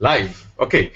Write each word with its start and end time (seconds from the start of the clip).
live, 0.00 0.44
אוקיי. 0.58 0.88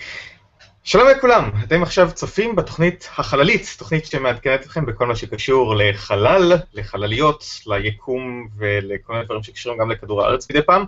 שלום 0.84 1.08
לכולם, 1.08 1.50
אתם 1.64 1.82
עכשיו 1.82 2.10
צופים 2.14 2.56
בתוכנית 2.56 3.08
החללית, 3.18 3.74
תוכנית 3.78 4.06
שמעדכנת 4.06 4.60
אתכם 4.60 4.86
בכל 4.86 5.06
מה 5.06 5.16
שקשור 5.16 5.74
לחלל, 5.76 6.52
לחלליות, 6.74 7.44
ליקום 7.66 8.48
ולכל 8.56 9.12
מיני 9.12 9.24
דברים 9.24 9.42
שקשורים 9.42 9.78
גם 9.78 9.90
לכדור 9.90 10.22
הארץ 10.22 10.50
מדי 10.50 10.62
פעם. 10.62 10.84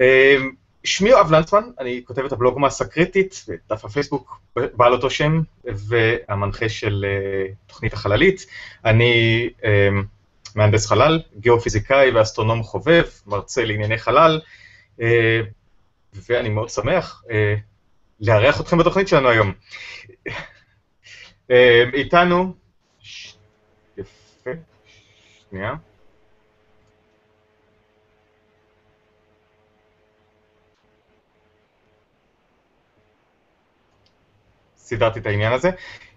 אמ, 0.00 0.04
שמי 0.84 1.10
יואב 1.10 1.32
לנצמן, 1.32 1.62
אני 1.78 2.02
כותב 2.04 2.24
את 2.24 2.32
הבלוג 2.32 2.58
מסה 2.60 2.84
קריטית, 2.84 3.44
ודף 3.48 3.84
הפייסבוק 3.84 4.40
בעל 4.56 4.92
אותו 4.92 5.10
שם, 5.10 5.40
והמנחה 5.64 6.68
של 6.68 7.06
אה, 7.08 7.52
תוכנית 7.66 7.92
החללית. 7.92 8.46
אני 8.84 9.48
אמ, 9.64 10.04
מהנדס 10.54 10.86
חלל, 10.86 11.20
גיאופיזיקאי 11.40 12.10
ואסטרונום 12.10 12.62
חובב, 12.62 13.04
מרצה 13.26 13.64
לענייני 13.64 13.98
חלל, 13.98 14.40
אה, 15.00 15.40
ואני 16.14 16.48
מאוד 16.48 16.68
שמח 16.68 17.22
אה, 17.30 17.54
לארח 18.20 18.60
אתכם 18.60 18.78
בתוכנית 18.78 19.08
שלנו 19.08 19.28
היום. 19.28 19.52
אה, 21.50 21.84
איתנו, 21.94 22.54
יפה, 23.98 24.50
שנייה. 25.50 25.74
סידרתי 34.76 35.18
את 35.18 35.26
העניין 35.26 35.52
הזה. 35.52 35.70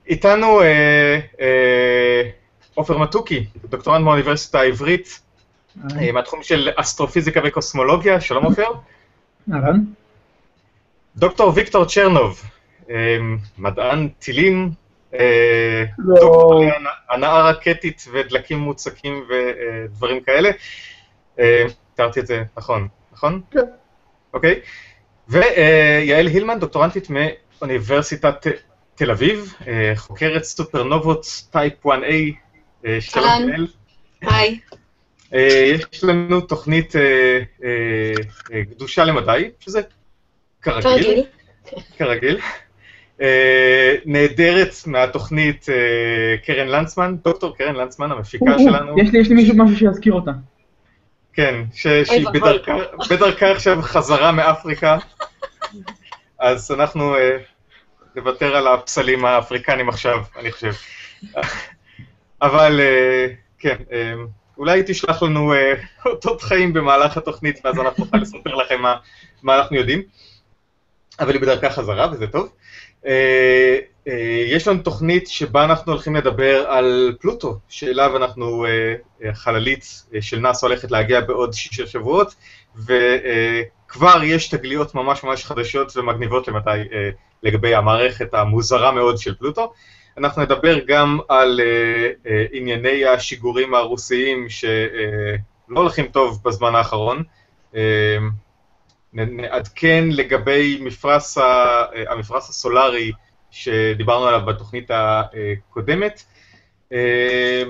איתנו 0.08 0.62
אה, 0.62 1.20
אה, 1.42 2.30
עופר 2.76 2.98
מתוקי, 2.98 3.46
דוקטורנט 3.66 4.04
מהאוניברסיטה 4.04 4.60
העברית, 4.60 5.22
אה, 6.00 6.12
מהתחום 6.12 6.44
של 6.44 6.70
אסטרופיזיקה 6.76 7.42
וקוסמולוגיה, 7.44 8.22
שלום 8.22 8.46
עופר. 8.46 8.72
אהלן. 9.54 9.84
דוקטור 11.16 11.52
ויקטור 11.56 11.86
צ'רנוב, 11.86 12.42
אה, 12.90 13.18
מדען 13.58 14.08
טילים, 14.20 14.72
אה, 15.14 15.84
לא. 15.98 16.16
דוקטור 16.16 16.64
הנעה 17.10 17.50
רקטית 17.50 18.06
ודלקים 18.12 18.60
מוצקים 18.60 19.24
ודברים 19.30 20.22
כאלה. 20.22 20.50
אה, 21.40 21.66
תיארתי 21.96 22.20
את 22.20 22.28
זה 22.28 22.44
נכון, 22.58 22.88
נכון? 23.14 23.42
כן. 23.52 23.60
אוקיי. 24.34 24.60
ויעל 25.28 26.28
הילמן, 26.28 26.60
דוקטורנטית 26.60 27.08
מאוניברסיטת 27.10 28.48
תל 28.96 29.12
אביב, 29.12 29.54
אה, 29.68 29.92
חוקרת 29.96 30.44
סופרנובות 30.44 31.26
טייפ 31.52 31.86
1A. 31.86 31.90
אה, 32.86 33.02
שלום. 33.02 33.50
יעל. 33.50 33.68
היי. 34.22 34.60
אה, 35.34 35.74
יש 35.94 36.04
לנו 36.04 36.42
תוכנית 36.42 36.96
אה, 36.96 37.40
אה, 37.64 38.64
קדושה 38.76 39.04
למדי, 39.06 39.50
שזה 39.60 39.82
כרגיל. 40.62 41.24
כרגיל. 41.98 42.40
נעדרת 44.06 44.74
מהתוכנית 44.86 45.66
קרן 46.46 46.68
לנצמן, 46.68 47.16
דוקטור 47.24 47.58
קרן 47.58 47.76
לנצמן, 47.76 48.12
המפיקה 48.12 48.60
שלנו. 48.60 49.00
יש 49.00 49.12
לי, 49.14 49.20
יש 49.20 49.30
לי 49.30 49.36
מישהו, 49.36 49.56
משהו 49.58 49.78
שיזכיר 49.78 50.14
אותה. 50.14 50.32
כן, 51.34 51.64
שהיא. 51.74 52.26
בדרכה, 53.10 53.52
עכשיו 53.52 53.82
חזרה 53.82 54.32
מאפריקה, 54.32 54.98
אז 56.40 56.72
אנחנו 56.72 57.16
נוותר 58.16 58.56
על 58.56 58.68
הפסלים 58.68 59.26
האפריקנים 59.26 59.90
עכשיו, 59.90 60.24
אני 60.40 60.52
חושב. 60.52 60.74
אבל 62.42 62.80
כן, 63.60 63.78
אולי 64.58 64.84
תשלח 64.86 65.24
לנו 65.24 65.54
אה, 65.54 65.74
אותות 66.06 66.42
חיים 66.42 66.74
במהלך 66.74 67.18
התוכנית, 67.18 67.60
ואז 67.64 67.80
אנחנו 67.80 68.06
נוכל 68.06 68.18
לספר 68.18 68.56
לכם 68.56 68.82
מה, 68.82 68.96
מה 69.44 69.58
אנחנו 69.58 69.76
יודעים. 69.76 70.02
אבל 71.20 71.34
היא 71.34 71.42
בדרכה 71.42 71.70
חזרה, 71.70 72.08
וזה 72.12 72.28
טוב. 72.28 72.50
אה, 73.06 73.78
אה, 74.08 74.44
יש 74.48 74.68
לנו 74.68 74.82
תוכנית 74.82 75.28
שבה 75.28 75.66
אנחנו 75.66 75.92
הולכים 75.92 76.16
לדבר 76.16 76.66
על 76.68 77.16
פלוטו, 77.20 77.60
שאליו 77.70 78.18
אנחנו, 78.18 78.66
אה, 78.66 78.96
אה, 79.24 79.34
חללית 79.34 80.04
אה, 80.16 80.22
של 80.22 80.40
נאס"א 80.40 80.66
הולכת 80.66 80.92
להגיע 80.92 81.22
בעוד 81.22 81.54
שישה 81.54 81.88
שבועות, 81.88 82.36
וכבר 82.76 84.24
יש 84.24 84.50
תגליות 84.50 84.96
ממש 84.96 85.24
ממש 85.24 85.46
חדשות 85.46 85.98
ומגניבות 85.98 86.48
למתי 86.48 86.70
אה, 86.70 87.10
לגבי 87.44 87.76
המערכת 87.76 88.34
המוזרה 88.34 88.92
מאוד 88.92 89.18
של 89.18 89.36
פלוטו. 89.36 89.74
אנחנו 90.18 90.42
נדבר 90.42 90.80
גם 90.88 91.20
על 91.30 91.60
אה, 91.64 92.10
אה, 92.32 92.46
ענייני 92.52 93.06
השיגורים 93.06 93.74
הרוסיים 93.74 94.50
שלא 94.50 94.70
הולכים 95.80 96.08
טוב 96.08 96.40
בזמן 96.44 96.76
האחרון. 96.76 97.24
אה, 97.76 98.18
נעדכן 99.14 100.06
לגבי 100.12 100.78
מפרש, 100.82 101.38
ה- 101.38 101.42
אה, 101.96 102.04
המפרש 102.14 102.50
הסולארי 102.50 103.12
שדיברנו 103.52 104.26
עליו 104.26 104.46
בתוכנית 104.46 104.92
הקודמת, 104.94 106.24
אה, 106.94 107.64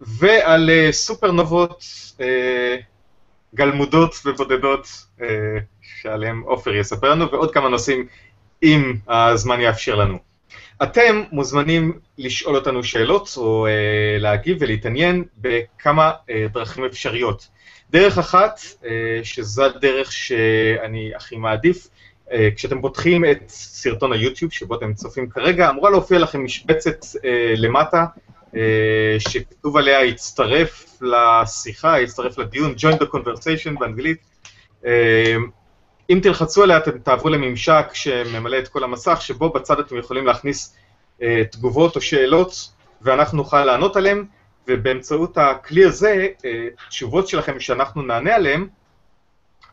ועל 0.00 0.70
אה, 0.70 0.88
סופרנובות 0.92 1.84
אה, 2.20 2.76
גלמודות 3.54 4.14
ובודדות 4.24 4.88
אה, 5.22 5.26
שעליהם 5.82 6.40
עופר 6.40 6.74
יספר 6.74 7.10
לנו, 7.10 7.30
ועוד 7.30 7.54
כמה 7.54 7.68
נושאים 7.68 8.06
אם 8.62 8.94
הזמן 9.08 9.60
יאפשר 9.60 9.94
לנו. 9.94 10.18
אתם 10.82 11.22
מוזמנים 11.32 11.92
לשאול 12.18 12.56
אותנו 12.56 12.84
שאלות 12.84 13.34
או 13.36 13.66
אה, 13.66 14.18
להגיב 14.18 14.56
ולהתעניין 14.60 15.24
בכמה 15.38 16.12
אה, 16.30 16.46
דרכים 16.52 16.84
אפשריות. 16.84 17.48
דרך 17.90 18.18
אחת, 18.18 18.60
אה, 18.84 19.20
שזו 19.22 19.64
הדרך 19.64 20.12
שאני 20.12 21.10
הכי 21.16 21.36
מעדיף, 21.36 21.88
אה, 22.32 22.48
כשאתם 22.56 22.80
פותחים 22.80 23.24
את 23.24 23.42
סרטון 23.48 24.12
היוטיוב 24.12 24.52
שבו 24.52 24.74
אתם 24.74 24.94
צופים 24.94 25.28
כרגע, 25.28 25.70
אמורה 25.70 25.90
להופיע 25.90 26.18
לכם 26.18 26.44
משבצת 26.44 27.04
אה, 27.24 27.54
למטה, 27.56 28.04
אה, 28.56 29.16
שכתוב 29.18 29.76
עליה 29.76 30.00
הצטרף 30.00 31.00
לשיחה, 31.00 31.98
הצטרף 32.00 32.38
לדיון, 32.38 32.74
join 32.78 32.94
the 33.02 33.06
conversation 33.06 33.78
באנגלית. 33.78 34.18
אה, 34.86 35.36
אם 36.10 36.20
תלחצו 36.22 36.62
עליה 36.62 36.76
אתם 36.76 36.98
תעברו 36.98 37.28
לממשק 37.28 37.86
שממלא 37.92 38.58
את 38.58 38.68
כל 38.68 38.84
המסך, 38.84 39.22
שבו 39.22 39.50
בצד 39.50 39.78
אתם 39.78 39.98
יכולים 39.98 40.26
להכניס 40.26 40.76
אה, 41.22 41.42
תגובות 41.50 41.96
או 41.96 42.00
שאלות, 42.00 42.72
ואנחנו 43.02 43.36
נוכל 43.36 43.64
לענות 43.64 43.96
עליהן, 43.96 44.24
ובאמצעות 44.68 45.38
הכלי 45.38 45.84
הזה, 45.84 46.26
אה, 46.44 46.66
תשובות 46.88 47.28
שלכם 47.28 47.60
שאנחנו 47.60 48.02
נענה 48.02 48.34
עליהן, 48.34 48.66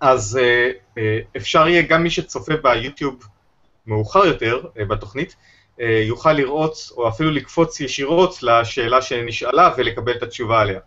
אז 0.02 0.40
אה, 0.42 0.72
אה, 0.98 1.20
אפשר 1.38 1.68
יהיה 1.68 1.82
גם 1.82 2.04
מי 2.04 2.10
שצופה 2.10 2.54
ביוטיוב 2.64 3.24
מאוחר 3.88 4.26
יותר 4.26 4.66
אה, 4.80 4.86
בתוכנית, 4.86 5.36
אה, 5.82 6.04
יוכל 6.08 6.34
לראות 6.34 6.78
או 6.98 7.10
אפילו 7.10 7.32
לקפוץ 7.32 7.80
ישירות 7.80 8.44
לשאלה 8.44 9.02
שנשאלה 9.02 9.74
ולקבל 9.78 10.12
את 10.12 10.24
התשובה 10.24 10.62
עליה. 10.62 10.80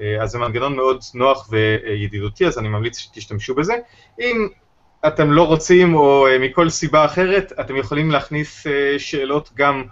אה, 0.00 0.22
אז 0.22 0.30
זה 0.30 0.38
מנגנון 0.38 0.76
מאוד 0.76 1.00
נוח 1.14 1.48
וידידותי, 1.50 2.46
אז 2.46 2.58
אני 2.58 2.68
ממליץ 2.68 2.98
שתשתמשו 2.98 3.54
בזה. 3.54 3.74
אם 4.20 4.48
אתם 5.06 5.32
לא 5.32 5.46
רוצים 5.46 5.94
או 5.94 6.26
אה, 6.26 6.38
מכל 6.38 6.70
סיבה 6.70 7.04
אחרת, 7.04 7.52
אתם 7.60 7.76
יכולים 7.76 8.10
להכניס 8.10 8.66
אה, 8.66 8.98
שאלות 8.98 9.50
גם 9.54 9.84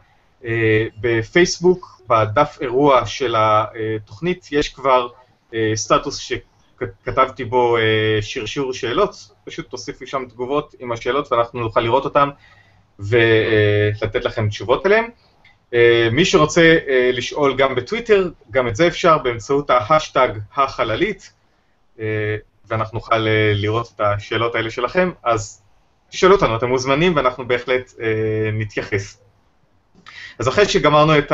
אה, 0.45 0.87
בפייסבוק, 1.01 2.01
בדף 2.09 2.59
אירוע 2.61 3.07
של 3.07 3.35
התוכנית, 3.39 4.49
יש 4.53 4.69
כבר 4.69 5.09
סטטוס 5.75 6.19
שכתבתי 6.19 7.45
בו 7.45 7.77
שרשור 8.21 8.73
שאלות, 8.73 9.31
פשוט 9.45 9.71
תוסיפו 9.71 10.07
שם 10.07 10.25
תגובות 10.29 10.75
עם 10.79 10.93
השאלות 10.93 11.33
ואנחנו 11.33 11.61
נוכל 11.61 11.81
לראות 11.81 12.05
אותן 12.05 12.29
ולתת 12.99 14.25
לכם 14.25 14.49
תשובות 14.49 14.87
עליהן. 14.87 15.05
מי 16.13 16.25
שרוצה 16.25 16.79
לשאול 17.13 17.57
גם 17.57 17.75
בטוויטר, 17.75 18.31
גם 18.51 18.69
את 18.69 18.77
זה 18.77 18.87
אפשר 18.87 19.19
באמצעות 19.19 19.71
ההאשטג 19.71 20.29
החללית, 20.57 21.33
ואנחנו 22.69 22.99
נוכל 22.99 23.29
אה, 23.29 23.53
לראות 23.55 23.93
את 23.95 24.01
השאלות 24.01 24.55
האלה 24.55 24.71
שלכם, 24.71 25.11
אז 25.23 25.63
תשאלו 26.11 26.35
אותנו, 26.35 26.57
אתם 26.57 26.69
מוזמנים 26.69 27.17
ואנחנו 27.17 27.49
בהחלט 27.49 27.93
אה, 28.01 28.51
נתייחס. 28.53 29.23
אז 30.39 30.49
אחרי 30.49 30.69
שגמרנו 30.69 31.19
את 31.19 31.33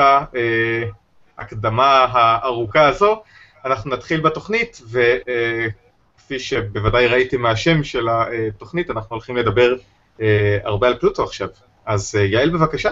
ההקדמה 1.39 2.07
הארוכה 2.13 2.89
הזו, 2.89 3.23
אנחנו 3.65 3.91
נתחיל 3.91 4.21
בתוכנית, 4.21 4.81
וכפי 4.91 6.39
שבוודאי 6.39 7.07
ראיתם 7.07 7.41
מהשם 7.41 7.85
של 7.85 8.09
התוכנית, 8.09 8.91
אנחנו 8.91 9.17
הולכים 9.17 9.37
לדבר 9.37 9.77
אה, 10.21 10.59
הרבה 10.65 10.87
על 10.87 10.99
פלוטו 10.99 11.25
עכשיו. 11.25 11.49
אז 11.87 12.15
אה, 12.19 12.25
יעל, 12.25 12.51
בבקשה. 12.51 12.91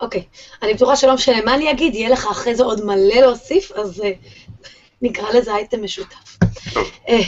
אוקיי. 0.00 0.24
אני 0.62 0.74
בטוחה 0.74 0.96
שלא 0.96 1.14
משנה 1.14 1.44
מה 1.44 1.54
אני 1.54 1.70
אגיד, 1.70 1.94
יהיה 1.94 2.10
לך 2.10 2.26
אחרי 2.30 2.54
זה 2.54 2.62
עוד 2.62 2.84
מלא 2.84 3.20
להוסיף, 3.20 3.72
אז 3.72 4.00
אה, 4.00 4.12
נקרא 5.02 5.30
לזה 5.30 5.54
אייטם 5.54 5.82
משותף. 5.82 6.38
אה, 7.08 7.18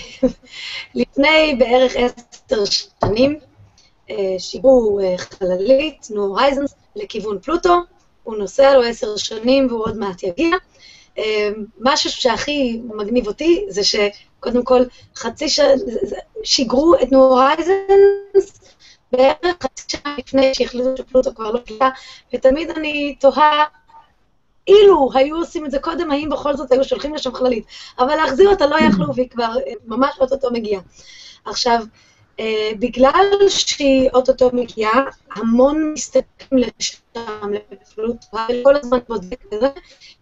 לפני 0.95 1.57
בערך 1.59 1.93
עשר 1.97 2.65
שנים, 2.65 3.39
אה, 4.11 4.35
שיגרו 4.39 5.01
אה, 5.03 5.19
חללית, 5.19 6.09
נו 6.11 6.23
הורייזנס, 6.23 6.75
לכיוון 6.97 7.39
פלוטו, 7.39 7.77
הוא 8.23 8.37
נוסע 8.37 8.75
לו 8.75 8.83
עשר 8.83 9.17
שנים 9.17 9.67
והוא 9.67 9.85
עוד 9.85 9.97
מעט 9.97 10.23
יגיע. 10.23 10.57
משהו 11.81 12.11
שהכי 12.11 12.81
מגניב 12.85 13.27
אותי 13.27 13.65
זה 13.69 13.81
שקודם 13.85 14.65
כל 14.65 14.83
חצי 15.17 15.49
שנה, 15.49 15.73
שיגרו 16.45 16.95
את 17.03 17.13
נו 17.13 17.25
הורייזנס 17.25 18.75
בערך 19.13 19.57
חצי 19.63 19.83
שנה 19.89 20.17
לפני 20.19 20.55
שהחליטו 20.55 20.97
שפלוטו 20.97 21.35
כבר 21.35 21.51
לא 21.51 21.61
גילה, 21.67 21.91
ותמיד 22.35 22.71
אני 22.71 23.15
תוהה, 23.21 23.65
אילו 24.69 25.11
היו 25.15 25.37
עושים 25.37 25.67
את 25.67 25.71
זה 25.71 25.79
קודם, 25.79 26.11
האם 26.11 26.29
בכל 26.29 26.57
זאת 26.57 26.73
היו 26.73 26.85
שולחים 26.85 27.15
לשם 27.15 27.35
חללית. 27.35 27.65
אבל 27.99 28.15
להחזיר 28.17 28.51
אותה 28.51 28.67
לא 28.67 28.77
יכלו, 28.77 29.15
והיא 29.15 29.29
כבר 29.29 29.55
אה, 29.67 29.73
ממש 29.87 30.15
אוטוטו 30.21 30.49
מגיעה. 30.53 30.83
עכשיו, 31.45 31.79
אה, 32.41 32.71
בגלל 32.79 33.25
שהיא 33.49 34.11
אוטוטו 34.15 34.51
מגיעה, 34.53 35.03
המון 35.35 35.93
מסתכלים 35.93 36.63
לשם, 36.79 37.53
לפלוטו, 37.71 38.27
כל 38.65 38.77
הזמן 38.77 38.99
בודק 39.09 39.45
את 39.55 39.61
זה, 39.61 39.69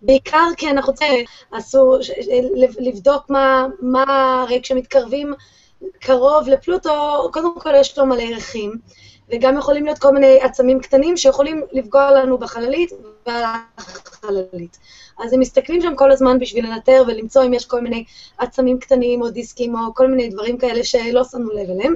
בעיקר 0.02 0.46
כי 0.56 0.70
אנחנו 0.70 0.94
צריכים, 0.94 1.24
אסור 1.50 1.96
לב- 2.56 2.76
לבדוק 2.78 3.30
מה, 3.30 3.66
מה, 3.80 4.42
הרי 4.42 4.60
כשמתקרבים 4.62 5.34
קרוב 6.00 6.48
לפלוטו, 6.48 7.30
קודם 7.32 7.60
כל 7.60 7.70
יש 7.80 7.98
לו 7.98 8.06
מלא 8.06 8.22
ירחים, 8.22 8.72
וגם 9.32 9.58
יכולים 9.58 9.84
להיות 9.84 9.98
כל 9.98 10.12
מיני 10.12 10.40
עצמים 10.40 10.80
קטנים 10.80 11.16
שיכולים 11.16 11.62
לפגוע 11.72 12.10
לנו 12.10 12.38
בחללית 12.38 12.92
ובחללית. 12.92 14.78
אז 15.18 15.32
הם 15.32 15.40
מסתכלים 15.40 15.80
שם 15.80 15.94
כל 15.96 16.12
הזמן 16.12 16.38
בשביל 16.38 16.66
לנטר 16.66 17.02
ולמצוא 17.06 17.44
אם 17.44 17.54
יש 17.54 17.66
כל 17.66 17.80
מיני 17.80 18.04
עצמים 18.38 18.78
קטנים 18.78 19.22
או 19.22 19.30
דיסקים 19.30 19.74
או 19.74 19.94
כל 19.94 20.08
מיני 20.08 20.28
דברים 20.28 20.58
כאלה 20.58 20.84
שלא 20.84 21.24
שמנו 21.24 21.50
לב 21.52 21.70
אליהם. 21.70 21.94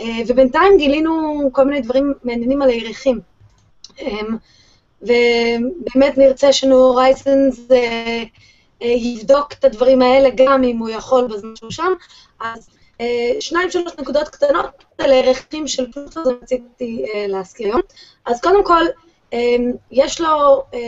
אה, 0.00 0.22
ובינתיים 0.26 0.76
גילינו 0.78 1.42
כל 1.52 1.64
מיני 1.64 1.80
דברים 1.80 2.12
מעניינים 2.24 2.62
על 2.62 2.68
הירחים. 2.68 3.20
אמ, 4.00 4.36
ובאמת 5.02 6.18
נרצה 6.18 6.52
שניו 6.52 6.94
הורייזנס 6.94 7.70
אה, 7.70 8.22
אה, 8.82 8.88
יבדוק 8.88 9.52
את 9.52 9.64
הדברים 9.64 10.02
האלה 10.02 10.28
גם 10.36 10.64
אם 10.64 10.78
הוא 10.78 10.88
יכול 10.88 11.26
בזמן 11.26 11.56
שהוא 11.56 11.70
שם. 11.70 11.92
אז 12.40 12.68
שניים, 13.40 13.70
שלוש 13.70 13.92
נקודות 13.98 14.28
קטנות 14.28 14.84
על 14.98 15.12
הירחים 15.12 15.68
של 15.68 15.92
פלוטו, 15.92 16.24
זה 16.24 16.30
רציתי 16.42 17.04
אה, 17.14 17.26
להזכיר 17.26 17.66
היום. 17.66 17.80
אז 18.26 18.40
קודם 18.40 18.64
כל, 18.64 18.82
אה, 19.32 19.56
יש 19.90 20.20
לו 20.20 20.64
אה, 20.74 20.80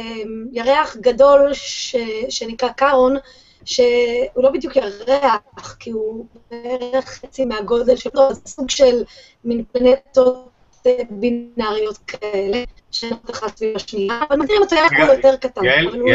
ירח 0.52 0.96
גדול 0.96 1.50
ש, 1.52 1.96
שנקרא 2.28 2.68
קארון, 2.68 3.16
שהוא 3.64 4.44
לא 4.44 4.50
בדיוק 4.50 4.76
ירח, 4.76 5.76
כי 5.78 5.90
הוא 5.90 6.26
בערך 6.50 7.04
חצי 7.04 7.44
מהגודל 7.44 7.96
שלו, 7.96 8.34
זה 8.34 8.40
סוג 8.46 8.70
של 8.70 9.04
מין 9.44 9.64
פלנטות 9.72 10.48
אה, 10.86 10.92
בינאריות 11.10 11.98
כאלה, 12.06 12.64
שנעות 12.90 13.30
אחת 13.30 13.56
סביב 13.56 13.76
השנייה, 13.76 14.20
אבל 14.28 14.36
מכירים 14.36 14.62
אותו 14.62 14.76
ירח 14.76 14.92
הוא 14.92 15.14
יותר 15.14 15.36
קטן. 15.36 15.60
אבל 15.60 16.00
הוא 16.00 16.08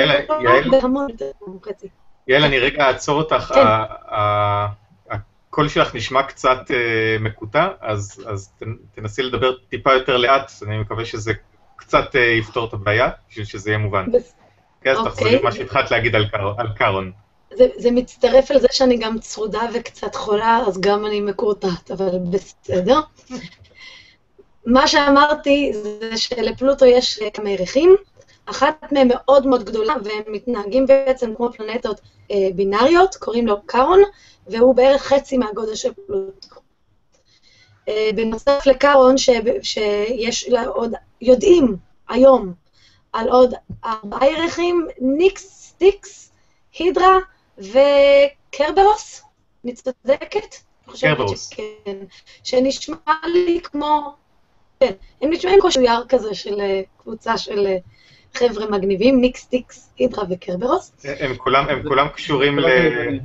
לא. 0.44 0.62
בהמון 0.72 1.08
יותר 1.10 1.32
חצי. 1.66 1.88
יעל, 2.28 2.44
אני 2.44 2.60
רגע 2.60 2.88
אעצור 2.88 3.18
אותך. 3.18 3.54
כן. 3.56 3.66
הקול 5.52 5.70
שלך 5.70 5.96
נשמע 5.96 6.24
קצת 6.24 6.58
אה, 6.72 6.76
מקוטע, 7.20 7.68
אז 7.82 8.24
אז 8.28 8.52
תנ- 8.60 8.66
תנסי 8.96 9.22
לדבר 9.24 9.54
טיפה 9.70 9.94
יותר 9.94 10.18
לאט, 10.18 10.52
אני 10.68 10.78
מקווה 10.78 11.06
שזה 11.06 11.34
קצת 11.76 12.16
אה, 12.16 12.22
יפתור 12.22 12.68
את 12.68 12.74
הבעיה, 12.74 13.10
בשביל 13.30 13.46
שזה 13.46 13.70
יהיה 13.70 13.78
מובן. 13.78 14.06
כן, 14.82 14.90
אז 14.92 14.98
אוקיי. 14.98 15.12
תחזרי 15.12 15.40
מה 15.44 15.52
שהתחלת 15.52 15.92
להגיד 15.92 16.16
על 16.16 16.26
קאר- 16.30 16.54
על 16.58 16.68
קארון. 16.78 17.12
זה, 17.54 17.68
זה 17.78 17.92
מצטרף 17.92 18.52
על 18.52 18.60
זה 18.60 18.68
שאני 18.72 18.98
גם 18.98 19.20
צרודה 19.20 19.62
וקצת 19.74 20.16
חולה, 20.16 20.60
אז 20.68 20.82
גם 20.82 21.06
אני 21.06 21.22
מקורטעת, 21.22 21.92
אבל 21.92 22.10
בסדר. 22.32 23.00
מה 24.66 24.88
שאמרתי 24.88 25.72
זה 25.84 26.18
שלפלוטו 26.18 26.86
יש 26.86 27.20
כמה 27.34 27.50
ירחים, 27.50 27.96
אחת 28.46 28.92
מהן 28.92 29.08
מאוד 29.08 29.48
מאוד 29.48 29.64
גדולה, 29.64 29.96
והם 30.04 30.24
מתנהגים 30.28 30.86
בעצם 30.86 31.36
כמו 31.36 31.50
פלנטות 31.54 32.02
אה, 32.32 32.48
בינאריות, 32.56 33.16
קוראים 33.16 33.48
לו 33.48 33.62
קארון, 33.66 34.02
והוא 34.48 34.76
בערך 34.76 35.02
חצי 35.02 35.38
מהגודל 35.38 35.76
של 35.76 35.94
פלוטו. 35.94 36.56
אה, 37.88 38.10
בנוסף 38.16 38.66
לקארון, 38.66 39.18
ש, 39.18 39.30
שיש 39.62 40.50
לה 40.50 40.66
עוד, 40.66 40.92
יודעים 41.22 41.76
היום 42.10 42.54
על 43.14 43.30
עוד 43.30 43.54
ארבעה 43.86 44.30
ירחים, 44.30 44.88
ניקס, 45.00 45.44
סטיקס, 45.44 46.32
הידרה 46.80 47.18
וקרברוס, 47.58 49.22
אני 49.64 49.74
צודקת? 49.74 50.56
קרברוס. 51.00 51.50
שכן. 51.50 51.98
שנשמע 52.44 52.96
לי 53.26 53.60
כמו, 53.64 54.14
כן, 54.80 54.92
הם 55.22 55.30
נשמעים 55.30 55.60
כמו 55.62 55.72
שויר 55.72 56.06
כזה 56.10 56.36
של 56.36 56.62
אה, 56.62 56.82
קבוצה 56.98 57.38
של 57.38 57.68
אה, 57.68 57.78
חבר'ה 58.34 58.66
מגניבים, 58.72 59.22
ניקס, 59.22 59.42
סטיקס, 59.42 59.90
הידרה 59.98 60.24
וקרברוס. 60.30 60.92
הם 61.20 61.36
כולם 61.38 61.70
הם 61.70 61.88
כולם 61.88 62.08
קשורים 62.08 62.60
ל- 62.60 63.20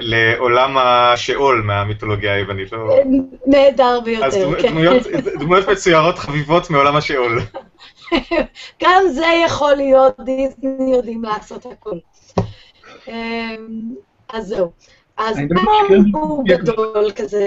לעולם 0.00 0.76
השאול 0.78 1.62
מהמיתולוגיה 1.62 2.34
היוונית, 2.34 2.72
לא? 2.72 2.96
נהדר 3.46 3.84
אז 3.98 4.02
ביותר, 4.04 4.50
דמו- 4.50 4.62
כן. 4.62 4.68
דמויות- 4.68 5.06
דמויות 5.40 5.68
מצוירות 5.68 6.18
חביבות 6.18 6.70
מעולם 6.70 6.96
השאול. 6.96 7.40
גם 8.82 9.02
זה 9.14 9.26
יכול 9.46 9.74
להיות, 9.74 10.20
דיסני 10.20 10.92
יודעים 10.96 11.22
לעשות 11.24 11.66
הכל. 11.66 11.96
אמ, 13.08 13.14
אז 14.28 14.46
זהו. 14.46 14.70
אז 15.16 15.38
מכיר- 15.38 16.02
הוא 16.12 16.44
גדול 16.48 17.10
כזה. 17.16 17.46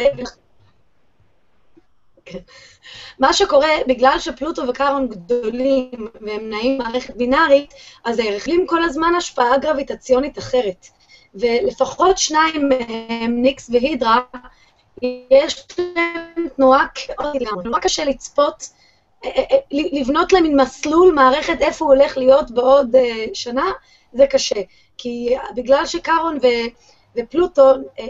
מה 3.20 3.34
שקורה, 3.34 3.70
בגלל 3.88 4.16
שפלוטו 4.20 4.68
וקארון 4.68 5.08
גדולים 5.08 6.08
והם 6.22 6.50
נעים 6.50 6.78
מערכת 6.78 7.16
בינארית, 7.16 7.74
אז 8.06 8.20
הירחים 8.20 8.68
כל 8.68 8.84
הזמן 8.84 9.16
השפעה 9.16 9.58
גרביטציונית 9.58 10.38
אחרת. 10.38 10.88
ולפחות 11.36 12.18
שניים 12.18 12.70
מהם, 12.70 13.42
ניקס 13.42 13.70
והידרה, 13.74 14.20
יש 15.32 15.68
להם 15.80 16.48
תנועה 16.56 16.86
כאוטית 16.96 17.42
לגמרי. 17.42 17.64
נורא 17.64 17.80
קשה 17.80 18.06
לצפות 18.06 18.70
אה, 19.26 19.30
אה, 19.52 19.58
לבנות 19.72 20.34
להם 20.34 20.44
מין 20.44 20.62
מסלול, 20.62 21.14
מערכת, 21.14 21.62
איפה 21.62 21.86
הוא 21.86 21.94
הולך 21.94 22.18
להיות 22.18 22.52
בעוד 22.52 22.96
אה, 22.96 23.26
שנה, 23.34 23.72
זה 24.14 24.28
קשה. 24.28 24.62
כי 24.98 25.36
בגלל 25.56 25.86
שקארון 25.86 26.38
ו, 26.42 26.48
ופלוטו, 27.16 27.70
אה, 28.00 28.06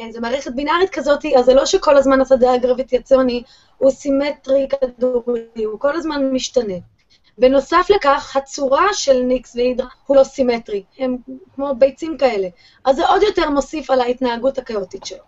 אה, 0.00 0.12
זה 0.12 0.20
מערכת 0.20 0.52
בינארית 0.54 0.90
כזאת, 0.90 1.24
אז 1.38 1.44
זה 1.44 1.54
לא 1.54 1.66
שכל 1.66 1.96
הזמן 1.96 2.20
השדה 2.20 2.52
הגרביטציוני 2.52 3.42
הוא 3.78 3.90
סימטרי 3.90 4.68
כדורי, 4.68 5.64
הוא 5.64 5.80
כל 5.80 5.96
הזמן 5.96 6.30
משתנה. 6.32 6.74
בנוסף 7.38 7.86
לכך, 7.90 8.36
הצורה 8.36 8.86
של 8.92 9.22
ניקס 9.22 9.56
והידרה 9.56 9.88
הוא 10.06 10.16
לא 10.16 10.24
סימטרי, 10.24 10.82
הם 10.98 11.16
כמו 11.54 11.74
ביצים 11.78 12.18
כאלה. 12.18 12.48
אז 12.84 12.96
זה 12.96 13.06
עוד 13.06 13.22
יותר 13.22 13.50
מוסיף 13.50 13.90
על 13.90 14.00
ההתנהגות 14.00 14.58
הכאוטית 14.58 15.04
שלו. 15.04 15.18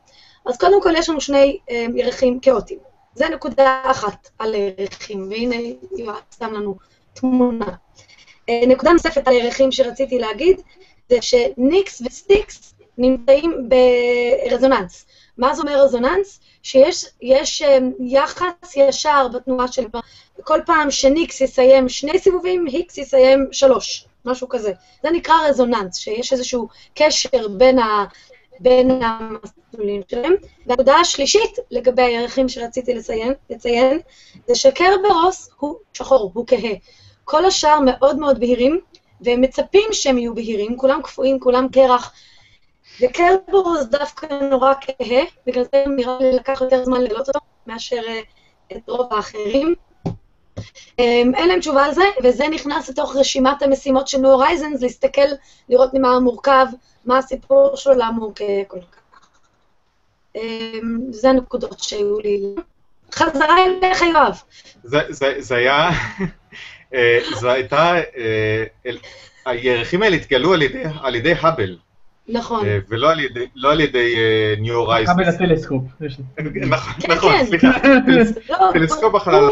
אז 0.46 0.58
קודם 0.58 0.82
כל 0.82 0.92
יש 0.96 1.08
לנו 1.08 1.20
שני 1.20 1.58
אה, 1.70 1.86
ירחים 1.94 2.40
כאוטיים. 2.40 2.80
זה 3.14 3.28
נקודה 3.28 3.82
אחת 3.84 4.28
על 4.38 4.54
ירחים, 4.54 5.28
והנה 5.30 5.56
יואב 5.98 6.20
שם 6.38 6.52
לנו 6.52 6.76
תמונה. 7.14 7.74
אה, 8.48 8.60
נקודה 8.66 8.92
נוספת 8.92 9.28
על 9.28 9.34
ירחים 9.34 9.72
שרציתי 9.72 10.18
להגיד, 10.18 10.60
זה 11.08 11.16
שניקס 11.22 12.02
וסטיקס 12.06 12.74
נמצאים 12.98 13.68
ברזוננס. 13.68 15.05
מה 15.38 15.54
זה 15.54 15.62
אומר 15.62 15.82
רזוננס? 15.82 16.40
שיש 16.62 17.04
יש, 17.22 17.62
אה, 17.62 17.78
יחס 18.00 18.76
ישר 18.76 19.28
בתנועה 19.28 19.68
של... 19.68 19.86
כל 20.44 20.60
פעם 20.66 20.90
שניקס 20.90 21.40
יסיים 21.40 21.88
שני 21.88 22.18
סיבובים, 22.18 22.66
היקס 22.66 22.98
יסיים 22.98 23.48
שלוש, 23.52 24.06
משהו 24.24 24.48
כזה. 24.48 24.72
זה 25.02 25.10
נקרא 25.10 25.34
רזוננס, 25.48 25.96
שיש 25.96 26.32
איזשהו 26.32 26.68
קשר 26.94 27.48
בין 27.48 27.78
ה... 27.78 28.04
בין 28.60 29.02
המסלולים 29.02 30.02
שלהם. 30.10 30.34
והנקודה 30.66 30.94
השלישית 30.94 31.58
לגבי 31.70 32.02
הירחים 32.02 32.48
שרציתי 32.48 32.94
לציין, 32.94 33.32
לציין 33.50 33.98
זה 34.48 34.54
שקרברוס 34.54 35.50
הוא 35.58 35.76
שחור, 35.92 36.30
הוא 36.34 36.46
כהה. 36.46 36.72
כל 37.24 37.44
השאר 37.44 37.78
מאוד 37.80 38.18
מאוד 38.18 38.40
בהירים, 38.40 38.80
והם 39.20 39.40
מצפים 39.40 39.88
שהם 39.92 40.18
יהיו 40.18 40.34
בהירים, 40.34 40.76
כולם 40.76 41.02
קפואים, 41.02 41.40
כולם 41.40 41.68
קרח. 41.72 42.12
וקרברוס 43.00 43.84
דווקא 43.84 44.26
נורא 44.50 44.72
כהה, 44.80 45.22
בגלל 45.46 45.64
זה 45.72 45.84
נראה 45.96 46.18
לי 46.20 46.32
לקח 46.32 46.60
יותר 46.60 46.84
זמן 46.84 47.00
לגלות 47.00 47.28
אותו 47.28 47.40
מאשר 47.66 48.00
אה, 48.08 48.20
את 48.72 48.88
רוב 48.88 49.14
האחרים. 49.14 49.74
אמ, 50.98 51.32
אין 51.34 51.48
להם 51.48 51.60
תשובה 51.60 51.84
על 51.84 51.94
זה, 51.94 52.04
וזה 52.22 52.48
נכנס 52.48 52.88
לתוך 52.88 53.16
רשימת 53.16 53.62
המשימות 53.62 54.08
של 54.08 54.18
נו 54.18 54.32
הורייזנס, 54.32 54.82
להסתכל, 54.82 55.28
לראות 55.68 55.94
ממה 55.94 56.20
מורכב, 56.20 56.66
מה 57.04 57.18
הסיפור 57.18 57.76
שלו, 57.76 57.94
למה 57.94 58.22
הוא 58.22 58.32
כהה 58.34 58.64
כל 58.68 58.80
כך. 58.80 59.28
אמ, 60.36 60.98
זה 61.10 61.30
הנקודות 61.30 61.80
שהיו 61.80 62.18
לי. 62.18 62.42
חזרה 63.12 63.56
אליך, 63.64 64.02
יואב. 64.02 64.40
זה, 64.82 64.98
זה, 65.08 65.34
זה 65.38 65.56
היה, 65.56 65.90
אה, 66.94 67.18
זו 67.34 67.48
הייתה, 67.48 67.94
אה, 68.16 68.64
הירחים 69.46 70.02
האלה 70.02 70.16
התגלו 70.16 70.54
על 71.02 71.14
ידי 71.14 71.32
האבל, 71.32 71.76
נכון. 72.28 72.66
אה, 72.66 72.78
ולא 72.88 73.10
על 73.10 73.20
ידי, 73.20 73.46
לא 73.54 73.72
על 73.72 73.80
ידי 73.80 74.14
ניו 74.58 74.74
הורייזנס. 74.74 75.14
האבל 75.14 75.24
הטלסקופ. 75.24 75.82
נכון, 76.68 76.92
כן, 77.00 77.12
נכון, 77.12 77.32
כן. 77.32 77.46
סליחה. 77.46 77.68
לא, 78.50 78.70
טלסקופ 78.72 79.14
החלל. 79.14 79.48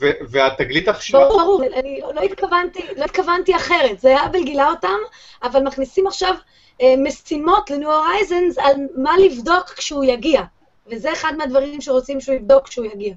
ו- 0.00 0.10
והתגלית 0.28 0.88
עכשיו, 0.88 1.20
ברור, 1.20 1.40
ברור, 1.40 1.62
אני 1.76 2.00
לא 2.14 2.20
התכוונתי, 2.20 2.82
לא 2.96 3.04
התכוונתי 3.04 3.56
אחרת, 3.56 4.00
זה 4.00 4.20
האבל 4.20 4.44
גילה 4.44 4.70
אותם, 4.70 4.98
אבל 5.42 5.62
מכניסים 5.62 6.06
עכשיו 6.06 6.34
אה, 6.82 6.94
משימות 6.98 7.70
לניו 7.70 7.92
הורייזנס 7.92 8.58
על 8.58 8.76
מה 8.96 9.18
לבדוק 9.18 9.70
כשהוא 9.76 10.04
יגיע. 10.04 10.42
וזה 10.86 11.12
אחד 11.12 11.32
מהדברים 11.38 11.80
שרוצים 11.80 12.20
שהוא 12.20 12.34
יבדוק 12.34 12.68
כשהוא 12.68 12.86
יגיע. 12.86 13.14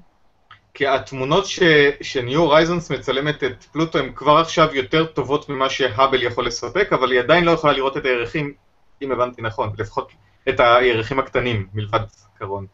כי 0.74 0.86
התמונות 0.86 1.46
ש... 1.46 1.62
שניו 2.00 2.40
הורייזנס 2.40 2.90
מצלמת 2.90 3.44
את 3.44 3.64
פלוטו 3.64 3.98
הן 3.98 4.12
כבר 4.14 4.36
עכשיו 4.36 4.68
יותר 4.74 5.06
טובות 5.06 5.48
ממה 5.48 5.70
שהאבל 5.70 6.22
יכול 6.22 6.46
לספק, 6.46 6.92
אבל 6.92 7.12
היא 7.12 7.20
עדיין 7.20 7.44
לא 7.44 7.50
יכולה 7.50 7.72
לראות 7.72 7.96
את 7.96 8.04
הירחים, 8.04 8.54
אם 9.02 9.12
הבנתי 9.12 9.42
נכון, 9.42 9.72
לפחות 9.78 10.12
את 10.48 10.60
הירחים 10.60 11.18
הקטנים, 11.18 11.66
מלבד 11.74 12.00
קרון. 12.38 12.66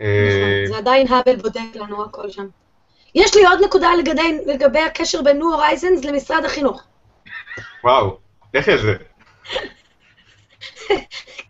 אה, 0.00 0.64
נכון, 0.66 0.74
זה 0.74 0.78
עדיין 0.78 1.06
האבל 1.08 1.36
בודק 1.36 1.60
לנו 1.74 2.04
הכל 2.04 2.30
שם. 2.30 2.46
יש 3.14 3.36
לי 3.36 3.46
עוד 3.46 3.58
נקודה 3.64 3.88
לגבי, 3.98 4.38
לגבי 4.46 4.78
הקשר 4.78 5.22
בין 5.22 5.36
ניו 5.36 5.52
הורייזנס 5.52 6.04
למשרד 6.04 6.44
החינוך. 6.44 6.82
וואו, 7.84 8.18
איך 8.54 8.76
זה? 8.76 8.94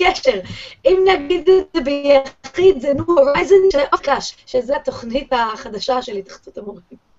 קשר. 0.02 0.40
אם 0.84 1.04
נגיד 1.08 1.48
את 1.48 1.66
זה 1.74 1.80
ביחיד, 1.80 2.80
זה 2.80 2.94
ניו 2.94 3.04
הורייזן 3.06 3.56
של 3.72 3.78
אופקש, 3.92 4.36
שזו 4.46 4.74
התוכנית 4.74 5.32
החדשה 5.32 6.02
של 6.02 6.16
התאחדות 6.16 6.58
המורים. 6.58 7.12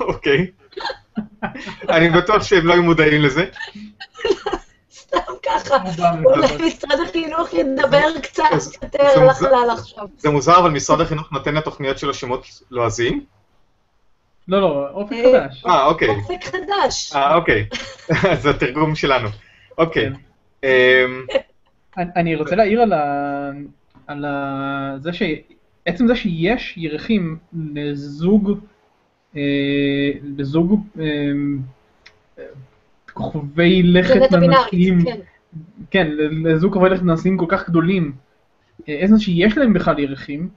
אוקיי. 0.00 0.46
אני 1.88 2.10
בטוח 2.10 2.42
שהם 2.42 2.66
לא 2.66 2.72
היו 2.72 2.82
מודעים 2.82 3.22
לזה. 3.22 3.44
סתם 4.92 5.18
ככה, 5.42 5.76
אולי 6.24 6.66
משרד 6.66 7.00
החינוך 7.08 7.52
ידבר 7.52 8.20
קצת 8.22 8.44
יותר 8.82 9.02
על 9.02 9.28
החלל 9.28 9.70
עכשיו. 9.78 10.04
זה 10.18 10.30
מוזר, 10.30 10.58
אבל 10.58 10.70
משרד 10.70 11.00
החינוך 11.00 11.32
נותן 11.32 11.54
לתוכניות 11.54 11.98
שלו 11.98 12.14
שמות 12.14 12.46
לועזיים? 12.70 13.24
לא, 14.48 14.60
לא, 14.60 14.88
אופק 14.90 15.12
אה, 15.12 15.48
חדש. 15.48 15.64
אה, 15.66 15.86
אוקיי. 15.86 16.08
אופק 16.08 16.44
חדש. 16.44 17.12
אה, 17.14 17.34
אוקיי. 17.34 17.68
זה 18.42 18.50
התרגום 18.50 18.94
שלנו. 18.94 19.28
אוקיי. 19.78 20.10
אני- 21.96 22.10
אני 22.16 22.36
רוצה 22.36 22.56
להעיר 22.56 22.80
על 22.82 22.92
ה... 22.92 23.50
על 24.06 24.24
ה... 24.24 24.94
זה 24.98 25.12
ש... 25.12 25.22
עצם 25.86 26.06
זה 26.06 26.16
שיש 26.16 26.74
ירחים 26.76 27.36
לזוג, 27.74 28.58
אה, 29.36 30.10
לזוג 30.38 30.80
אה, 31.00 31.04
כוכבי 33.12 33.82
לכת 33.82 34.14
בינארית, 34.40 34.94
כן. 35.04 35.20
כן, 35.90 36.10
לזוג 36.44 36.72
כוכבי 36.72 36.88
לכת 36.90 37.02
מנסיים 37.02 37.38
כל 37.38 37.46
כך 37.48 37.68
גדולים, 37.70 38.12
אה, 38.88 38.98
עצם 39.00 39.16
זה 39.16 39.22
שיש 39.22 39.58
להם 39.58 39.72
בכלל 39.72 39.98
ירחים, 39.98 40.48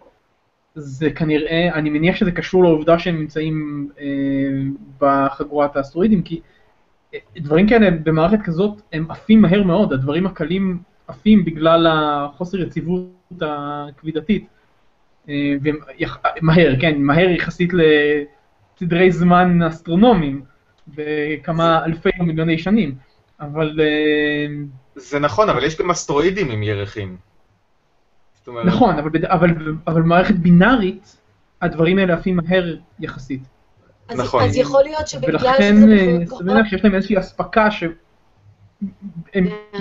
זה 0.75 1.09
כנראה, 1.11 1.69
אני 1.73 1.89
מניח 1.89 2.15
שזה 2.15 2.31
קשור 2.31 2.63
לעובדה 2.63 2.99
שהם 2.99 3.19
נמצאים 3.19 3.89
אה, 3.99 4.05
בחגורת 5.01 5.75
האסטרואידים, 5.77 6.21
כי 6.21 6.39
אה, 7.13 7.19
דברים 7.37 7.67
כאלה 7.69 7.91
במערכת 7.91 8.41
כזאת 8.43 8.81
הם 8.93 9.11
עפים 9.11 9.41
מהר 9.41 9.63
מאוד, 9.63 9.93
הדברים 9.93 10.25
הקלים 10.25 10.77
עפים 11.07 11.45
בגלל 11.45 11.87
החוסר 11.89 12.57
יציבות 12.59 13.11
הכבידתית. 13.41 14.47
אה, 15.29 15.53
מהר, 16.41 16.75
כן, 16.81 17.01
מהר 17.01 17.29
יחסית 17.29 17.71
לסדרי 17.73 19.11
זמן 19.11 19.63
אסטרונומיים, 19.63 20.43
בכמה 20.87 21.85
אלפי 21.85 22.09
או 22.19 22.25
מיליוני 22.25 22.57
שנים. 22.57 22.95
אבל 23.39 23.79
אה, 23.81 24.47
זה 24.95 25.19
נכון, 25.19 25.49
אבל 25.49 25.63
יש 25.63 25.79
גם 25.79 25.89
אסטרואידים 25.91 26.51
עם 26.51 26.63
ירחים. 26.63 27.17
אומרת, 28.47 28.65
נכון, 28.65 28.97
אבל, 28.99 29.09
אבל, 29.25 29.49
אבל 29.87 30.01
במערכת 30.01 30.35
בינארית, 30.35 31.17
הדברים 31.61 31.97
האלה 31.97 32.13
עפים 32.13 32.35
מהר 32.37 32.75
יחסית. 32.99 33.41
אז- 34.09 34.19
נכון. 34.19 34.43
אז 34.43 34.55
יכול 34.57 34.83
להיות 34.83 35.07
שבגלל 35.07 35.35
ולכן 35.35 35.75
שזה 35.75 35.91
אה, 35.97 36.25
כוחות- 36.27 36.41
סביר 36.41 36.63
שיש 36.69 36.83
להם 36.83 36.95
איזושהי 36.95 37.19
אספקה 37.19 37.71
שהם. 37.71 37.91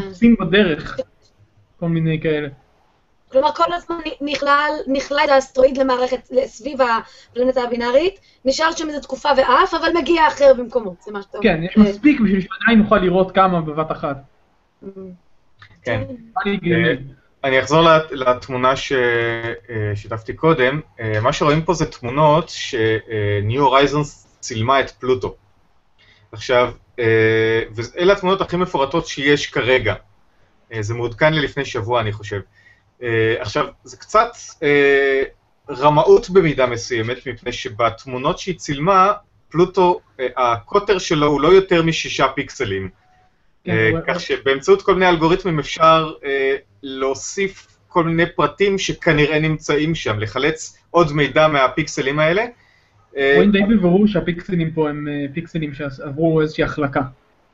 עושים 0.08 0.36
בדרך, 0.40 0.96
כל 1.84 1.88
מיני 1.90 2.20
כאלה. 2.20 2.48
כלומר, 3.32 3.52
כל 3.52 3.72
הזמן 3.72 3.96
נכלל, 4.20 4.70
נכלל 4.86 5.26
האסטרואיד 5.30 5.78
למערכת, 5.78 6.30
סביב 6.46 6.78
הפלנטה 6.80 7.62
הבינארית, 7.62 8.14
נשאר 8.44 8.72
שם 8.72 8.88
איזו 8.88 9.00
תקופה 9.00 9.28
ועף, 9.36 9.74
אבל 9.74 9.88
מגיע 9.94 10.28
אחר 10.28 10.54
במקומו, 10.58 10.94
זה 11.04 11.12
מה 11.12 11.22
שאתה 11.22 11.38
אומר. 11.38 11.50
כן, 11.50 11.62
יש 11.62 11.76
אה, 11.78 11.82
מספיק 11.82 12.20
בשביל 12.20 12.40
שעדיין 12.40 12.78
נוכל 12.82 12.96
לראות 12.98 13.30
כמה 13.34 13.60
בבת 13.60 13.92
אחת. 13.92 14.16
כן. 15.82 16.02
אני 17.44 17.60
אחזור 17.60 17.80
לת- 17.80 18.12
לתמונה 18.12 18.72
ששיתפתי 18.76 20.32
קודם. 20.32 20.80
אה, 21.00 21.20
מה 21.20 21.32
שרואים 21.32 21.62
פה 21.62 21.74
זה 21.74 21.86
תמונות 21.86 22.48
שניו 22.48 23.62
הורייזנס 23.62 24.36
צילמה 24.40 24.80
את 24.80 24.90
פלוטו. 24.90 25.34
עכשיו, 26.32 26.72
אה, 26.98 27.62
ואלה 27.74 28.12
התמונות 28.12 28.40
הכי 28.40 28.56
מפורטות 28.56 29.06
שיש 29.06 29.46
כרגע. 29.50 29.94
אה, 30.74 30.82
זה 30.82 30.94
מעודכן 30.94 31.34
לי 31.34 31.40
לפני 31.40 31.64
שבוע, 31.64 32.00
אני 32.00 32.12
חושב. 32.12 32.40
אה, 33.02 33.34
עכשיו, 33.38 33.66
זה 33.84 33.96
קצת 33.96 34.30
אה, 34.62 35.22
רמאות 35.70 36.30
במידה 36.30 36.66
מסוימת, 36.66 37.26
מפני 37.26 37.52
שבתמונות 37.52 38.38
שהיא 38.38 38.58
צילמה, 38.58 39.12
פלוטו, 39.48 40.00
הקוטר 40.36 40.98
שלו 40.98 41.26
הוא 41.26 41.40
לא 41.40 41.48
יותר 41.48 41.82
משישה 41.82 42.28
פיקסלים. 42.28 42.88
כן, 43.64 43.92
כך 44.06 44.20
שבאמצעות 44.20 44.82
כל 44.82 44.94
מיני 44.94 45.08
אלגוריתמים 45.08 45.58
אפשר 45.58 46.12
להוסיף 46.82 47.66
כל 47.88 48.04
מיני 48.04 48.26
פרטים 48.36 48.78
שכנראה 48.78 49.38
נמצאים 49.38 49.94
שם, 49.94 50.18
לחלץ 50.18 50.78
עוד 50.90 51.12
מידע 51.12 51.48
מהפיקסלים 51.48 52.18
האלה. 52.18 52.44
רואים 53.12 53.52
די 53.52 53.62
בבירור 53.62 54.06
שהפיקסלים 54.06 54.70
פה 54.70 54.88
הם 54.88 55.08
פיקסלים 55.34 55.74
שעברו 55.74 56.40
איזושהי 56.40 56.64
החלקה. 56.64 57.02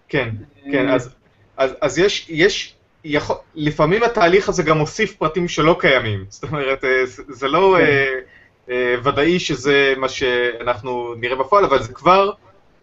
כן, 0.08 0.28
כן, 0.72 0.88
אז, 0.88 1.14
אז, 1.56 1.76
אז 1.80 1.98
יש, 1.98 2.26
יש, 2.28 2.74
יכול, 3.04 3.36
לפעמים 3.54 4.02
התהליך 4.02 4.48
הזה 4.48 4.62
גם 4.62 4.78
מוסיף 4.78 5.16
פרטים 5.16 5.48
שלא 5.48 5.76
קיימים, 5.80 6.24
זאת 6.28 6.42
אומרת, 6.42 6.84
אה, 6.84 7.02
זה, 7.06 7.48
לא 7.48 7.76
כן. 7.78 7.84
אה, 7.84 8.20
אה, 8.70 8.94
ודאי 9.04 9.40
שזה 9.40 9.94
מה 9.96 10.08
שאנחנו 10.08 11.14
נראה 11.16 11.36
בפועל, 11.36 11.64
אבל 11.64 11.82
זה 11.82 11.92
כבר 11.92 12.30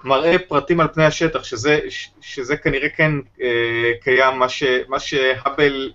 מראה 0.03 0.39
פרטים 0.39 0.79
על 0.79 0.87
פני 0.93 1.05
השטח, 1.05 1.43
שזה, 1.43 1.79
שזה 2.21 2.57
כנראה 2.57 2.89
כן 2.89 3.11
אה, 3.41 3.91
קיים, 4.01 4.39
מה, 4.39 4.49
ש, 4.49 4.63
מה 4.87 4.99
שהאבל, 4.99 5.91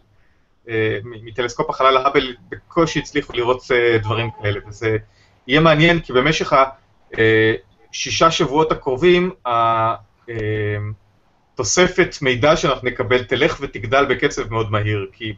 אה, 0.69 0.99
מטלסקופ 1.05 1.71
החלל 1.71 1.97
האבל 1.97 2.35
בקושי 2.49 2.99
הצליחו 2.99 3.33
לראות 3.33 3.63
אה, 3.71 3.99
דברים 3.99 4.29
כאלה, 4.43 4.61
וזה 4.69 4.97
יהיה 5.47 5.61
מעניין, 5.61 6.01
כי 6.01 6.13
במשך 6.13 6.53
השישה 7.13 8.31
שבועות 8.31 8.73
הקרובים, 8.73 9.31
ה- 11.59 11.63
אה, 11.63 11.65
תוספת 11.65 12.17
מידע 12.23 12.57
שאנחנו 12.57 12.89
נקבל 12.89 13.23
תלך 13.25 13.59
ותגדל 13.61 14.05
בקצב 14.05 14.51
מאוד 14.51 14.71
מהיר, 14.73 15.07
כי 15.13 15.33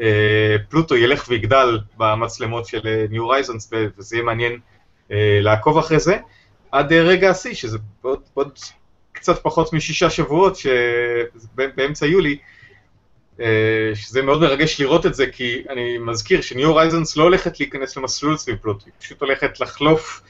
אה, 0.00 0.56
פלוטו 0.68 0.96
ילך 0.96 1.24
ויגדל 1.28 1.78
במצלמות 1.96 2.66
של 2.66 2.80
אה, 2.86 3.04
ניו 3.10 3.22
הורייזנס, 3.22 3.70
וזה 3.98 4.16
יהיה 4.16 4.24
מעניין 4.24 4.58
אה, 5.12 5.38
לעקוב 5.42 5.78
אחרי 5.78 5.98
זה, 6.00 6.16
עד 6.72 6.92
אה, 6.92 7.02
רגע 7.02 7.30
השיא, 7.30 7.54
שזה 7.54 7.78
בעוד, 8.02 8.20
בעוד 8.36 8.58
קצת 9.12 9.42
פחות 9.42 9.72
משישה 9.72 10.10
שבועות, 10.10 10.56
שזה 10.56 11.48
בא- 11.54 11.66
באמצע 11.76 12.06
יולי, 12.06 12.36
אה, 13.40 13.46
שזה 13.94 14.22
מאוד 14.22 14.40
מרגש 14.40 14.80
לראות 14.80 15.06
את 15.06 15.14
זה, 15.14 15.26
כי 15.26 15.62
אני 15.70 15.98
מזכיר 15.98 16.40
שניו 16.40 16.68
הורייזנס 16.68 17.16
לא 17.16 17.22
הולכת 17.22 17.60
להיכנס 17.60 17.96
למסלול 17.96 18.36
סביב 18.36 18.56
פלוטו, 18.62 18.84
היא 18.86 18.92
פשוט 19.00 19.20
הולכת 19.20 19.60
לחלוף 19.60 20.20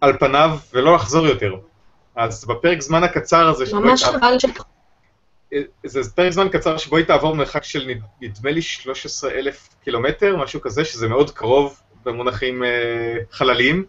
על 0.00 0.18
פניו 0.18 0.58
ולא 0.74 0.94
לחזור 0.94 1.26
יותר. 1.26 1.54
אז 2.16 2.44
בפרק 2.44 2.80
זמן 2.80 3.02
הקצר 3.04 3.48
הזה, 3.48 3.64
ממש 3.74 4.04
חבל 4.04 4.38
ש... 4.38 4.44
זה 5.84 6.10
פרק 6.14 6.30
זמן 6.32 6.48
קצר 6.48 6.76
שבו 6.76 6.96
היא 6.96 7.04
תעבור 7.06 7.34
מרחק 7.36 7.64
של 7.64 7.84
נד- 7.86 8.02
נדמה 8.22 8.50
לי 8.50 8.62
13 8.62 9.30
אלף 9.30 9.68
קילומטר, 9.84 10.36
משהו 10.36 10.60
כזה, 10.60 10.84
שזה 10.84 11.08
מאוד 11.08 11.30
קרוב 11.30 11.80
במונחים 12.04 12.64
אה, 12.64 12.68
חלליים. 13.30 13.84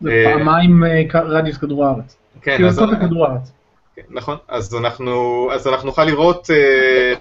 זה 0.00 0.10
אה, 0.10 0.32
פעמיים 0.34 0.84
אה, 0.84 1.20
רדיוס 1.24 1.56
כדור 1.56 1.84
הארץ. 1.86 2.16
כן, 2.42 2.56
כאילו 2.56 2.68
אז, 2.68 2.80
כדור 3.00 3.26
הארץ. 3.26 3.52
כן, 3.96 4.02
נכון, 4.10 4.36
אז 4.48 4.74
אנחנו, 4.74 5.48
אז 5.52 5.66
אנחנו 5.68 5.86
נוכל 5.86 6.04
לראות 6.04 6.50
אה, 6.50 7.14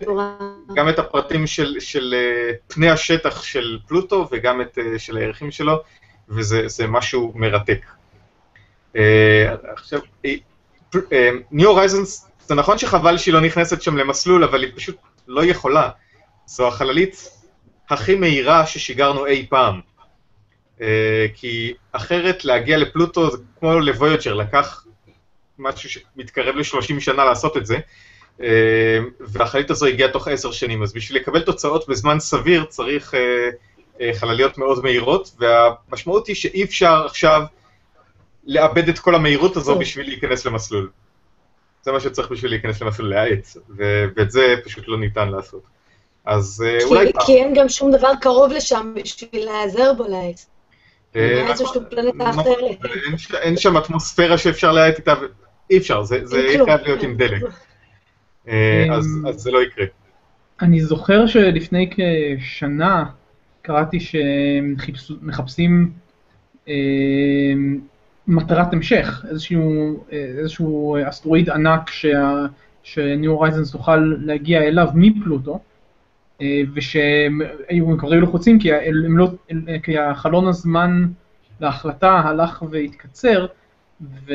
גם 0.75 0.89
את 0.89 0.99
הפרטים 0.99 1.47
של, 1.47 1.75
של 1.79 2.13
אה, 2.17 2.51
פני 2.67 2.89
השטח 2.89 3.43
של 3.43 3.79
פלוטו 3.87 4.27
וגם 4.31 4.61
את 4.61 4.77
אה, 4.77 4.99
של 4.99 5.17
הירחים 5.17 5.51
שלו, 5.51 5.81
וזה 6.29 6.67
זה 6.67 6.87
משהו 6.87 7.31
מרתק. 7.35 7.85
אה, 8.95 9.55
עכשיו, 9.73 9.99
ניו 11.51 11.69
הורייזנס, 11.69 12.29
זה 12.47 12.55
נכון 12.55 12.77
שחבל 12.77 13.17
שהיא 13.17 13.33
לא 13.33 13.41
נכנסת 13.41 13.81
שם 13.81 13.97
למסלול, 13.97 14.43
אבל 14.43 14.63
היא 14.63 14.71
פשוט 14.75 14.97
לא 15.27 15.45
יכולה. 15.45 15.89
זו 16.45 16.67
החללית 16.67 17.29
הכי 17.89 18.15
מהירה 18.15 18.65
ששיגרנו 18.65 19.25
אי 19.25 19.45
פעם. 19.49 19.79
אה, 20.81 21.25
כי 21.35 21.73
אחרת 21.91 22.45
להגיע 22.45 22.77
לפלוטו 22.77 23.31
זה 23.31 23.37
כמו 23.59 23.79
לוויוג'ר, 23.79 24.33
לקח 24.33 24.85
משהו 25.59 25.89
שמתקרב 25.89 26.55
ל-30 26.55 26.99
שנה 26.99 27.25
לעשות 27.25 27.57
את 27.57 27.65
זה. 27.65 27.77
אה, 28.41 28.99
והחללית 29.19 29.71
הזו 29.71 29.85
הגיעה 29.85 30.11
תוך 30.11 30.27
עשר 30.27 30.51
שנים, 30.51 30.83
אז 30.83 30.93
בשביל 30.93 31.21
לקבל 31.21 31.41
תוצאות 31.41 31.89
בזמן 31.89 32.19
סביר 32.19 32.65
צריך 32.65 33.13
אה, 33.15 33.49
אה, 34.01 34.11
חלליות 34.13 34.57
מאוד 34.57 34.83
מהירות, 34.83 35.35
והמשמעות 35.39 36.27
היא 36.27 36.35
שאי 36.35 36.63
אפשר 36.63 37.05
עכשיו 37.05 37.41
לאבד 38.45 38.89
את 38.89 38.99
כל 38.99 39.15
המהירות 39.15 39.57
הזו 39.57 39.71
טוב. 39.71 39.81
בשביל 39.81 40.07
להיכנס 40.07 40.45
למסלול. 40.45 40.89
זה 41.83 41.91
מה 41.91 41.99
שצריך 41.99 42.31
בשביל 42.31 42.51
להיכנס 42.51 42.81
למסלול 42.81 43.09
להאט, 43.09 43.47
ו- 43.77 44.05
ואת 44.15 44.31
זה 44.31 44.55
פשוט 44.65 44.83
לא 44.87 44.99
ניתן 44.99 45.29
לעשות. 45.29 45.63
אז 46.25 46.63
אה, 46.67 46.79
כי- 46.79 46.85
אולי 46.85 47.13
פעם. 47.13 47.25
כי 47.25 47.35
אין 47.35 47.53
גם 47.55 47.69
שום 47.69 47.91
דבר 47.91 48.11
קרוב 48.21 48.51
לשם 48.51 48.93
בשביל 48.95 49.45
להיעזר 49.45 49.93
בו 49.93 50.03
לעץ. 50.07 50.47
אה, 51.15 51.45
נכון. 51.49 51.81
נכון. 52.19 52.53
אין 53.41 53.57
שם 53.57 53.77
אטמוספירה 53.77 54.37
שאפשר 54.37 54.71
להאט 54.71 54.97
איתה, 54.97 55.13
אי 55.71 55.77
אפשר, 55.77 56.03
זה. 56.03 56.19
חייב 56.65 56.81
להיות 56.81 57.03
עם 57.03 57.17
דלק. 57.17 57.41
אה, 58.47 58.85
אז 58.91 59.07
אז 59.29 59.35
זה 59.35 59.51
לא 59.51 59.63
יקרה. 59.63 59.85
אני 60.61 60.81
זוכר 60.81 61.27
שלפני 61.27 61.89
כשנה 62.39 63.05
קראתי 63.61 63.97
שמחפשים 63.99 65.91
מטרת 68.27 68.73
המשך, 68.73 69.25
איזשהו, 69.29 70.03
אה, 70.11 70.17
איזשהו 70.37 70.97
אסטרואיד 71.09 71.49
ענק 71.49 71.89
שניו 72.83 73.31
הורייזנס 73.31 73.71
תוכל 73.71 73.97
להגיע 73.97 74.61
אליו 74.61 74.87
מפלוטו, 74.93 75.59
אה, 76.41 76.61
ושהם 76.73 77.39
כבר 77.97 78.11
היו 78.11 78.21
לחוצים 78.21 78.59
כי, 78.59 78.73
הם 78.73 79.17
לא, 79.17 79.29
כי 79.83 79.99
החלון 79.99 80.47
הזמן 80.47 81.05
להחלטה 81.59 82.11
הלך 82.11 82.63
והתקצר, 82.71 83.47
ו, 84.01 84.31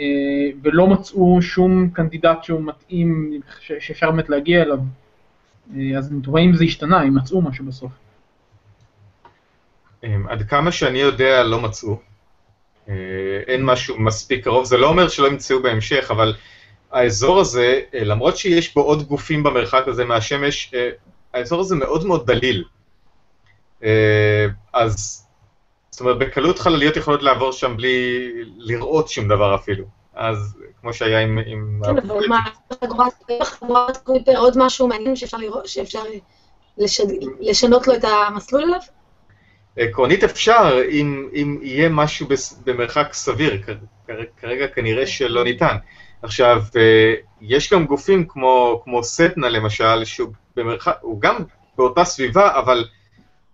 אה, 0.00 0.50
ולא 0.62 0.86
מצאו 0.86 1.42
שום 1.42 1.90
קנדידט 1.90 2.44
שהוא 2.44 2.62
מתאים 2.62 3.40
שאפשר 3.60 4.10
באמת 4.10 4.28
להגיע 4.28 4.62
אליו. 4.62 4.78
אה, 5.76 5.98
אז 5.98 6.12
אני 6.12 6.22
תוהה 6.22 6.42
אם 6.42 6.54
זה 6.54 6.64
השתנה, 6.64 7.02
אם 7.02 7.14
מצאו 7.14 7.42
משהו 7.42 7.66
בסוף. 7.66 7.92
אמ, 10.04 10.26
עד 10.28 10.42
כמה 10.42 10.72
שאני 10.72 10.98
יודע, 10.98 11.44
לא 11.44 11.60
מצאו. 11.60 12.09
אה, 12.90 12.94
אין 13.46 13.64
משהו 13.64 13.98
מספיק 13.98 14.44
קרוב, 14.44 14.64
זה 14.64 14.76
לא 14.76 14.88
אומר 14.88 15.08
שלא 15.08 15.26
ימצאו 15.26 15.62
בהמשך, 15.62 16.10
אבל 16.10 16.34
האזור 16.92 17.40
הזה, 17.40 17.80
אה, 17.94 18.04
למרות 18.04 18.36
שיש 18.36 18.74
בו 18.74 18.80
עוד 18.80 19.02
גופים 19.02 19.42
במרחק 19.42 19.84
הזה 19.86 20.04
מהשמש, 20.04 20.70
אה, 20.74 20.90
האזור 21.34 21.60
הזה 21.60 21.76
מאוד 21.76 22.06
מאוד 22.06 22.26
דליל. 22.26 22.64
אז, 24.72 25.26
זאת 25.90 26.00
אומרת, 26.00 26.18
בקלות 26.18 26.58
חלליות 26.58 26.96
יכולות 26.96 27.22
לעבור 27.22 27.52
שם 27.52 27.76
בלי 27.76 28.28
לראות 28.56 29.08
שום 29.08 29.28
דבר 29.28 29.54
אפילו. 29.54 29.84
אז 30.14 30.56
כמו 30.80 30.92
שהיה 30.92 31.20
עם... 31.20 31.38
עם 31.46 31.80
כן, 31.84 31.98
אבל 31.98 32.26
מה, 32.28 32.38
חגורת 32.84 33.12
חגורת 33.42 33.96
קוויפר 33.96 34.38
עוד 34.38 34.54
משהו 34.58 34.88
מעניין 34.88 35.16
שאפשר 35.16 36.02
לשנות 37.40 37.86
לו 37.86 37.94
את 37.94 38.04
המסלול 38.04 38.62
אליו? 38.62 38.80
עקרונית 39.76 40.24
אפשר, 40.24 40.78
אם, 40.90 41.28
אם 41.34 41.58
יהיה 41.62 41.88
משהו 41.88 42.26
במרחק 42.64 43.12
סביר, 43.12 43.62
כרגע 44.36 44.66
כנראה 44.68 45.06
שלא 45.06 45.44
ניתן. 45.44 45.76
עכשיו, 46.22 46.62
אה, 46.76 47.14
יש 47.40 47.72
גם 47.72 47.86
גופים 47.86 48.26
כמו, 48.28 48.80
כמו 48.84 49.04
סטנה 49.04 49.48
למשל, 49.48 50.04
שהוא 50.04 50.28
במרחק, 50.56 50.96
הוא 51.00 51.20
גם 51.20 51.36
באותה 51.76 52.04
סביבה, 52.04 52.58
אבל 52.58 52.84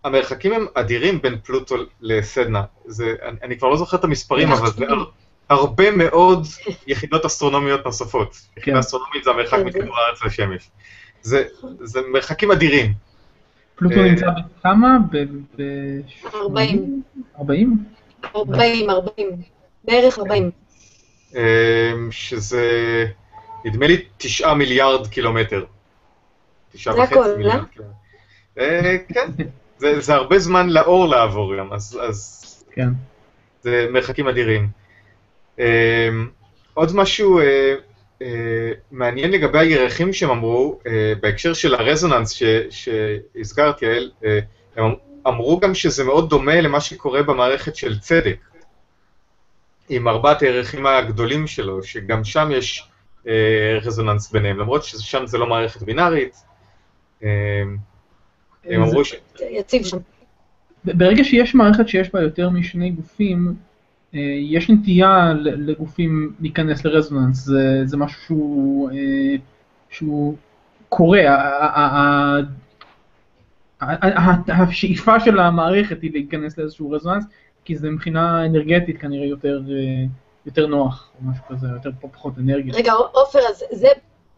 המרחקים 0.05 0.53
הם 0.53 0.67
אדירים 0.75 1.23
בין 1.23 1.39
פלוטו 1.45 1.77
לסדנה. 2.01 2.63
זה, 2.87 3.15
אני, 3.23 3.37
אני 3.43 3.59
כבר 3.59 3.69
לא 3.69 3.77
זוכר 3.77 3.97
את 3.97 4.05
המספרים, 4.05 4.53
אבל 4.53 4.71
זה 4.71 4.87
הר, 4.89 5.05
הרבה 5.49 5.91
מאוד 5.91 6.47
יחידות 6.87 7.25
אסטרונומיות 7.25 7.85
נוספות. 7.85 8.37
יחידה 8.57 8.81
אסטרונומית 8.81 9.25
זה 9.25 9.31
המרחק 9.31 9.59
כן, 9.59 9.65
מכדור 9.65 9.99
הארץ 9.99 10.23
לשמש. 10.23 10.71
זה, 11.23 11.45
זה 11.83 12.01
מרחקים 12.13 12.51
אדירים. 12.51 12.93
פלוטו 13.77 14.01
אה, 14.01 14.11
נמצא 14.11 14.27
בכמה? 14.59 14.99
ב... 15.11 15.17
ב... 15.57 15.63
40. 16.35 17.03
40? 17.39 17.85
40, 18.37 18.91
40. 18.91 19.29
בערך 19.85 20.19
40. 20.19 20.51
אמ, 21.35 21.41
שזה, 22.11 23.05
נדמה 23.65 23.87
לי, 23.87 24.05
תשעה 24.17 24.55
מיליארד 24.55 25.07
קילומטר. 25.07 25.65
תשעה 26.73 26.95
זה 26.95 27.01
וחצי 27.01 27.15
הכל, 27.15 27.27
לא? 27.29 27.37
מיליארד 27.37 27.65
קילומטר. 27.73 27.95
אה, 28.59 28.97
כן, 29.09 29.31
זה, 29.79 30.01
זה 30.01 30.15
הרבה 30.15 30.39
זמן 30.39 30.71
לאור 30.71 31.09
לעבור 31.09 31.57
גם, 31.59 31.73
אז, 31.73 31.99
אז 32.03 32.43
כן. 32.73 32.89
זה 33.63 33.87
מרחקים 33.91 34.29
אדירים. 34.29 34.69
עוד 36.75 36.95
משהו 36.95 37.41
אה, 38.23 38.73
מעניין 38.91 39.31
לגבי 39.31 39.59
הירחים 39.59 40.13
שהם 40.13 40.31
אמרו, 40.31 40.81
אה, 40.87 41.13
בהקשר 41.21 41.55
של 41.55 41.75
הרזוננס 41.75 42.31
ש, 42.31 42.43
שהזכרת, 42.71 43.83
יעל, 43.83 44.11
אה, 44.25 44.39
הם 44.77 44.95
אמרו 45.27 45.61
גם 45.61 45.75
שזה 45.75 46.05
מאוד 46.05 46.31
דומה 46.31 46.61
למה 46.61 46.81
שקורה 46.81 47.23
במערכת 47.23 47.77
של 47.77 47.99
צדק, 47.99 48.37
עם 49.89 50.09
ארבעת 50.09 50.43
הירחים 50.43 50.87
הגדולים 50.87 51.47
שלו, 51.47 51.83
שגם 51.83 52.25
שם 52.25 52.49
יש 52.53 52.89
אה, 53.29 53.79
רזוננס 53.83 54.33
ביניהם, 54.33 54.59
למרות 54.59 54.85
ששם 54.85 55.27
זה 55.27 55.39
לא 55.39 55.47
מערכת 55.47 55.83
בינארית. 55.83 56.37
אה, 57.23 57.63
הם 58.65 58.83
אמרו 58.83 59.05
ש... 59.05 59.15
יציב 59.51 59.85
שם. 59.85 59.99
ברגע 60.85 61.25
שיש 61.25 61.55
מערכת 61.55 61.89
שיש 61.89 62.13
בה 62.13 62.23
יותר 62.23 62.51
משני 62.51 62.91
גופים, 62.91 63.55
יש 64.13 64.71
נטייה 64.71 65.33
לגופים 65.43 66.33
להיכנס 66.41 66.85
לרזוננס, 66.85 67.37
זה, 67.37 67.83
זה 67.85 67.97
משהו 67.97 68.21
שהוא, 68.23 68.91
אה, 68.91 69.37
שהוא 69.91 70.37
קורה, 70.89 71.21
השאיפה 74.49 75.21
של 75.21 75.39
המערכת 75.39 76.03
היא 76.03 76.13
להיכנס 76.13 76.59
לאיזשהו 76.59 76.91
רזוננס, 76.91 77.25
כי 77.65 77.77
זה 77.77 77.91
מבחינה 77.91 78.47
אנרגטית 78.47 78.99
כנראה 78.99 79.27
יותר, 79.27 79.63
אה, 79.71 80.05
יותר 80.47 80.67
נוח, 80.67 81.11
או 81.19 81.31
משהו 81.31 81.45
כזה, 81.49 81.67
יותר 81.69 81.91
פחות 82.13 82.39
אנרגיה. 82.39 82.75
רגע, 82.75 82.93
עופר, 82.93 83.39
אז 83.51 83.65
זה, 83.73 83.89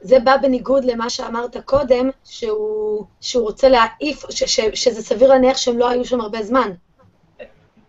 זה 0.00 0.20
בא 0.20 0.36
בניגוד 0.42 0.84
למה 0.84 1.10
שאמרת 1.10 1.56
קודם, 1.64 2.10
שהוא, 2.24 3.04
שהוא 3.20 3.42
רוצה 3.44 3.68
להעיף, 3.68 4.24
ש, 4.30 4.44
ש, 4.44 4.60
שזה 4.74 5.02
סביר 5.02 5.28
להניח 5.28 5.56
שהם 5.56 5.78
לא 5.78 5.90
היו 5.90 6.04
שם 6.04 6.20
הרבה 6.20 6.42
זמן. 6.42 6.70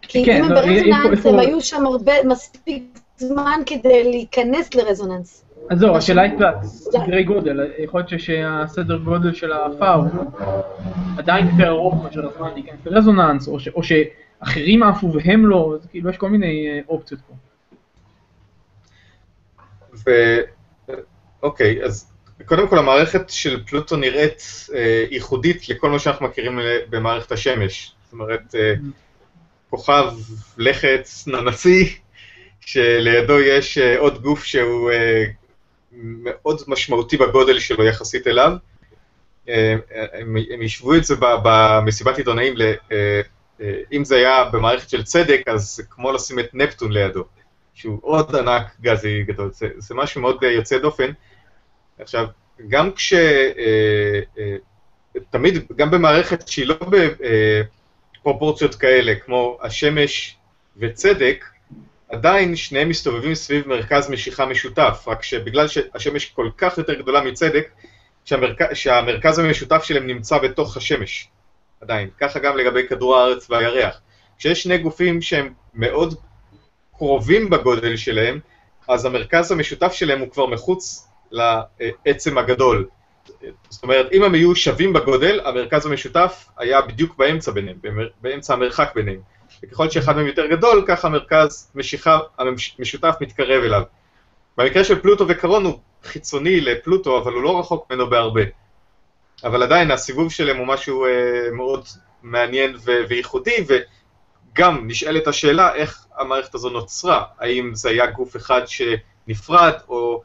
כי 0.10 0.26
כן, 0.26 0.38
אם 0.38 0.44
הם 0.44 0.52
לא, 0.52 0.62
ברזוננס, 0.62 1.26
הם 1.26 1.40
היו 1.40 1.62
שם 1.62 1.86
הרבה, 1.86 2.14
מספיק 2.24 2.84
זמן 3.18 3.62
כדי 3.66 4.04
להיכנס 4.04 4.76
לרזוננס. 4.76 5.46
אז 5.70 5.80
זהו, 5.80 5.98
השאלה 5.98 6.22
היא 6.22 6.32
קצת 6.36 6.56
סדרי 6.64 7.24
גודל, 7.24 7.72
יכול 7.78 8.00
להיות 8.00 8.22
שהסדר 8.22 8.98
גודל 8.98 9.34
של 9.34 9.52
הוא 9.54 10.32
עדיין 11.18 11.48
יותר 11.48 11.70
ארוך 11.70 12.04
מאשר 12.04 12.28
הזמן 12.28 12.50
להיכנס 12.54 12.80
לרזוננס, 12.86 13.48
או, 13.48 13.60
ש, 13.60 13.68
או 13.68 13.82
שאחרים 13.84 14.84
עפו 14.84 15.14
והם 15.14 15.46
לא, 15.46 15.74
אז 15.76 15.88
כאילו 15.92 16.10
יש 16.10 16.18
כל 16.18 16.30
מיני 16.30 16.68
אה, 16.70 16.80
אופציות 16.90 17.22
פה. 17.28 17.34
ו... 20.06 20.12
אוקיי, 21.44 21.84
אז 21.84 22.12
קודם 22.46 22.68
כל 22.68 22.78
המערכת 22.78 23.30
של 23.30 23.64
פלוטו 23.66 23.96
נראית 23.96 24.42
אה, 24.74 25.06
ייחודית 25.12 25.70
לכל 25.70 25.90
מה 25.90 26.00
שאנחנו 26.00 26.28
מכירים 26.28 26.60
במערכת 26.90 27.32
השמש. 27.32 27.94
זאת 28.04 28.14
אומרת, 28.14 28.56
אה, 28.56 28.74
כוכב 29.70 30.14
לחץ 30.58 31.28
ננסי, 31.28 31.98
שלידו 32.62 33.40
יש 33.40 33.78
אה, 33.78 34.00
עוד 34.00 34.22
גוף 34.22 34.44
שהוא 34.44 34.92
אה, 34.92 35.24
מאוד 35.92 36.62
משמעותי 36.68 37.18
בגודל 37.18 37.60
שלו 37.60 37.84
יחסית 37.86 38.28
אליו. 38.28 38.52
אה, 39.50 39.76
הם, 40.14 40.38
ישבו 40.62 40.96
את 40.96 41.04
זה 41.04 41.16
ב- 41.16 41.36
במסיבת 41.44 42.18
עיתונאים, 42.18 42.54
אם 43.92 44.06
זה 44.06 44.16
היה 44.16 44.44
במערכת 44.52 44.90
של 44.90 45.04
צדק, 45.04 45.42
אז 45.48 45.76
זה 45.76 45.84
כמו 45.84 46.12
לשים 46.12 46.40
את 46.40 46.54
נפטון 46.54 46.92
לידו. 46.92 47.24
שהוא 47.74 48.00
עוד 48.02 48.36
ענק 48.36 48.76
גזי 48.82 49.24
גדול, 49.24 49.52
זה, 49.54 49.68
זה 49.78 49.96
משהו 49.96 50.22
מאוד 50.22 50.44
יוצא 50.44 50.78
דופן. 50.78 51.12
עכשיו, 52.00 52.28
גם 52.68 52.92
כש... 52.92 53.14
תמיד, 55.30 55.66
גם 55.76 55.92
במערכת 55.92 56.48
שהיא 56.48 56.68
לא 56.68 56.78
בפרופורציות 58.20 58.76
כאלה, 58.76 59.16
כמו 59.16 59.58
השמש 59.62 60.38
וצדק, 60.78 61.46
עדיין 62.10 62.56
שניהם 62.56 62.90
מסתובבים 62.90 63.36
סביב 63.36 63.68
מרכז 63.68 64.10
משיכה 64.10 64.46
משותף, 64.46 65.06
רק 65.08 65.24
שבגלל 65.24 65.68
שהשמש 65.68 66.26
כל 66.26 66.50
כך 66.58 66.78
יותר 66.78 66.94
גדולה 66.94 67.22
מצדק, 67.22 67.70
שהמרכז, 68.26 68.68
שהמרכז 68.74 69.40
המשותף 69.40 69.84
שלהם 69.84 70.08
נמצא 70.08 70.38
בתוך 70.38 70.78
השמש, 70.78 71.28
עדיין. 71.82 72.10
ככה 72.20 72.40
גם 72.40 72.58
לגבי 72.58 72.88
כדור 72.88 73.18
הארץ 73.18 73.50
והירח. 73.50 74.02
כשיש 74.38 74.64
שני 74.64 74.78
גופים 74.78 75.22
שהם 75.22 75.54
מאוד 75.74 76.16
קרובים 76.98 77.50
בגודל 77.50 77.98
שלהם, 77.98 78.40
אז 78.88 79.06
המרכז 79.06 79.52
המשותף 79.52 79.94
שלהם 79.94 80.20
הוא 80.20 80.30
כבר 80.30 80.46
מחוץ 80.46 81.08
לעצם 81.32 82.38
הגדול. 82.38 82.88
זאת 83.70 83.84
אומרת, 83.84 84.12
אם 84.12 84.24
הם 84.24 84.36
יהיו 84.36 84.56
שווים 84.56 84.94
בגודל, 84.94 85.40
המרכז 85.46 85.86
המשותף 85.86 86.46
היה 86.58 86.82
בדיוק 86.82 87.18
באמצע 87.18 87.52
ביניהם, 87.52 87.78
באמצע 88.22 88.54
המרחק 88.54 88.92
ביניהם. 88.96 89.20
וככל 89.64 89.90
שאחד 89.90 90.16
מהם 90.16 90.28
יותר 90.28 90.46
גדול, 90.46 90.84
ככה 90.88 91.08
המרכז 91.08 91.72
משיכה 91.76 92.20
המשותף 92.38 93.16
מתקרב 93.22 93.64
אליו. 93.64 93.84
במקרה 94.58 94.84
של 94.84 95.02
פלוטו 95.02 95.26
וקרון 95.28 95.66
הוא 95.66 95.80
חיצוני 96.04 96.62
לפלוטו, 96.62 97.18
אבל 97.18 97.34
הוא 97.34 97.44
לא 97.44 97.60
רחוק 97.60 97.92
ממנו 97.92 98.10
בהרבה. 98.10 98.42
אבל 99.44 99.64
עדיין 99.64 99.92
הסיבוב 99.92 100.32
שלהם 100.32 100.58
הוא 100.58 100.68
משהו 100.68 101.06
אה, 101.06 101.52
מאוד 101.52 101.86
מעניין 102.24 102.76
ו- 102.86 103.02
וייחודי, 103.10 103.66
וגם 103.68 104.88
נשאלת 104.88 105.28
השאלה 105.28 105.76
איך 105.76 106.06
המערכת 106.18 106.56
הזו 106.56 106.70
נוצרה, 106.70 107.24
האם 107.40 107.72
זה 107.74 107.90
היה 107.90 108.06
גוף 108.06 108.36
אחד 108.36 108.62
שנפרד, 108.66 109.74
או 109.90 110.22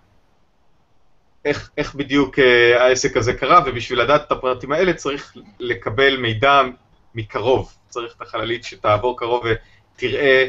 איך, 1.44 1.70
איך 1.78 1.94
בדיוק 1.94 2.38
אה, 2.38 2.85
העסק 2.85 3.16
הזה 3.16 3.33
קרה, 3.33 3.61
ובשביל 3.66 4.00
לדעת 4.00 4.22
את 4.26 4.33
הפרטים 4.33 4.72
האלה 4.72 4.92
צריך 4.92 5.37
לקבל 5.61 6.16
מידע 6.16 6.62
מקרוב. 7.14 7.74
צריך 7.88 8.14
את 8.16 8.22
החללית 8.22 8.64
שתעבור 8.64 9.18
קרוב 9.18 9.44
ותראה 9.44 10.48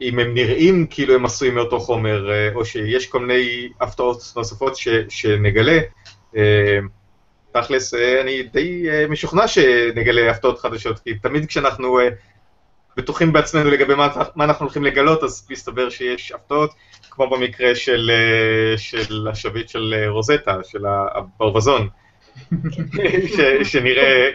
אם 0.00 0.18
הם 0.18 0.34
נראים 0.34 0.86
כאילו 0.90 1.14
הם 1.14 1.24
עשויים 1.24 1.54
מאותו 1.54 1.80
חומר, 1.80 2.32
אה, 2.32 2.48
או 2.54 2.64
שיש 2.64 3.06
כל 3.06 3.20
מיני 3.20 3.68
הפתעות 3.80 4.32
נוספות 4.36 4.76
ש, 4.76 4.88
שנגלה. 5.08 5.78
אה, 6.36 6.78
תכלס, 7.52 7.94
אה, 7.94 8.20
אני 8.20 8.42
די 8.42 8.90
אה, 8.90 9.06
משוכנע 9.08 9.48
שנגלה 9.48 10.30
הפתעות 10.30 10.58
חדשות, 10.58 10.98
כי 10.98 11.14
תמיד 11.14 11.46
כשאנחנו 11.46 12.00
אה, 12.00 12.08
בטוחים 12.96 13.32
בעצמנו 13.32 13.70
לגבי 13.70 13.94
מה, 13.94 14.08
מה 14.34 14.44
אנחנו 14.44 14.64
הולכים 14.66 14.84
לגלות, 14.84 15.22
אז 15.22 15.46
מסתבר 15.50 15.90
שיש 15.90 16.32
הפתעות, 16.32 16.70
כמו 17.10 17.30
במקרה 17.30 17.74
של, 17.74 18.10
אה, 18.14 18.78
של 18.78 19.28
השביט 19.30 19.68
של 19.68 19.94
אה, 19.96 20.08
רוזטה, 20.10 20.56
של 20.64 20.84
הברווזון, 21.14 21.88
ש, 23.36 23.40
שנראה, 23.72 24.30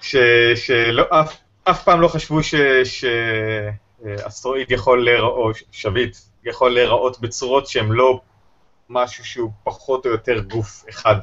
ש, 0.00 0.16
שלא, 0.54 1.04
אף, 1.10 1.36
אף 1.64 1.84
פעם 1.84 2.00
לא 2.00 2.08
חשבו 2.08 2.42
ש, 2.42 2.54
שאסטרואיד 2.84 4.70
יכול 4.70 5.04
להיראות, 5.04 5.56
או 5.56 5.64
שביט 5.72 6.16
יכול 6.44 6.74
להיראות 6.74 7.20
בצורות 7.20 7.66
שהן 7.66 7.88
לא 7.88 8.20
משהו 8.88 9.24
שהוא 9.24 9.50
פחות 9.64 10.06
או 10.06 10.10
יותר 10.10 10.40
גוף 10.40 10.84
אחד. 10.90 11.16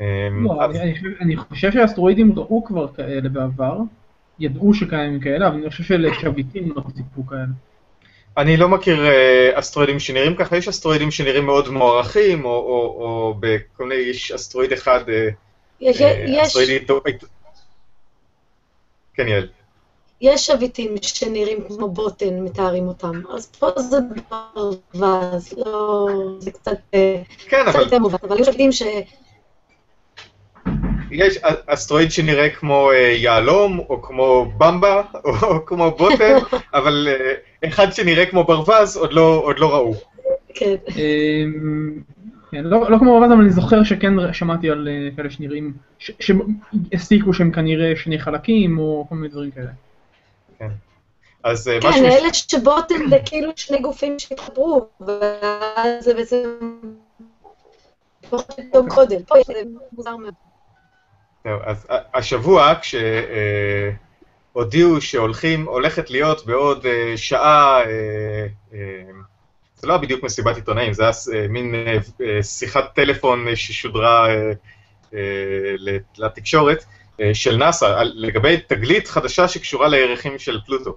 לא, 0.00 0.64
אז- 0.64 0.76
אני 1.20 1.36
חושב 1.36 1.72
שהאסטרואידים 1.72 2.38
ראו 2.38 2.64
כבר 2.64 2.88
כאלה 2.88 3.28
בעבר, 3.28 3.78
ידעו 4.40 4.74
שקיימים 4.74 5.20
כאלה, 5.20 5.48
אבל 5.48 5.56
אני 5.56 5.70
חושב 5.70 5.84
שלשביטים 5.84 6.72
לא 6.76 6.82
סיפרו 6.96 7.26
כאלה. 7.26 7.42
אני 8.36 8.56
לא 8.56 8.68
מכיר 8.68 9.06
אה, 9.06 9.50
אסטרואידים 9.58 10.00
שנראים 10.00 10.36
ככה, 10.36 10.56
יש 10.56 10.68
אסטרואידים 10.68 11.10
שנראים 11.10 11.46
מאוד 11.46 11.68
מוערכים, 11.68 12.44
או, 12.44 12.50
או, 12.50 12.96
או 12.98 13.34
בכל 13.40 13.88
מיני, 13.88 14.00
יש 14.02 14.32
אסטרואיד 14.32 14.72
אחד, 14.72 15.08
אה, 15.08 15.28
יש, 15.80 16.00
אה, 16.00 16.24
יש, 16.28 16.46
אסטרואיד 16.46 16.68
איתו... 16.70 17.00
אית- 17.06 17.24
כן, 19.14 19.28
יעל. 19.28 19.48
יש 20.20 20.46
שביטים 20.46 20.94
שנראים 21.02 21.58
כמו 21.68 21.88
בוטן, 21.88 22.40
מתארים 22.40 22.88
אותם, 22.88 23.22
אז 23.34 23.46
פה 23.46 23.66
זה 23.76 23.96
ברווז, 24.30 25.54
לא... 25.66 26.06
זה 26.38 26.50
קצת 26.50 26.78
כן, 26.92 27.22
קצת 27.48 27.74
אבל 27.74 27.84
יותר 27.84 27.98
מובן, 27.98 28.16
אבל 28.28 28.36
היו 28.36 28.44
שביטים 28.44 28.72
ש... 28.72 28.82
יש 31.10 31.38
אסטרואיד 31.66 32.12
שנראה 32.12 32.50
כמו 32.50 32.90
אה, 32.90 32.96
יהלום, 32.96 33.78
או 33.78 34.02
כמו 34.02 34.52
במבה, 34.58 35.02
או 35.42 35.66
כמו 35.66 35.90
בוטן, 35.90 36.36
אבל 36.74 37.08
אה, 37.10 37.34
אחד 37.68 37.92
שנראה 37.92 38.26
כמו 38.26 38.44
ברווז 38.44 38.96
עוד 38.96 39.12
לא, 39.12 39.40
עוד 39.44 39.58
לא 39.58 39.74
ראו. 39.74 39.94
כן. 40.54 40.74
אמ, 40.96 41.92
כן, 42.50 42.64
לא 42.64 42.90
לא 42.90 42.98
כמו 42.98 43.18
ברווז, 43.18 43.32
אבל 43.32 43.40
אני 43.40 43.50
זוכר 43.50 43.84
שכן 43.84 44.32
שמעתי 44.32 44.70
על 44.70 44.88
אה, 44.88 45.16
כאלה 45.16 45.30
שנראים, 45.30 45.72
שהסיקו 45.98 47.34
שהם 47.34 47.52
כנראה 47.52 47.92
שני 47.96 48.18
חלקים, 48.18 48.78
או 48.78 49.06
כל 49.08 49.14
מיני 49.14 49.28
דברים 49.28 49.50
כאלה. 49.50 49.70
אז 51.44 51.68
אה, 51.68 51.80
כן, 51.80 51.88
משהו... 51.88 52.04
אלה 52.04 52.34
שבוטן 52.34 53.08
זה 53.08 53.18
כאילו 53.24 53.50
שני 53.56 53.78
גופים 53.78 54.18
שהתחברו, 54.18 54.86
ואז 55.00 56.04
זה 56.04 56.14
בעצם... 56.14 56.42
פחות 58.30 58.60
גודל. 58.88 59.22
פה 59.26 59.34
זה 59.46 59.62
מוזר 59.92 60.16
מאוד. 60.16 60.34
זהו, 61.44 61.58
אז 61.64 61.86
ה- 61.90 62.18
השבוע, 62.18 62.72
כשהודיעו 64.54 65.00
שהולכים, 65.00 65.64
הולכת 65.68 66.10
להיות 66.10 66.46
בעוד 66.46 66.86
אה, 66.86 67.12
שעה, 67.16 67.80
אה, 67.80 68.46
אה, 68.74 68.78
זה 69.76 69.86
לא 69.86 69.96
בדיוק 69.96 70.22
מסיבת 70.22 70.56
עיתונאים, 70.56 70.92
זה 70.92 71.02
היה 71.02 71.12
אה, 71.34 71.48
מין 71.48 71.74
אה, 71.74 71.96
אה, 72.26 72.42
שיחת 72.42 72.94
טלפון 72.94 73.48
אה, 73.48 73.56
ששודרה 73.56 74.28
אה, 74.28 74.52
אה, 75.14 75.20
לתקשורת 76.18 76.84
אה, 77.20 77.30
של 77.34 77.56
נאס"א, 77.56 78.02
לגבי 78.02 78.56
תגלית 78.66 79.08
חדשה 79.08 79.48
שקשורה 79.48 79.88
לירחים 79.88 80.38
של 80.38 80.60
פלוטו. 80.66 80.96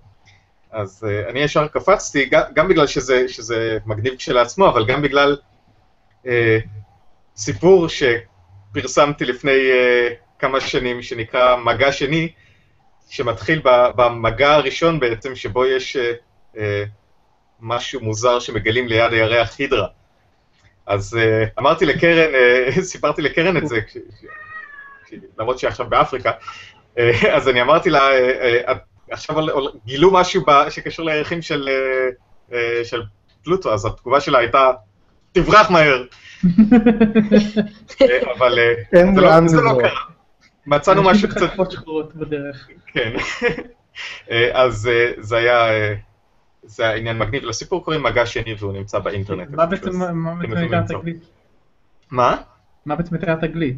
אז 0.72 1.04
אה, 1.10 1.30
אני 1.30 1.40
ישר 1.40 1.68
קפצתי, 1.68 2.26
גם, 2.54 2.68
בגלל 2.68 2.88
שזה, 2.88 3.28
שזה 3.28 3.78
מגניב 3.86 4.16
כשלעצמו, 4.16 4.70
אבל 4.70 4.86
גם 4.86 5.02
בגלל 5.02 5.38
אה, 6.28 6.58
סיפור 7.36 7.88
שפרסמתי 7.90 9.26
לפני 9.26 9.52
אה, 9.72 10.10
כמה 10.42 10.60
שנים, 10.62 11.02
שנקרא 11.02 11.56
מגע 11.56 11.92
שני, 11.92 12.32
שמתחיל 13.10 13.62
ב- 13.64 13.90
במגע 13.96 14.54
הראשון 14.54 15.00
בעצם, 15.00 15.36
שבו 15.36 15.66
יש 15.66 15.96
אה, 15.98 16.12
אה, 16.58 16.84
משהו 17.60 18.02
מוזר 18.02 18.40
שמגלים 18.40 18.88
ליד 18.88 19.14
הירח 19.14 19.56
הידרה. 19.60 19.88
אז 20.86 21.18
אה, 21.18 21.44
אמרתי 21.60 21.86
לקרן, 21.86 22.34
אה, 22.36 22.82
סיפרתי 22.92 23.22
לקרן 23.22 23.58
את 23.58 23.68
זה, 23.68 23.82
כש- 23.82 23.98
כש- 25.08 25.16
למרות 25.40 25.60
שהיא 25.60 25.68
עכשיו 25.68 25.86
באפריקה, 25.90 26.32
אה, 26.98 27.36
אז 27.36 27.50
אני 27.50 27.62
אמרתי 27.62 27.90
לה, 27.90 28.00
אה, 28.12 28.62
אה, 28.68 28.74
עכשיו 29.12 29.36
גילו 29.86 30.14
משהו 30.14 30.42
ב- 30.48 30.70
שקשור 30.70 31.06
לירחים 31.06 31.42
של, 31.42 31.70
אה, 31.70 32.10
אה, 32.58 32.84
של 32.86 33.02
פלוטו, 33.44 33.74
אז 33.74 33.86
התגובה 33.86 34.20
שלה 34.22 34.40
הייתה, 34.40 34.72
תברח 35.32 35.72
מהר. 35.72 36.04
אה, 38.02 38.32
אבל 38.38 38.60
אה, 38.60 38.74
זה 39.16 39.22
לא- 39.22 39.48
זה 39.48 39.62
לא. 39.62 39.78
קרה. 39.82 40.00
מצאנו 40.68 41.04
משהו 41.04 41.30
קצת, 41.32 41.42
בחליפות 41.42 41.72
שחורות 41.72 42.16
בדרך. 42.16 42.68
כן. 42.88 43.14
אה, 44.32 44.64
אז 44.64 44.88
אה, 44.88 45.12
זה 45.18 45.38
היה, 45.38 45.70
אה, 45.70 45.94
זה 46.64 46.84
היה 46.84 46.96
עניין 46.96 47.18
מגניב. 47.18 47.44
לסיפור 47.44 47.86
קוראים 47.86 48.04
מגע 48.04 48.26
שני 48.26 48.56
והוא 48.60 48.74
נמצא 48.74 49.00
באינטרנט. 49.00 49.50
מה 49.50 49.66
בעצם 49.66 50.02
למצוא. 50.02 50.98
התגלית? 50.98 51.24
מה? 52.12 52.38
מה 52.86 52.96
בעצם 52.96 53.16
הייתה 53.16 53.34
התגלית? 53.34 53.78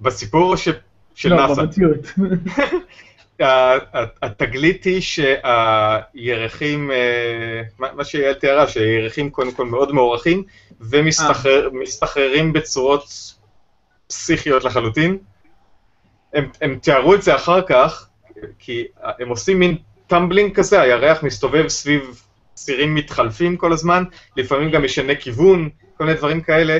בסיפור 0.00 0.56
ש... 0.56 0.68
של 1.14 1.28
לא, 1.28 1.46
נאס"א. 1.46 1.62
במציאות. 1.62 2.06
ה- 3.40 3.98
ה- 3.98 4.04
התגלית 4.22 4.84
היא 4.84 5.00
שהירחים, 5.00 6.90
מה 7.78 7.88
מה 7.94 8.04
שיעל 8.04 8.34
תיארה, 8.34 8.68
שהירחים 8.68 9.30
קודם 9.30 9.52
כל 9.52 9.66
מאוד 9.66 9.92
מוערכים 9.92 10.42
ומסתחררים 10.80 12.52
בצורות 12.52 13.04
פסיכיות 14.08 14.64
לחלוטין. 14.64 15.18
הם, 16.34 16.50
הם 16.60 16.78
תיארו 16.82 17.14
את 17.14 17.22
זה 17.22 17.34
אחר 17.34 17.62
כך, 17.62 18.08
כי 18.58 18.84
הם 19.00 19.28
עושים 19.28 19.58
מין 19.58 19.76
טמבלינג 20.06 20.54
כזה, 20.54 20.80
הירח 20.80 21.22
מסתובב 21.22 21.68
סביב 21.68 22.22
צירים 22.54 22.94
מתחלפים 22.94 23.56
כל 23.56 23.72
הזמן, 23.72 24.04
לפעמים 24.36 24.70
גם 24.70 24.84
משנה 24.84 25.14
כיוון, 25.14 25.68
כל 25.96 26.04
מיני 26.04 26.16
דברים 26.16 26.40
כאלה. 26.40 26.78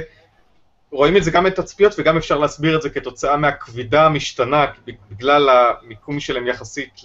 רואים 0.90 1.16
את 1.16 1.24
זה 1.24 1.30
גם 1.30 1.44
בתצפיות 1.44 1.94
וגם 1.98 2.16
אפשר 2.16 2.38
להסביר 2.38 2.76
את 2.76 2.82
זה 2.82 2.90
כתוצאה 2.90 3.36
מהכבידה 3.36 4.06
המשתנה 4.06 4.66
בגלל 5.10 5.48
המיקום 5.48 6.20
שלהם 6.20 6.46
יחסית 6.46 7.00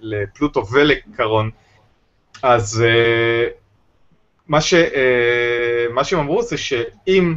לפלוטו 0.00 0.66
ולקרון. 0.66 1.50
אז 2.42 2.84
אה, 2.86 3.48
מה, 4.48 4.60
ש, 4.60 4.74
אה, 4.74 5.86
מה 5.90 6.04
שהם 6.04 6.18
אמרו 6.18 6.42
זה 6.42 6.56
שאם 6.56 7.36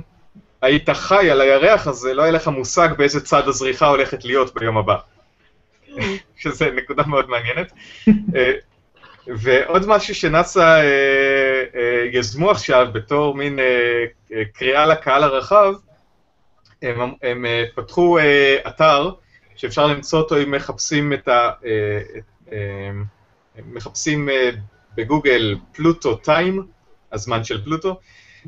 היית 0.63 0.89
חי 0.89 1.31
על 1.31 1.41
הירח, 1.41 1.87
אז 1.87 2.05
לא 2.05 2.21
היה 2.21 2.31
לך 2.31 2.47
מושג 2.47 2.89
באיזה 2.97 3.21
צד 3.21 3.47
הזריחה 3.47 3.87
הולכת 3.87 4.25
להיות 4.25 4.53
ביום 4.55 4.77
הבא. 4.77 4.97
שזה 6.41 6.71
נקודה 6.71 7.03
מאוד 7.07 7.29
מעניינת. 7.29 7.73
אה, 8.35 8.51
ועוד 9.27 9.87
משהו 9.87 10.15
שנאס"א 10.15 10.59
אה, 10.59 10.83
אה, 11.75 12.05
יזמו 12.11 12.51
עכשיו 12.51 12.87
בתור 12.93 13.35
מין 13.35 13.59
אה, 13.59 13.65
אה, 14.33 14.41
קריאה 14.53 14.85
לקהל 14.85 15.23
הרחב, 15.23 15.73
הם, 16.81 17.13
הם 17.21 17.45
פתחו 17.75 18.17
אתר 18.67 19.11
שאפשר 19.55 19.87
למצוא 19.87 20.19
אותו 20.19 20.37
אם 20.43 20.51
מחפשים 20.51 21.13
את 21.13 21.27
ה... 21.27 21.51
מחפשים 23.65 24.29
בגוגל 24.95 25.55
פלוטו 25.73 26.15
טיים, 26.15 26.67
הזמן 27.11 27.43
של 27.43 27.63
פלוטו, 27.63 27.99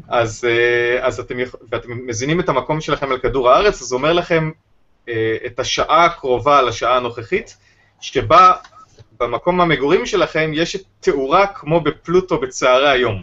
אז, 0.08 0.46
אה, 0.46 1.08
אז 1.08 1.20
אתם, 1.20 1.36
ואתם 1.72 2.08
מזינים 2.08 2.40
את 2.40 2.50
המקום 2.50 2.82
שלכם 2.82 3.12
על 3.12 3.18
כדור 3.18 3.50
הארץ, 3.50 3.82
אז 3.82 3.88
זה 3.88 3.96
אומר 3.96 4.14
לכם 4.14 4.52
אה, 5.10 5.38
את 5.46 5.60
השעה 5.60 6.06
הקרובה 6.06 6.62
לשעה 6.62 6.98
הנוכחית, 6.98 7.58
שבה 8.02 8.52
במקום 9.20 9.62
המגורים 9.62 10.06
שלכם 10.06 10.52
יש 10.54 10.78
תאורה 11.00 11.48
כמו 11.48 11.82
בפלוטו 11.82 12.38
בצהרי 12.38 12.90
היום. 12.90 13.22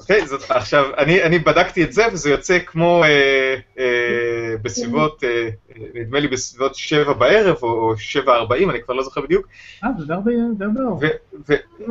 אוקיי, 0.00 0.26
זאת, 0.26 0.50
עכשיו, 0.50 0.84
אני, 0.98 1.22
אני 1.22 1.38
בדקתי 1.38 1.84
את 1.84 1.92
זה, 1.92 2.04
וזה 2.12 2.30
יוצא 2.30 2.58
כמו 2.66 3.04
אה, 3.04 3.54
אה, 3.78 4.56
בסביבות, 4.62 5.24
אה, 5.24 5.28
אה, 5.28 5.82
נדמה 5.94 6.20
לי 6.20 6.28
בסביבות 6.28 6.74
שבע 6.74 7.12
בערב, 7.12 7.56
או, 7.62 7.68
או 7.68 7.96
שבע 7.96 8.34
ארבעים, 8.34 8.70
אני 8.70 8.82
כבר 8.82 8.94
לא 8.94 9.02
זוכר 9.02 9.20
בדיוק. 9.20 9.46
אה, 9.84 9.88
זה 9.98 10.06
די 10.06 10.12
הרבה 10.12 10.30
די 10.58 10.64
הרבה 10.64 11.06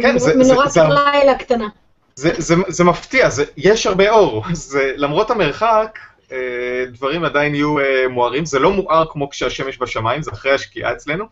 כן, 0.01 0.17
זה, 0.17 0.36
מנורת 0.36 0.71
זה, 0.71 0.81
לילה 0.83 1.36
קטנה. 1.36 1.67
זה, 2.15 2.32
זה, 2.38 2.56
זה 2.67 2.84
מפתיע, 2.84 3.30
זה, 3.30 3.45
יש 3.58 3.88
הרבה 3.88 4.10
אור. 4.10 4.43
זה, 4.54 4.93
למרות 4.95 5.32
המרחק, 5.32 5.99
אה, 6.32 6.86
דברים 6.88 7.23
עדיין 7.23 7.56
יהיו 7.56 7.80
אה, 7.80 8.08
מוארים. 8.08 8.45
זה 8.45 8.60
לא 8.60 8.71
מואר 8.71 9.06
כמו 9.10 9.30
כשהשמש 9.30 9.78
בשמיים, 9.78 10.21
זה 10.21 10.32
אחרי 10.32 10.52
השקיעה 10.52 10.93
אצלנו, 10.93 11.26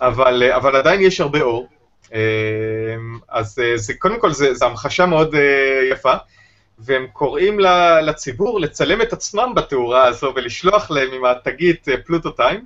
אבל, 0.00 0.42
אה, 0.42 0.56
אבל 0.56 0.76
עדיין 0.76 1.00
יש 1.00 1.20
הרבה 1.20 1.40
אור. 1.40 1.68
אז 3.28 3.60
זה, 3.76 3.94
קודם 3.94 4.20
כל, 4.20 4.30
זו 4.30 4.66
המחשה 4.66 5.06
מאוד 5.06 5.34
יפה, 5.90 6.12
והם 6.78 7.06
קוראים 7.12 7.60
לציבור 8.02 8.60
לצלם 8.60 9.02
את 9.02 9.12
עצמם 9.12 9.52
בתאורה 9.56 10.04
הזו 10.04 10.32
ולשלוח 10.36 10.90
להם 10.90 11.12
עם 11.12 11.24
התגית 11.24 11.88
פלוטו 12.06 12.30
טיים, 12.30 12.64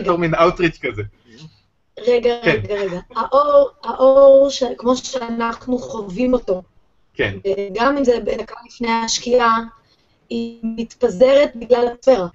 בתור 0.00 0.18
מין 0.18 0.34
אאוטריץ' 0.34 0.78
כזה. 0.82 1.02
רגע, 2.06 2.34
כן. 2.42 2.60
רגע, 2.64 2.74
רגע. 2.74 3.00
האור, 3.16 3.70
האור 3.84 4.50
ש... 4.50 4.62
כמו 4.78 4.96
שאנחנו 4.96 5.78
חווים 5.78 6.34
אותו, 6.34 6.62
כן. 7.14 7.36
גם 7.72 7.96
אם 7.96 8.04
זה 8.04 8.20
בדקה 8.20 8.54
לפני 8.66 8.92
השקיעה, 8.92 9.60
היא 10.30 10.58
מתפזרת 10.62 11.50
בגלל 11.56 11.88
הספירה. 11.92 12.26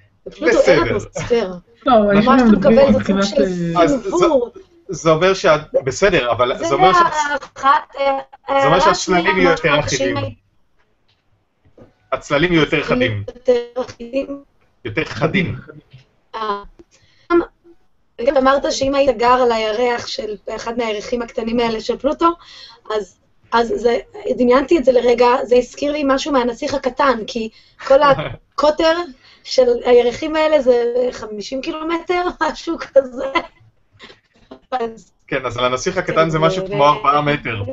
אין 0.67 0.87
אטמוספירה. 0.87 1.57
לא, 1.85 2.11
אני 2.11 2.25
מה 2.25 2.39
שאתה 2.39 2.51
מקבל 2.51 2.93
זה 2.93 2.99
סוג 3.05 3.21
של 3.21 3.45
סינבור. 4.01 4.49
זה 4.89 5.09
אומר 5.11 5.33
שאת... 5.33 5.61
בסדר, 5.83 6.31
אבל 6.31 6.57
זה 6.57 6.73
אומר 6.73 6.93
ש... 6.93 6.97
זה 8.47 8.65
אומר 8.65 8.79
שהצללים 8.79 9.37
יהיו 9.37 9.49
יותר 9.49 9.79
אחידים. 9.79 10.15
הצללים 12.11 12.51
יהיו 12.53 12.61
יותר 12.61 12.83
חדים. 12.83 13.23
יותר 14.85 15.05
חדים. 15.05 15.55
וגם 18.21 18.37
אמרת 18.37 18.73
שאם 18.73 18.95
היית 18.95 19.17
גר 19.17 19.27
על 19.27 19.51
הירח 19.51 20.07
של 20.07 20.35
אחד 20.55 20.77
מהירחים 20.77 21.21
הקטנים 21.21 21.59
האלה 21.59 21.81
של 21.81 21.97
פלוטו, 21.97 22.29
אז, 22.95 23.17
אז 23.51 23.73
זה, 23.75 23.97
דמיינתי 24.37 24.77
את 24.77 24.85
זה 24.85 24.91
לרגע, 24.91 25.27
זה 25.43 25.55
הזכיר 25.55 25.91
לי 25.91 26.03
משהו 26.05 26.31
מהנסיך 26.31 26.73
הקטן, 26.73 27.19
כי 27.27 27.49
כל 27.87 27.99
הקוטר 28.01 28.97
של 29.43 29.67
הירחים 29.85 30.35
האלה 30.35 30.61
זה 30.61 30.93
50 31.11 31.61
קילומטר, 31.61 32.23
משהו 32.41 32.77
כזה. 32.77 33.25
כן, 35.27 35.45
אז 35.45 35.57
על 35.57 35.65
הנסיך 35.65 35.97
הקטן 35.97 36.29
זה 36.29 36.39
משהו 36.39 36.67
כמו 36.67 36.85
4 36.87 37.21
מטר. 37.21 37.63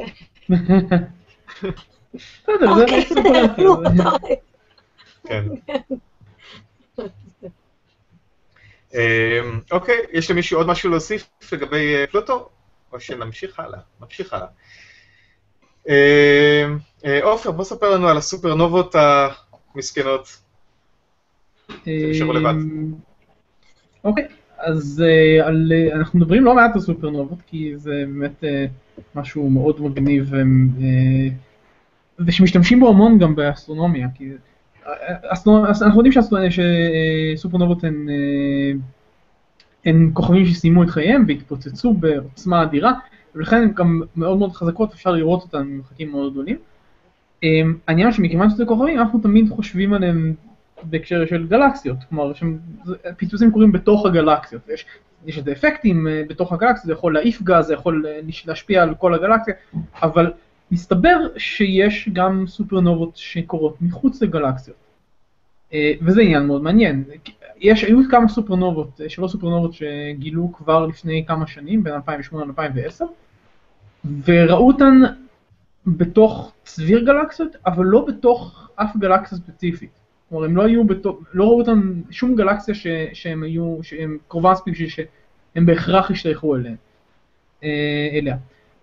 בסדר, 2.14 2.74
זה 2.74 2.83
אוקיי, 2.83 3.04
כן. 5.28 5.44
אמ, 8.94 9.61
אוקיי, 9.72 9.98
יש 10.12 10.30
למישהו 10.30 10.59
עוד 10.59 10.66
משהו 10.66 10.90
להוסיף 10.90 11.30
לגבי 11.52 11.94
אה, 11.96 12.07
פלוטו? 12.07 12.48
או 12.92 13.00
שנמשיך 13.00 13.61
הלאה? 13.61 13.78
נמשיך 14.00 14.35
הלאה. 14.35 14.46
אמ, 15.88 16.78
אה, 17.04 17.22
עופר, 17.22 17.50
בוא 17.50 17.64
ספר 17.64 17.90
לנו 17.90 18.09
על 18.09 18.16
הסופרנובות 18.16 18.94
המסכנות. 19.74 20.42
אמ, 21.87 22.94
אוקיי, 24.04 24.24
אז 24.59 25.02
אה, 25.07 25.46
על, 25.46 25.72
אנחנו 25.92 26.18
מדברים 26.18 26.44
לא 26.44 26.54
מעט 26.54 26.74
על 26.74 26.80
סופרנובות, 26.80 27.38
כי 27.46 27.72
זה 27.76 28.04
באמת 28.07 28.44
משהו 29.14 29.50
מאוד 29.50 29.80
מגניב, 29.83 30.30
ושמשתמשים 32.26 32.80
בו 32.80 32.88
המון 32.88 33.18
גם 33.18 33.35
באסטרונומיה, 33.35 34.09
כי 34.14 34.30
אנחנו 35.83 36.03
יודעים 36.05 36.12
שסופרנובות 37.37 37.85
הן, 37.85 38.07
אה, 38.09 38.73
הן 39.85 40.11
כוכבים 40.12 40.47
שסיימו 40.47 40.83
את 40.83 40.90
חייהם 40.90 41.25
והתפוצצו 41.29 41.94
בעוצמה 41.94 42.62
אדירה, 42.62 42.92
ולכן 43.35 43.57
הן 43.57 43.73
גם 43.75 44.03
מאוד 44.16 44.38
מאוד 44.38 44.53
חזקות, 44.53 44.92
אפשר 44.92 45.11
לראות 45.11 45.42
אותן 45.42 45.62
ממרחקים 45.62 46.11
מאוד 46.11 46.33
גדולים. 46.33 46.57
אה, 47.44 47.62
העניין 47.88 48.12
שמכיוון 48.12 48.51
שזה 48.51 48.64
כוכבים, 48.66 48.99
אנחנו 48.99 49.18
תמיד 49.18 49.49
חושבים 49.51 49.92
עליהם 49.92 50.35
בהקשר 50.83 51.27
של 51.27 51.47
גלקסיות, 51.47 51.97
כלומר 52.09 52.33
פיצוצים 53.16 53.51
קורים 53.51 53.73
בתוך 53.73 54.07
הגלקסיות, 54.07 54.68
יש, 54.68 54.87
יש 55.27 55.38
איזה 55.38 55.53
אפקטים 55.53 56.09
אה, 56.09 56.23
בתוך 56.29 56.53
הגלקסיות, 56.53 56.87
זה 56.87 56.92
יכול 56.92 57.14
להעיף 57.14 57.42
גז, 57.42 57.66
זה 57.66 57.75
יכול 57.75 58.07
להשפיע 58.47 58.83
על 58.83 58.94
כל 58.94 59.14
הגלקסיה, 59.14 59.55
אבל 60.03 60.33
מסתבר 60.74 61.16
שיש 61.37 62.08
גם 62.12 62.46
סופרנובות 62.46 63.16
שקורות 63.16 63.76
מחוץ 63.80 64.22
לגלקסיות. 64.22 64.76
אה, 65.72 65.92
וזה 66.02 66.22
עניין 66.22 66.46
מאוד 66.46 66.62
מעניין. 66.62 67.04
יש, 67.60 67.84
היו 67.84 67.98
כמה 68.10 68.28
סופרנובות, 68.28 69.00
אה, 69.00 69.08
שלוש 69.08 69.32
סופרנובות 69.32 69.72
שגילו 69.72 70.52
כבר 70.52 70.87
לפני 70.87 71.24
כמה 71.28 71.46
שנים, 71.46 71.84
בין 71.84 71.94
2008 71.94 72.52
ל-2010, 72.52 73.04
וראו 74.24 74.66
אותן 74.66 75.00
בתוך 75.87 76.52
צביר 76.64 77.04
גלקסיות, 77.04 77.56
אבל 77.66 77.84
לא 77.84 78.04
בתוך 78.08 78.70
אף 78.76 78.96
גלקסיה 78.96 79.38
ספציפית. 79.38 79.90
כלומר, 80.28 80.44
הם 80.44 80.56
לא 80.56 80.62
היו 80.62 80.84
בתוך, 80.84 81.18
לא 81.32 81.44
ראו 81.44 81.60
אותן, 81.60 81.80
שום 82.10 82.34
גלקסיה 82.37 82.74
ש, 82.74 82.87
שהם 83.12 83.42
היו, 83.42 83.78
שהם 83.82 84.18
קרובה 84.28 84.52
מספיק 84.52 84.74
שהם 84.88 85.66
בהכרח 85.66 86.10
השתייכו 86.10 86.56
אליה. 86.56 86.74
אה, 87.64 88.08
אליה. 88.12 88.37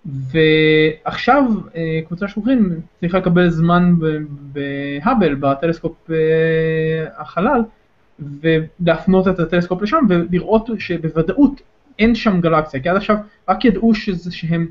ועכשיו 0.05 1.43
אה, 1.75 1.99
קבוצה 2.07 2.27
של 2.27 2.33
חוקרים 2.33 2.81
צריכה 2.99 3.17
לקבל 3.17 3.49
זמן 3.49 3.95
בהאבל, 4.53 5.35
בטלסקופ 5.35 6.11
אה, 6.11 7.05
החלל, 7.17 7.61
ולהפנות 8.19 9.27
את 9.27 9.39
הטלסקופ 9.39 9.81
לשם 9.81 10.05
ולראות 10.09 10.69
שבוודאות 10.79 11.61
אין 11.99 12.15
שם 12.15 12.41
גלקסיה, 12.41 12.79
כי 12.79 12.89
עד 12.89 12.95
עכשיו 12.95 13.17
רק 13.49 13.65
ידעו 13.65 13.95
שזה, 13.95 14.31
שהם 14.31 14.67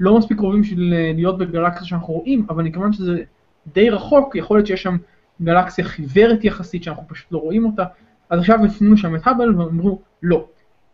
לא 0.00 0.18
מספיק 0.18 0.38
קרובים 0.38 0.62
בשביל 0.62 0.94
אה, 0.94 1.12
להיות 1.14 1.38
בגלקסיה 1.38 1.86
שאנחנו 1.86 2.14
רואים, 2.14 2.46
אבל 2.48 2.64
מכיוון 2.64 2.92
שזה 2.92 3.22
די 3.72 3.90
רחוק, 3.90 4.36
יכול 4.36 4.56
להיות 4.56 4.66
שיש 4.66 4.82
שם 4.82 4.96
גלקסיה 5.42 5.84
חיוורת 5.84 6.44
יחסית 6.44 6.82
שאנחנו 6.82 7.02
פשוט 7.08 7.32
לא 7.32 7.38
רואים 7.38 7.64
אותה, 7.64 7.84
אז 8.30 8.40
עכשיו 8.40 8.64
הפנו 8.64 8.96
שם 8.96 9.16
את 9.16 9.20
האבל 9.24 9.60
ואמרו 9.60 9.98
לא, 10.22 10.46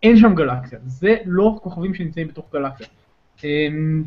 אין 0.02 0.16
שם 0.16 0.34
גלקסיה, 0.34 0.78
זה 0.86 1.16
לא 1.26 1.58
כוכבים 1.62 1.94
שנמצאים 1.94 2.28
בתוך 2.28 2.46
גלקסיה. 2.52 2.86
אמ, 3.44 4.04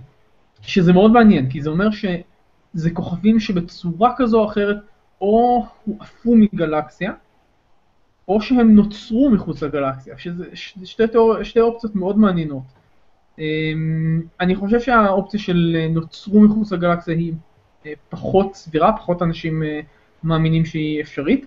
שזה 0.62 0.94
מאוד 0.94 1.12
מעניין, 1.12 1.50
כי 1.50 1.62
זה 1.62 1.70
אומר 1.70 1.88
שזה 1.92 2.92
כוכבים 2.94 3.40
שבצורה 3.40 4.14
כזו 4.18 4.40
או 4.40 4.46
אחרת 4.46 4.78
או 5.22 5.66
הועפו 5.86 6.36
מגלקסיה, 6.36 7.12
או 8.28 8.42
שהם 8.42 8.76
נוצרו 8.76 9.30
מחוץ 9.30 9.64
לגלקסיה, 9.64 10.18
שזה 10.18 10.46
שתי, 10.56 11.08
תיאור, 11.08 11.44
שתי 11.44 11.60
אופציות 11.60 11.96
מאוד 11.96 12.18
מעניינות. 12.18 12.64
אמ, 13.40 14.22
אני 14.40 14.56
חושב 14.56 14.80
שהאופציה 14.80 15.40
של 15.40 15.88
נוצרו 15.90 16.42
מחוץ 16.42 16.72
לגלקסיה 16.72 17.16
היא 17.16 17.34
אה, 17.86 17.94
פחות 18.10 18.56
סבירה, 18.56 18.98
פחות 18.98 19.22
אנשים 19.22 19.64
אה, 19.64 19.80
מאמינים 20.24 20.66
שהיא 20.66 21.02
אפשרית. 21.02 21.46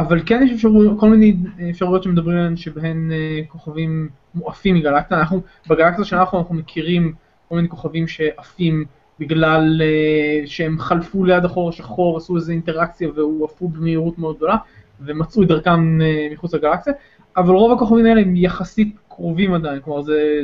אה, 0.00 0.06
אבל 0.06 0.22
כן 0.26 0.42
יש 0.42 0.52
אפשרות, 0.52 1.00
כל 1.00 1.08
מיני 1.08 1.36
אפשרויות 1.70 2.02
שמדברים 2.02 2.36
עליהן 2.36 2.56
שבהן 2.56 3.10
כוכבים 3.48 4.08
מועפים 4.34 4.74
מגלקסיה, 4.74 5.18
אנחנו, 5.18 5.40
בגלקסיה 5.68 6.04
שאנחנו 6.04 6.38
אנחנו 6.38 6.54
מכירים 6.54 7.14
כל 7.48 7.56
מיני 7.56 7.68
כוכבים 7.68 8.08
שעפים 8.08 8.84
בגלל 9.18 9.82
uh, 9.82 10.46
שהם 10.46 10.78
חלפו 10.78 11.24
ליד 11.24 11.44
החור 11.44 11.68
השחור, 11.68 12.16
עשו 12.16 12.36
איזו 12.36 12.52
אינטראקציה 12.52 13.08
והועפו 13.14 13.68
במהירות 13.68 14.18
מאוד 14.18 14.36
גדולה 14.36 14.56
ומצאו 15.00 15.42
את 15.42 15.48
דרכם 15.48 15.98
מחוץ 16.32 16.54
לגלקסיה, 16.54 16.92
אבל 17.36 17.54
רוב 17.54 17.72
הכוכבים 17.72 18.06
האלה 18.06 18.20
הם 18.20 18.36
יחסית 18.36 18.96
קרובים 19.08 19.54
עדיין, 19.54 19.80
כלומר 19.80 20.02
זה 20.02 20.42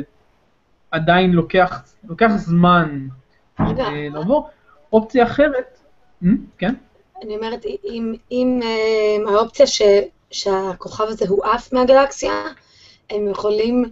עדיין 0.91 1.31
לוקח, 1.31 1.83
לוקח 2.09 2.31
זמן 2.35 3.07
לעבור. 4.13 4.49
אופציה 4.93 5.23
אחרת, 5.23 5.79
כן? 6.57 6.73
אני 7.21 7.35
אומרת, 7.35 7.65
אם, 7.85 8.15
אם 8.31 8.59
uh, 8.61 9.29
האופציה 9.29 9.67
ש, 9.67 9.81
שהכוכב 10.31 11.03
הזה 11.03 11.25
הועף 11.27 11.73
מהגלקסיה, 11.73 12.43
הם 13.09 13.27
יכולים 13.27 13.85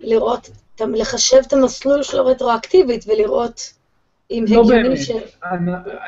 לראות, 0.00 0.50
לחשב 0.80 1.36
את 1.46 1.52
המסלול 1.52 2.02
שלו 2.02 2.26
רטרואקטיבית 2.26 3.04
ולראות 3.08 3.74
אם 4.30 4.44
לא 4.48 4.60
הגיוני 4.60 4.96
ש... 4.96 5.10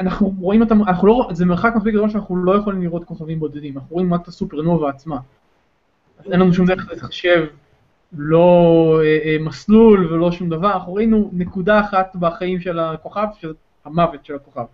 אנחנו 0.01 0.35
רואים 0.41 0.63
אותם, 0.63 0.83
אנחנו 0.83 1.09
לא, 1.09 1.29
זה 1.33 1.45
מרחק 1.45 1.73
מספיק 1.77 1.95
גדול 1.95 2.11
שאנחנו 2.11 2.37
לא 2.37 2.57
יכולים 2.57 2.83
לראות 2.83 3.05
כוכבים 3.05 3.41
בודדים, 3.41 3.79
אנחנו 3.79 3.95
רואים 3.95 4.15
רק 4.15 4.23
את 4.23 4.29
הסופרנובה 4.29 4.91
עצמה. 4.91 5.19
אז 6.19 6.33
אין 6.33 6.41
לנו 6.41 6.55
שום 6.55 6.67
דרך 6.67 6.93
לחשב 6.93 7.47
לא 8.13 9.01
אה, 9.03 9.19
אה, 9.25 9.37
מסלול 9.41 10.13
ולא 10.13 10.33
שום 10.33 10.49
דבר, 10.49 10.73
אנחנו 10.73 10.95
ראינו 10.95 11.31
נקודה 11.33 11.81
אחת 11.81 12.17
בחיים 12.17 12.61
של 12.61 12.79
הכוכב, 12.79 13.27
שזה 13.41 13.53
המוות 13.85 14.25
של 14.25 14.35
הכוכב. 14.35 14.65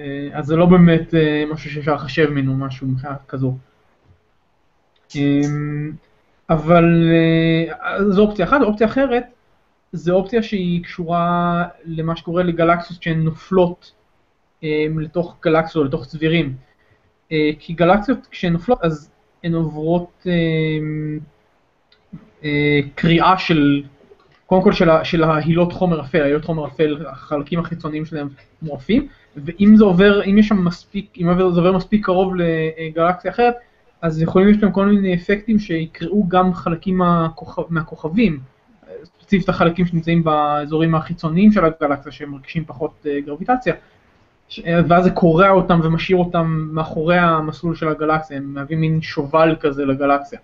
אה, 0.00 0.28
אז 0.32 0.46
זה 0.46 0.56
לא 0.56 0.66
באמת 0.66 1.14
אה, 1.14 1.44
משהו 1.52 1.70
שאפשר 1.70 1.94
לחשב 1.94 2.30
ממנו, 2.30 2.56
משהו 2.56 2.88
כזו. 3.28 3.56
אה, 5.16 5.40
אבל 6.50 7.10
אה, 7.12 8.10
זו 8.10 8.22
אופציה 8.22 8.44
אחת, 8.44 8.60
אופציה 8.62 8.86
אחרת 8.86 9.24
זו 9.92 10.14
אופציה 10.14 10.42
שהיא 10.42 10.84
קשורה 10.84 11.64
למה 11.84 12.16
שקורה 12.16 12.42
לגלקסיות 12.42 13.02
שהן 13.02 13.20
נופלות 13.22 13.92
אה, 14.64 14.86
לתוך 14.98 15.36
גלקסיות, 15.42 15.86
לתוך 15.86 16.06
צבירים. 16.06 16.56
כי 17.58 17.72
גלקסיות 17.72 18.26
כשהן 18.30 18.52
נופלות 18.52 18.84
אז 18.84 19.10
הן 19.44 19.54
עוברות 19.54 20.26
קריאה 22.94 23.38
של, 23.38 23.82
קודם 24.46 24.62
כל 24.62 24.72
של, 24.72 24.88
של 25.04 25.24
ההילות 25.24 25.72
חומר 25.72 26.00
אפל, 26.00 26.22
ההילות 26.22 26.44
חומר 26.44 26.66
אפל, 26.66 27.06
החלקים 27.06 27.58
החיצוניים 27.58 28.04
שלהם 28.04 28.28
מועפים, 28.62 29.08
ואם 29.36 29.74
זה 29.76 29.84
עובר, 29.84 30.24
אם 30.24 30.38
יש 30.38 30.48
שם 30.48 30.64
מספיק, 30.64 31.18
אם 31.18 31.34
זה 31.36 31.42
עובר 31.42 31.72
מספיק 31.72 32.04
קרוב 32.04 32.32
לגלקסיה 32.36 33.30
אחרת, 33.30 33.54
אז 34.02 34.22
יכולים 34.22 34.48
להיות 34.48 34.60
שם 34.60 34.70
כל 34.70 34.86
מיני 34.86 35.14
אפקטים 35.14 35.58
שיקראו 35.58 36.28
גם 36.28 36.54
חלקים 36.54 36.98
מהכוכב, 36.98 37.62
מהכוכבים. 37.68 38.40
ספציפית 39.04 39.48
החלקים 39.48 39.86
שנמצאים 39.86 40.24
באזורים 40.24 40.94
החיצוניים 40.94 41.52
של 41.52 41.64
הגלקסיה 41.64 42.12
שהם 42.12 42.30
מרגישים 42.30 42.64
פחות 42.64 43.06
אה, 43.06 43.20
גרביטציה, 43.20 43.74
אה, 44.66 44.80
ואז 44.88 45.04
זה 45.04 45.10
קורע 45.10 45.50
אותם 45.50 45.80
ומשאיר 45.82 46.18
אותם 46.18 46.68
מאחורי 46.72 47.18
המסלול 47.18 47.74
של 47.74 47.88
הגלקסיה, 47.88 48.36
הם 48.36 48.54
מהווים 48.54 48.80
מין 48.80 49.02
שובל 49.02 49.56
כזה 49.60 49.84
לגלקסיה. 49.84 50.38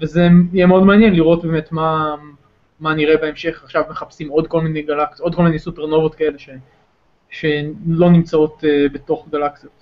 וזה 0.00 0.28
יהיה 0.52 0.66
מאוד 0.66 0.82
מעניין 0.82 1.14
לראות 1.14 1.44
באמת 1.44 1.72
מה, 1.72 2.14
מה 2.80 2.94
נראה 2.94 3.16
בהמשך, 3.16 3.60
עכשיו 3.64 3.82
מחפשים 3.90 4.28
עוד 4.28 4.46
כל 4.46 4.60
מיני 4.60 4.82
גלקסיות, 4.82 5.20
עוד 5.20 5.34
כל 5.34 5.42
מיני 5.42 5.58
סופרנובות 5.58 6.14
כאלה 6.14 6.38
ש, 6.38 6.48
שלא 7.30 8.10
נמצאות 8.10 8.64
אה, 8.64 8.86
בתוך 8.92 9.28
גלקסיות. 9.32 9.72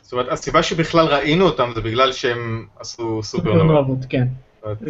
זאת 0.00 0.12
אומרת, 0.12 0.28
הסיבה 0.32 0.62
שבכלל 0.62 1.06
ראינו 1.06 1.44
אותם 1.44 1.70
זה 1.74 1.80
בגלל 1.80 2.12
שהם 2.12 2.66
עשו. 2.78 3.22
סופרנובות, 3.22 3.98
כן. 4.08 4.26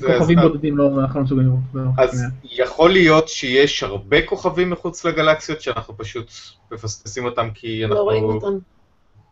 כוכבים 0.07 0.39
אז- 0.39 0.45
בודדים 0.45 0.77
לא, 0.79 1.01
אנחנו 1.01 1.21
לא 1.21 1.25
מסוגלים 1.25 1.49
לראות. 1.75 1.91
אז. 1.99 2.25
יכול 2.45 2.91
להיות 2.91 3.29
שיש 3.29 3.83
הרבה 3.83 4.27
כוכבים 4.27 4.71
מחוץ 4.71 5.05
לגלקסיות 5.05 5.61
שאנחנו 5.61 5.97
פשוט 5.97 6.31
מפספסים 6.73 7.25
אותם 7.25 7.49
כי 7.55 7.85
אנחנו... 7.85 7.97
לא 7.97 8.03
רואים 8.03 8.25
אותם. 8.25 8.59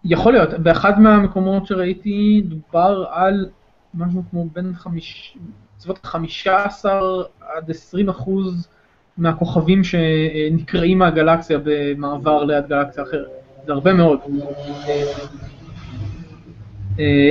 יכול 0.04 0.32
להיות, 0.32 0.50
באחד 0.50 1.00
מהמקומות 1.00 1.66
שראיתי 1.66 2.42
דובר 2.44 3.04
על 3.10 3.48
משהו 3.94 4.22
כמו 4.30 4.48
בין 4.52 4.72
חמיש... 4.74 5.38
בסביבות 5.78 6.06
15 6.06 7.00
עד 7.40 7.70
20 7.70 8.08
אחוז 8.08 8.68
מהכוכבים 9.18 9.84
שנקראים 9.84 10.98
מהגלקסיה 10.98 11.58
במעבר 11.64 12.44
ליד 12.44 12.68
גלקסיה 12.68 13.02
אחרת. 13.02 13.28
זה 13.66 13.72
הרבה 13.72 13.92
מאוד. 13.92 14.18
אה, 16.98 17.30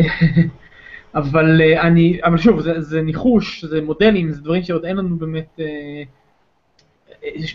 אבל 1.16 1.62
אה, 1.62 1.82
אני, 1.82 2.20
אבל 2.24 2.38
שוב, 2.38 2.62
זה, 2.62 2.82
זה 2.82 3.02
ניחוש, 3.02 3.66
זה 3.66 3.82
מודלים, 3.82 4.32
זה 4.32 4.42
דברים 4.42 4.64
שעוד 4.64 4.86
אין 4.86 4.98
לנו 4.98 5.18
באמת 5.18 5.60
אה, 5.60 6.04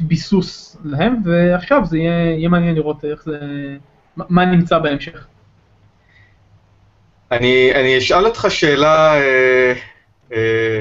ביסוס 0.00 0.76
להם, 0.84 1.14
ועכשיו 1.24 1.84
זה 1.84 1.98
יהיה, 1.98 2.36
יהיה 2.36 2.48
מעניין 2.48 2.74
לראות 2.74 3.04
איך 3.04 3.24
זה, 3.24 3.38
מה 4.16 4.44
נמצא 4.44 4.78
בהמשך. 4.78 5.26
אני, 7.32 7.74
אני 7.74 7.98
אשאל 7.98 8.26
אותך 8.26 8.46
שאלה 8.48 9.14
אה, 9.14 9.74
אה, 10.32 10.80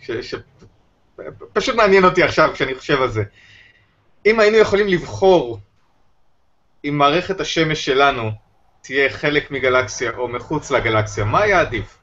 ש, 0.00 0.34
ש, 1.58 1.68
מעניין 1.68 2.04
אותי 2.04 2.22
עכשיו 2.22 2.50
כשאני 2.54 2.74
חושב 2.74 3.02
על 3.02 3.08
זה. 3.08 3.22
אם 4.26 4.40
היינו 4.40 4.56
יכולים 4.56 4.88
לבחור 4.88 5.58
אם 6.84 6.98
מערכת 6.98 7.40
השמש 7.40 7.84
שלנו 7.84 8.30
תהיה 8.80 9.10
חלק 9.10 9.50
מגלקסיה 9.50 10.10
או 10.10 10.28
מחוץ 10.28 10.70
לגלקסיה, 10.70 11.24
מה 11.24 11.42
היה 11.42 11.60
עדיף? 11.60 11.98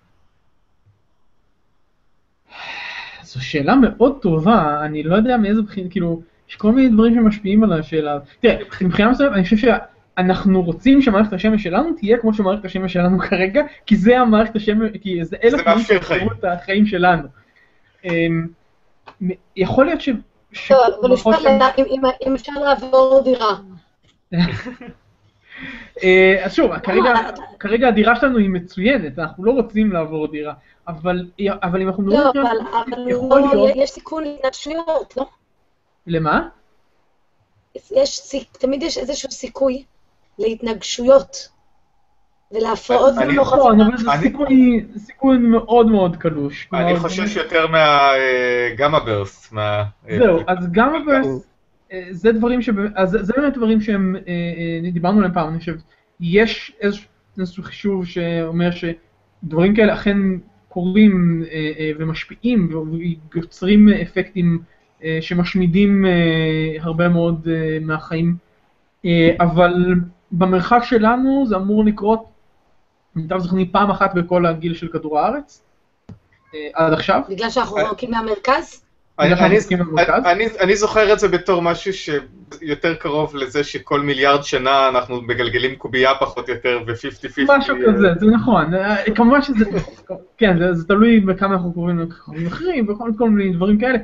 זו 3.23 3.45
שאלה 3.45 3.75
מאוד 3.75 4.17
טובה, 4.21 4.81
אני 4.85 5.03
לא 5.03 5.15
יודע 5.15 5.37
מאיזה 5.37 5.61
בחינה, 5.61 5.89
כאילו, 5.89 6.21
יש 6.49 6.55
כל 6.55 6.71
מיני 6.71 6.89
דברים 6.89 7.15
שמשפיעים 7.15 7.63
על 7.63 7.73
השאלה. 7.73 8.17
תראה, 8.39 8.57
מבחינה 8.81 9.11
מסוימת, 9.11 9.33
אני 9.33 9.43
חושב 9.43 9.57
שאנחנו 10.19 10.61
רוצים 10.61 11.01
שמערכת 11.01 11.33
השמש 11.33 11.63
שלנו 11.63 11.93
תהיה 11.93 12.17
כמו 12.17 12.33
שמערכת 12.33 12.65
השמש 12.65 12.93
שלנו 12.93 13.19
כרגע, 13.29 13.61
כי 13.85 13.95
זה 13.95 14.19
המערכת 14.19 14.55
השמש, 14.55 14.91
כי 15.01 15.25
זה 15.25 15.37
דברים 15.47 15.65
מאפשר 15.65 15.99
חיים. 16.01 16.19
שיצרו 16.19 16.39
את 16.39 16.43
החיים 16.43 16.85
שלנו. 16.85 17.27
אמ, 18.05 18.47
יכול 19.55 19.85
להיות 19.85 20.01
ש... 20.01 20.09
טוב, 20.67 21.05
אבל 21.25 21.55
לדעת 21.55 21.79
אם- 21.79 22.35
אפשר 22.35 22.51
לעבור 22.51 23.21
דירה. 23.23 23.55
אה, 26.03 26.41
אז 26.45 26.53
שוב, 26.53 26.77
כרגע, 26.79 27.13
אה, 27.15 27.29
כרגע 27.59 27.87
הדירה 27.87 28.15
שלנו 28.15 28.37
היא 28.37 28.49
מצוינת, 28.49 29.19
אנחנו 29.19 29.45
לא 29.45 29.51
רוצים 29.51 29.91
לעבור 29.91 30.27
דירה, 30.27 30.53
אבל, 30.87 31.29
אבל 31.39 31.81
אם 31.81 31.87
אנחנו 31.87 32.07
לא, 32.07 32.17
מדברים 32.17 32.45
אבל 32.45 32.57
אבל 32.93 32.99
לא, 33.11 33.39
להיות, 33.39 33.71
יש 33.75 33.89
סיכון 33.89 34.23
להתנגשויות, 34.23 35.17
לא? 35.17 35.25
למה? 36.07 36.47
יש, 37.91 38.35
תמיד 38.51 38.83
יש 38.83 38.97
איזשהו 38.97 39.31
סיכוי 39.31 39.83
להתנגשויות 40.39 41.49
ולהפרעות 42.51 43.13
אני- 43.17 43.33
במרחבים. 43.33 43.59
נכון, 43.59 43.81
אבל 43.81 43.97
זה 43.97 44.09
סיכוי 44.97 45.37
מאוד 45.37 45.87
מאוד 45.87 46.15
קלוש. 46.15 46.67
אני 46.73 46.83
כלומר, 46.83 46.99
חושש 46.99 47.33
זה- 47.33 47.39
יותר 47.39 47.65
מהגמא 47.67 48.99
ברסט. 48.99 49.51
מה... 49.53 49.83
אה, 50.09 50.17
זהו, 50.19 50.39
אז 50.47 50.71
גם 50.71 50.93
הוורס, 50.95 51.47
אה, 51.93 52.07
זה 52.11 52.31
דברים 52.31 52.61
ש... 52.61 52.69
אז 52.95 53.17
זה- 53.21 53.33
באמת 53.37 53.53
דברים 53.57 53.81
שהם, 53.81 54.15
אה, 54.15 54.21
אה, 54.85 54.91
דיברנו 54.91 55.17
עליהם 55.17 55.33
פעם, 55.33 55.49
אני 55.49 55.59
חושב, 55.59 55.75
יש 56.19 56.71
איזשהו- 56.81 57.09
חישוב 57.63 58.05
שאומר 58.05 58.69
שדברים 58.71 59.75
כאלה 59.75 59.93
אכן 59.93 60.17
קורים 60.69 61.43
אה, 61.51 61.71
אה, 61.79 61.91
ומשפיעים 61.99 62.69
ויוצרים 63.33 63.89
אפקטים 63.89 64.59
אה, 65.03 65.17
שמשמידים 65.21 66.05
אה, 66.05 66.11
הרבה 66.79 67.09
מאוד 67.09 67.47
אה, 67.51 67.77
מהחיים, 67.81 68.35
אה, 69.05 69.35
אבל 69.39 69.73
במרחק 70.31 70.79
שלנו 70.83 71.45
זה 71.47 71.55
אמור 71.55 71.85
לקרות, 71.85 72.25
למיטב 73.15 73.39
זיכרוני, 73.39 73.71
פעם 73.71 73.91
אחת 73.91 74.13
בכל 74.13 74.45
הגיל 74.45 74.73
של 74.73 74.87
כדור 74.87 75.19
הארץ, 75.19 75.63
אה, 76.53 76.59
עד 76.73 76.93
עכשיו. 76.93 77.21
בגלל 77.29 77.49
שאנחנו 77.49 77.75
רחוקים 77.75 78.11
מהמרכז? 78.11 78.85
אני, 79.19 79.33
אנחנו 79.33 79.45
אני? 79.45 79.55
אני, 80.25 80.45
אני 80.59 80.75
זוכר 80.75 81.13
את 81.13 81.19
זה 81.19 81.27
בתור 81.27 81.61
משהו 81.61 81.93
שיותר 81.93 82.95
קרוב 82.95 83.35
לזה 83.35 83.63
שכל 83.63 84.01
מיליארד 84.01 84.43
שנה 84.43 84.89
אנחנו 84.89 85.21
מגלגלים 85.21 85.75
קובייה 85.75 86.15
פחות 86.19 86.49
או 86.49 86.53
יותר 86.53 86.79
ו-50-50. 86.87 87.57
משהו 87.57 87.75
כזה, 87.87 88.07
זה 88.19 88.25
נכון, 88.25 88.73
אה, 88.73 89.11
כמובן 89.15 89.41
שזה, 89.41 89.65
כן, 90.37 90.59
זה, 90.59 90.73
זה 90.73 90.87
תלוי 90.87 91.19
בכמה 91.19 91.53
אנחנו 91.53 91.73
קוראים 91.73 91.99
לכוכבים 91.99 92.47
אחרים 92.47 92.89
וכל 92.89 93.11
כל 93.17 93.29
מיני 93.29 93.53
דברים 93.53 93.79
כאלה. 93.79 93.97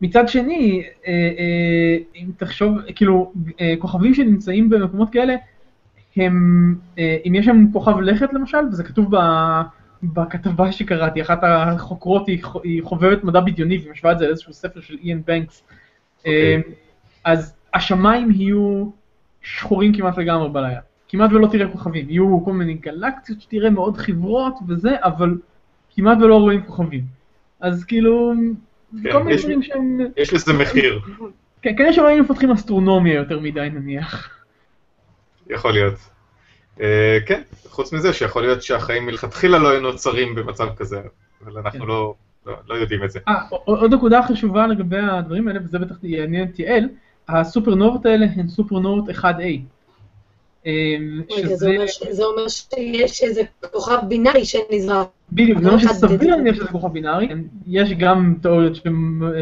מצד 0.00 0.28
שני, 0.28 0.82
אה, 1.06 1.12
אה, 1.12 1.96
אם 2.16 2.30
תחשוב, 2.36 2.78
כאילו, 2.94 3.32
אה, 3.60 3.74
כוכבים 3.78 4.14
שנמצאים 4.14 4.70
במקומות 4.70 5.10
כאלה, 5.12 5.34
הם, 6.16 6.74
אם 6.98 7.34
יש 7.34 7.46
שם 7.46 7.64
כוכב 7.72 8.00
לכת 8.00 8.32
למשל, 8.32 8.58
וזה 8.72 8.84
כתוב 8.84 9.16
ב... 9.16 9.20
בכתבה 10.12 10.72
שקראתי, 10.72 11.22
אחת 11.22 11.40
החוקרות 11.42 12.26
היא, 12.26 12.44
חו- 12.44 12.60
היא 12.62 12.82
חובבת 12.82 13.24
מדע 13.24 13.40
בדיוני 13.40 13.78
ומשווה 13.86 14.12
את 14.12 14.18
זה 14.18 14.26
לאיזשהו 14.26 14.52
ספר 14.52 14.80
של 14.80 14.96
איאן 15.02 15.20
בנקס. 15.26 15.62
אוקיי. 16.18 16.56
אמ, 16.56 16.60
אז 17.24 17.54
השמיים 17.74 18.30
יהיו 18.30 18.90
שחורים 19.42 19.94
כמעט 19.94 20.18
לגמרי 20.18 20.48
בלילה. 20.48 20.80
כמעט 21.08 21.32
ולא 21.32 21.46
תראה 21.46 21.68
כוכבים. 21.68 22.10
יהיו 22.10 22.44
כל 22.44 22.52
מיני 22.52 22.74
גלקסיות 22.74 23.40
שתראה 23.40 23.70
מאוד 23.70 23.96
חברות 23.96 24.54
וזה, 24.68 24.96
אבל 25.02 25.38
כמעט 25.96 26.18
ולא 26.18 26.36
רואים 26.36 26.62
כוכבים. 26.62 27.04
אז 27.60 27.84
כאילו, 27.84 28.32
כל 29.12 29.22
מיני 29.22 29.36
דברים 29.36 29.62
שהם... 29.62 29.98
יש 30.16 30.32
לזה 30.32 30.52
מחיר, 30.52 31.00
כן, 31.62 31.76
כנראה 31.76 31.92
שלא 31.92 32.06
היינו 32.06 32.24
מפתחים 32.24 32.50
אסטרונומיה 32.50 33.14
יותר 33.14 33.40
מדי 33.40 33.68
נניח. 33.72 34.30
יכול 35.50 35.72
להיות. 35.72 35.94
אה, 36.80 37.18
כן, 37.26 37.42
חוץ 37.68 37.92
מזה 37.92 38.12
שיכול 38.12 38.42
להיות 38.42 38.62
שהחיים 38.62 39.06
מלכתחילה 39.06 39.58
לא 39.58 39.70
היו 39.70 39.80
נוצרים 39.80 40.34
במצב 40.34 40.68
כזה, 40.76 41.00
אבל 41.44 41.58
אנחנו 41.58 41.80
כן. 41.80 41.86
לא, 41.86 42.14
לא, 42.46 42.54
לא 42.68 42.74
יודעים 42.74 43.04
את 43.04 43.10
זה. 43.10 43.18
אה, 43.28 43.34
עוד 43.48 43.94
נקודה 43.94 44.22
חשובה 44.22 44.66
לגבי 44.66 44.98
הדברים 44.98 45.48
האלה, 45.48 45.60
וזה 45.64 45.78
בטח 45.78 45.94
יעניין 46.02 46.48
את 46.48 46.58
יעל, 46.58 46.88
הסופרנובות 47.28 48.06
האלה 48.06 48.26
הן 48.36 48.48
סופרנובות 48.48 49.08
1A. 49.08 49.42
אמ, 50.66 51.22
רגע, 51.36 51.46
זה 51.48 51.54
שזה, 51.56 51.68
אומר 51.70 51.86
ש- 51.86 52.02
זה 52.10 52.24
אומר 52.24 52.48
שיש 52.48 53.22
איזה 53.22 53.42
כוכב 53.72 53.98
בינארי 54.08 54.44
שנזרק. 54.44 55.06
בדיוק, 55.32 55.58
זה 55.58 55.64
לא 55.68 55.72
אומר 55.72 55.84
אחד 55.84 55.94
שסביר. 55.94 56.36
להניח 56.36 56.54
שזה 56.56 56.64
כוכב 56.68 56.88
בינארי, 56.92 57.28
יש 57.66 57.92
גם 57.92 58.34
תיאוריות 58.42 58.74
של- 58.76 58.90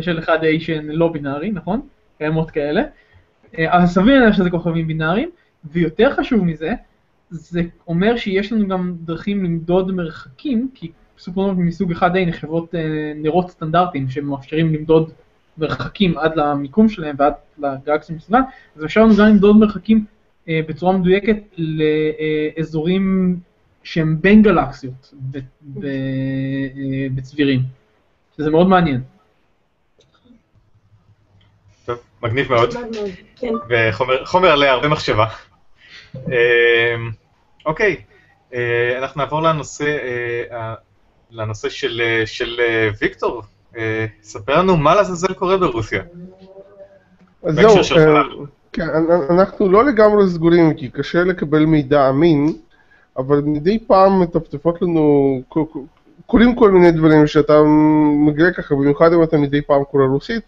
של 0.00 0.18
1A 0.20 0.60
שהן 0.60 0.86
לא 0.90 1.08
בינארי, 1.08 1.50
נכון? 1.50 1.80
קיימות 2.18 2.50
כאלה. 2.50 2.82
אה, 3.58 3.76
אבל 3.76 3.86
סביר 3.86 4.18
להניח 4.20 4.36
שזה 4.36 4.50
כוכבים 4.50 4.86
בינאריים, 4.86 5.30
ויותר 5.72 6.14
חשוב 6.14 6.44
מזה, 6.44 6.72
זה 7.30 7.60
אומר 7.88 8.16
שיש 8.16 8.52
לנו 8.52 8.68
גם 8.68 8.94
דרכים 9.04 9.44
למדוד 9.44 9.92
מרחקים, 9.92 10.68
כי 10.74 10.90
סופרנובות 11.18 11.58
מסוג 11.64 11.92
1A 11.92 12.04
נחשבות 12.26 12.74
אה, 12.74 12.80
נרות 13.16 13.50
סטנדרטיים 13.50 14.08
שמאפשרים 14.08 14.74
למדוד 14.74 15.10
מרחקים 15.58 16.18
עד 16.18 16.36
למיקום 16.36 16.88
שלהם 16.88 17.16
ועד 17.18 17.32
לגלקסיה 17.58 18.16
מסביבם, 18.16 18.42
אז 18.76 18.84
אפשר 18.84 19.04
לנו 19.04 19.14
גם 19.16 19.26
למדוד 19.26 19.56
מרחקים 19.56 19.96
אה, 19.98 20.02
בצורה 20.48 20.96
מדויקת 20.96 21.36
לאזורים 21.58 23.36
שהם 23.84 24.16
בין 24.20 24.42
גלקסיות 24.42 25.14
אה, 25.36 25.40
בצבירים, 27.14 27.60
שזה 28.36 28.50
מאוד 28.50 28.68
מעניין. 28.68 29.00
טוב, 31.84 31.98
מגניב 32.22 32.52
מאוד, 32.52 32.74
כן. 33.36 33.52
וחומר 33.68 34.24
חומר 34.24 34.48
עליה 34.48 34.72
הרבה 34.72 34.88
מחשבה. 34.88 35.26
אה, 36.16 36.94
אוקיי, 37.66 37.96
אה, 38.54 38.98
אנחנו 38.98 39.20
נעבור 39.20 39.40
לנושא, 39.40 39.84
אה, 41.64 41.70
של, 41.70 42.02
אה, 42.04 42.26
של 42.26 42.60
אה, 42.60 42.88
ויקטור. 43.00 43.42
אה, 43.76 44.06
ספר 44.22 44.58
לנו 44.58 44.76
מה 44.76 44.94
לעזאזל 44.94 45.32
קורה 45.32 45.56
ברוסיה. 45.56 46.02
זהו, 47.48 47.76
אה. 47.96 48.22
כן, 48.72 48.88
אנ- 48.88 49.30
אנחנו 49.30 49.68
לא 49.68 49.84
לגמרי 49.84 50.28
סגורים 50.28 50.74
כי 50.74 50.90
קשה 50.90 51.24
לקבל 51.24 51.64
מידע 51.64 52.08
אמין, 52.08 52.52
אבל 53.16 53.40
מדי 53.44 53.78
פעם 53.86 54.20
מטפטפות 54.20 54.82
לנו 54.82 55.40
קורים 56.26 56.54
כל 56.54 56.70
מיני 56.70 56.90
דברים 56.90 57.26
שאתה 57.26 57.62
מגלה 58.26 58.52
ככה, 58.52 58.74
במיוחד 58.74 59.12
אם 59.12 59.22
אתה 59.22 59.36
מדי 59.36 59.62
פעם 59.62 59.84
קורא 59.84 60.04
רוסית. 60.06 60.42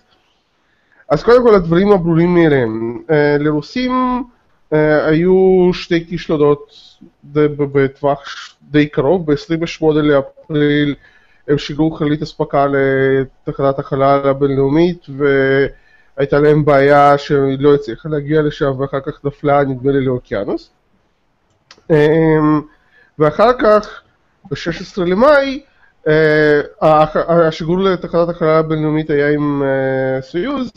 אז 1.08 1.22
קודם 1.22 1.42
כל 1.42 1.54
הדברים 1.54 1.92
הברורים 1.92 2.34
מאליהם. 2.34 2.98
אה, 3.10 3.36
לרוסים 3.38 3.92
אה, 4.72 5.06
היו 5.06 5.70
שתי 5.72 6.06
כישלונות 6.06 6.72
בטווח 7.72 8.20
די 8.62 8.86
קרוב, 8.88 9.32
ב-28 9.32 9.84
לאפריל 9.92 10.94
הם 11.48 11.58
שיגרו 11.58 11.90
חללית 11.90 12.22
אספקה 12.22 12.66
לתחנת 12.66 13.78
החלל 13.78 14.20
הבינלאומית 14.24 15.06
והייתה 16.16 16.38
להם 16.38 16.64
בעיה 16.64 17.18
שהיא 17.18 17.58
לא 17.60 17.74
הצליחה 17.74 18.08
להגיע 18.08 18.42
לשם 18.42 18.80
ואחר 18.80 19.00
כך 19.00 19.24
נפלה 19.24 19.64
נדמה 19.64 19.92
לי 19.92 20.04
לאוקיינוס. 20.04 20.70
אמ, 21.90 22.60
ואחר 23.18 23.50
כך, 23.58 24.02
ב-16 24.50 25.02
למאי, 25.06 25.62
אה, 26.08 26.60
השיגור 27.46 27.78
לתחנת 27.78 28.28
החלל 28.28 28.48
הבינלאומית 28.48 29.10
היה 29.10 29.30
עם 29.30 29.62
אה, 29.62 30.22
סיוז, 30.22 30.72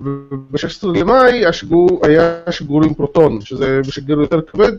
וב-16 0.00 0.86
למאי 0.94 1.46
השיגור 1.46 2.00
היה 2.06 2.40
שיגור 2.50 2.84
עם 2.84 2.94
פרוטון, 2.94 3.40
שזה 3.40 3.80
משגר 3.88 4.20
יותר 4.20 4.40
כבד, 4.42 4.72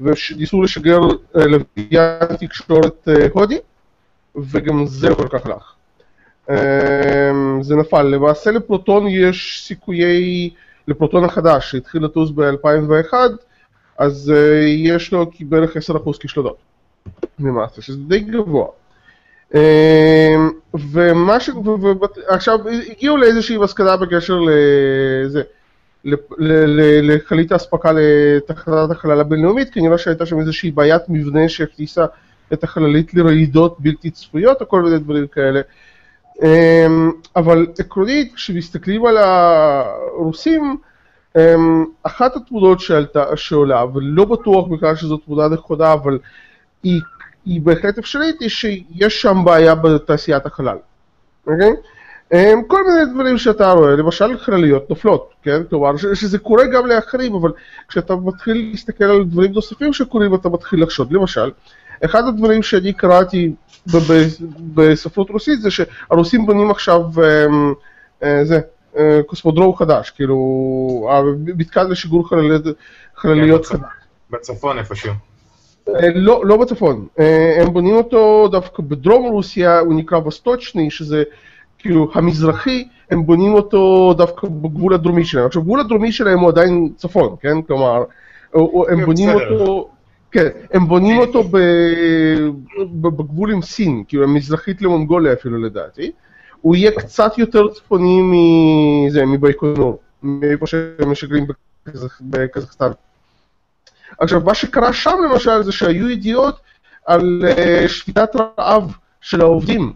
וניסו 0.00 0.62
לשגר 0.62 1.00
אה, 1.36 1.46
לוויין 1.46 2.36
תקשורת 2.40 3.08
הודי, 3.32 3.58
וגם 4.36 4.86
זה 4.86 5.08
לא 5.08 5.14
כל 5.14 5.28
כך 5.28 5.46
הלך. 5.46 5.74
אמ, 6.50 7.62
זה 7.62 7.76
נפל. 7.76 8.02
למעשה 8.02 8.50
לפרוטון 8.50 9.08
יש 9.08 9.62
סיכויי, 9.66 10.50
לפרוטון 10.88 11.24
החדש 11.24 11.70
שהתחיל 11.70 12.04
לטוס 12.04 12.30
ב-2001, 12.30 13.14
אז 13.98 14.32
אה, 14.36 14.64
יש 14.66 15.12
לו 15.12 15.30
בערך 15.40 15.76
10% 15.76 16.18
כישלונות, 16.20 16.56
למעשה, 17.38 17.82
שזה 17.82 17.98
די 18.08 18.20
גבוה. 18.20 18.66
אמ, 19.54 20.50
ומה 20.74 21.40
ש... 21.40 21.50
עכשיו, 22.28 22.58
הגיעו 22.90 23.16
לאיזושהי 23.16 23.58
מסקנה 23.58 23.96
בקשר 23.96 24.40
לזה, 24.40 25.42
לחלית 27.02 27.52
האספקה 27.52 27.92
לתחנת 27.92 28.90
החלל 28.90 29.20
הבינלאומית, 29.20 29.70
כנראה 29.70 29.98
שהייתה 29.98 30.26
שם 30.26 30.40
איזושהי 30.40 30.70
בעיית 30.70 31.02
מבנה 31.08 31.48
שהכניסה 31.48 32.04
את 32.52 32.64
החללית 32.64 33.14
לרעידות 33.14 33.80
בלתי 33.80 34.10
צפויות 34.10 34.60
או 34.60 34.68
כל 34.68 34.82
מיני 34.82 34.98
דברים 34.98 35.26
כאלה. 35.26 35.60
אמ, 36.42 37.10
אבל 37.36 37.66
עקרונית, 37.78 38.34
כשמסתכלים 38.34 39.06
על 39.06 39.16
הרוסים, 39.16 40.76
אמ, 41.36 41.84
אחת 42.02 42.36
התמונות 42.36 42.80
שעלתה, 42.80 43.36
שעולה, 43.36 43.84
ולא 43.94 44.24
בטוח 44.24 44.68
בכלל 44.68 44.96
שזו 44.96 45.16
תמונה 45.16 45.48
נכונה, 45.48 45.92
אבל 45.92 46.18
היא, 46.82 47.00
היא 47.46 47.60
בהחלט 47.60 47.98
אפשרית, 47.98 48.40
היא 48.40 48.48
שיש 48.48 49.22
שם 49.22 49.36
בעיה 49.44 49.74
בתעשיית 49.74 50.46
החלל. 50.46 50.76
אוקיי? 51.46 51.72
אמ, 52.32 52.62
כל 52.66 52.82
מיני 52.88 53.12
דברים 53.14 53.38
שאתה 53.38 53.72
רואה, 53.72 53.96
למשל 53.96 54.38
חלליות 54.38 54.90
נופלות, 54.90 55.30
כן? 55.42 55.62
כלומר, 55.70 55.96
ש- 55.96 56.06
שזה 56.06 56.38
קורה 56.38 56.66
גם 56.66 56.86
לאחרים, 56.86 57.34
אבל 57.34 57.52
כשאתה 57.88 58.16
מתחיל 58.16 58.68
להסתכל 58.70 59.04
על 59.04 59.24
דברים 59.24 59.52
נוספים 59.52 59.92
שקורים, 59.92 60.34
אתה 60.34 60.48
מתחיל 60.48 60.82
לחשוד. 60.82 61.12
למשל, 61.12 61.50
אחד 62.04 62.24
הדברים 62.28 62.62
שאני 62.62 62.92
קראתי 62.92 63.52
בספרות 64.74 65.30
רוסית 65.30 65.60
זה 65.60 65.70
שהרוסים 65.70 66.46
בונים 66.46 66.70
עכשיו 66.70 67.00
אמ, 67.02 67.72
אה, 68.22 68.44
זה, 68.44 68.60
אה, 68.98 69.20
קוסמודרום 69.26 69.76
חדש, 69.76 70.10
כאילו, 70.10 70.36
המתקן 71.10 71.90
לשיגור 71.90 72.28
חלליות, 73.14 73.66
כן, 73.66 73.76
חדש. 73.76 73.90
בצפון 74.30 74.78
איפשהו. 74.78 75.12
אה, 75.88 76.08
לא, 76.14 76.46
לא 76.46 76.56
בצפון, 76.56 77.06
הם 77.60 77.72
בונים 77.72 77.94
אותו 77.94 78.48
דווקא 78.52 78.82
בדרום 78.82 79.32
רוסיה, 79.32 79.78
הוא 79.78 79.94
נקרא 79.94 80.18
וסטוצ'ני, 80.18 80.90
שזה 80.90 81.22
כאילו 81.78 82.10
המזרחי, 82.14 82.88
הם 83.10 83.26
בונים 83.26 83.54
אותו 83.54 84.14
דווקא 84.16 84.48
בגבול 84.48 84.94
הדרומי 84.94 85.24
שלהם. 85.24 85.46
עכשיו, 85.46 85.62
הגבול 85.62 85.80
הדרומי 85.80 86.12
שלהם 86.12 86.38
הוא 86.38 86.48
עדיין 86.48 86.88
צפון, 86.96 87.36
כן? 87.40 87.62
כלומר, 87.62 88.04
הם 88.54 88.98
כן, 88.98 89.04
בונים. 89.04 89.30
אותו... 89.30 89.90
כן, 90.32 90.48
הם 90.72 90.86
בונים 90.88 91.18
אותו 91.18 91.42
ב... 91.42 91.56
ב- 93.00 93.08
בגבול 93.16 93.52
עם 93.52 93.62
סין, 93.62 94.04
כאילו 94.08 94.28
מזרחית 94.28 94.82
למונגוליה 94.82 95.32
אפילו 95.32 95.58
לדעתי. 95.58 96.10
הוא 96.60 96.76
יהיה 96.76 96.90
קצת 96.92 97.38
יותר 97.38 97.68
צפוני 97.68 98.18
מזה, 98.22 99.26
מבייקונור, 99.26 99.98
מאיפה 100.22 100.66
שהם 100.66 101.10
משגרים 101.10 101.46
בקזח- 101.46 102.20
בקזחסטן. 102.20 102.90
עכשיו, 104.18 104.40
מה 104.44 104.54
שקרה 104.54 104.92
שם 104.92 105.16
למשל 105.30 105.62
זה 105.62 105.72
שהיו 105.72 106.10
ידיעות 106.10 106.60
על 107.06 107.42
אה, 107.58 107.88
שביתת 107.88 108.30
רעב 108.58 108.92
של 109.20 109.40
העובדים, 109.40 109.92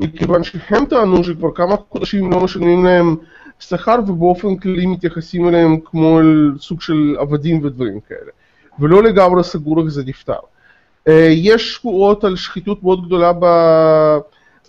מכיוון 0.00 0.44
שהם 0.44 0.86
טענו 0.86 1.24
שכבר 1.24 1.54
כמה 1.54 1.74
חודשים 1.90 2.30
לא 2.30 2.40
משלמים 2.40 2.84
להם 2.84 3.16
שכר 3.60 3.96
ובאופן 4.06 4.56
כללי 4.56 4.86
מתייחסים 4.86 5.48
אליהם 5.48 5.76
כמו 5.84 6.20
אל 6.20 6.52
סוג 6.58 6.80
של 6.80 7.16
עבדים 7.18 7.64
ודברים 7.64 8.00
כאלה, 8.08 8.30
ולא 8.78 9.02
לגמרי 9.02 9.44
סגור 9.44 9.80
איך 9.80 9.88
זה 9.88 10.02
נפתר. 10.06 10.38
אה, 11.08 11.28
יש 11.30 11.74
שמועות 11.74 12.24
על 12.24 12.36
שחיתות 12.36 12.82
מאוד 12.82 13.06
גדולה 13.06 13.32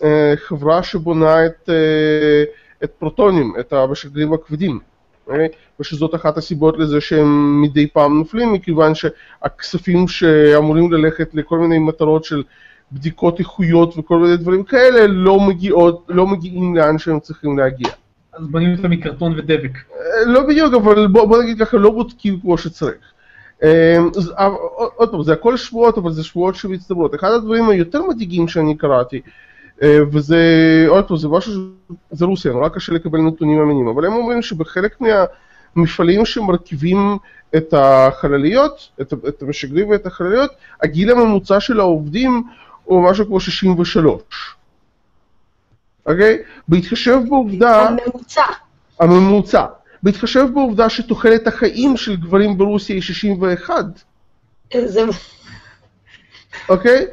בחברה 0.00 0.82
שבונה 0.82 1.46
את, 1.46 1.68
אה, 1.68 2.44
את 2.84 2.90
פרוטונים, 2.90 3.54
את 3.60 3.72
המשגרים 3.72 4.32
הכבדים. 4.32 4.78
ושזאת 5.80 6.14
אחת 6.14 6.36
הסיבות 6.36 6.78
לזה 6.78 7.00
שהם 7.00 7.62
מדי 7.62 7.86
פעם 7.86 8.18
נופלים, 8.18 8.52
מכיוון 8.52 8.92
שהכספים 8.94 10.08
שאמורים 10.08 10.92
ללכת 10.92 11.34
לכל 11.34 11.58
מיני 11.58 11.78
מטרות 11.78 12.24
של 12.24 12.42
בדיקות 12.92 13.38
איכויות 13.38 13.98
וכל 13.98 14.18
מיני 14.18 14.36
דברים 14.36 14.64
כאלה 14.64 15.06
לא, 15.06 15.40
מגיעות, 15.40 16.06
לא 16.08 16.26
מגיעים 16.26 16.76
לאן 16.76 16.98
שהם 16.98 17.20
צריכים 17.20 17.58
להגיע. 17.58 17.88
אז 18.32 18.46
בונים 18.46 18.76
אותם 18.76 18.90
מקרטון 18.90 19.38
ודבק. 19.38 19.70
אה, 19.92 20.24
לא 20.26 20.46
בדיוק, 20.48 20.74
אבל 20.74 21.06
בוא, 21.06 21.24
בוא 21.24 21.42
נגיד 21.42 21.58
ככה, 21.58 21.76
לא 21.76 21.90
בודקים 21.90 22.40
כמו 22.40 22.58
שצריך. 22.58 23.13
אז, 23.62 24.32
אה, 24.38 24.46
עוד 24.96 25.10
פעם, 25.10 25.22
זה 25.22 25.32
הכל 25.32 25.56
שמועות, 25.56 25.98
אבל 25.98 26.12
זה 26.12 26.24
שמועות 26.24 26.54
שמצטברות. 26.54 27.14
אחד 27.14 27.30
הדברים 27.30 27.68
היותר 27.68 28.02
מדאיגים 28.02 28.48
שאני 28.48 28.76
קראתי, 28.76 29.20
אה, 29.82 29.98
וזה, 30.12 30.38
עוד 30.88 31.08
פעם, 31.08 31.16
זה 31.16 31.28
משהו, 31.28 31.52
זה 32.10 32.24
רוסיה, 32.24 32.52
נורא 32.52 32.68
קשה 32.68 32.92
לקבל 32.92 33.18
נתונים 33.18 33.60
אמינים, 33.60 33.88
אבל 33.88 34.06
הם 34.06 34.12
אומרים 34.12 34.42
שבחלק 34.42 34.96
מהמפעלים 35.76 36.26
שמרכיבים 36.26 37.18
את 37.56 37.74
החלליות, 37.76 38.88
את 39.00 39.42
המשגרים 39.42 39.88
ואת 39.88 40.06
החלליות, 40.06 40.50
הגיל 40.82 41.10
הממוצע 41.10 41.60
של 41.60 41.80
העובדים 41.80 42.42
הוא 42.84 43.10
משהו 43.10 43.26
כמו 43.26 43.40
63. 43.40 44.22
אוקיי? 46.06 46.38
בהתחשב 46.68 47.18
בעובדה... 47.28 47.88
הממוצע. 47.88 48.42
הממוצע. 49.00 49.66
בהתחשב 50.04 50.46
בעובדה 50.54 50.88
שתוחלת 50.88 51.46
החיים 51.46 51.96
של 51.96 52.16
גברים 52.16 52.58
ברוסיה 52.58 52.94
היא 52.94 53.02
61, 53.02 53.84
זה... 54.84 55.00
אוקיי? 56.68 57.06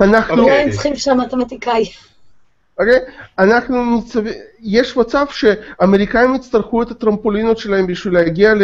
אנחנו, 0.00 0.42
אוקיי. 0.42 0.56
היינו 0.56 0.72
צריכים 0.72 0.96
שם 0.96 1.20
מתמטיקאי. 1.20 1.84
אוקיי? 2.78 2.98
אנחנו 3.38 3.96
ניצבים, 3.96 4.32
יש 4.60 4.96
מצב 4.96 5.26
שאמריקאים 5.30 6.34
יצטרכו 6.34 6.82
את 6.82 6.90
הטרמפולינות 6.90 7.58
שלהם 7.58 7.86
בשביל 7.86 8.14
להגיע, 8.14 8.54
ל, 8.54 8.62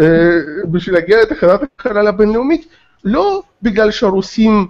אה, 0.00 0.38
בשביל 0.70 0.94
להגיע 0.94 1.22
לתחנת 1.22 1.60
החלל 1.78 2.06
הבינלאומית, 2.06 2.66
לא 3.04 3.42
בגלל 3.62 3.90
שהרוסים 3.90 4.66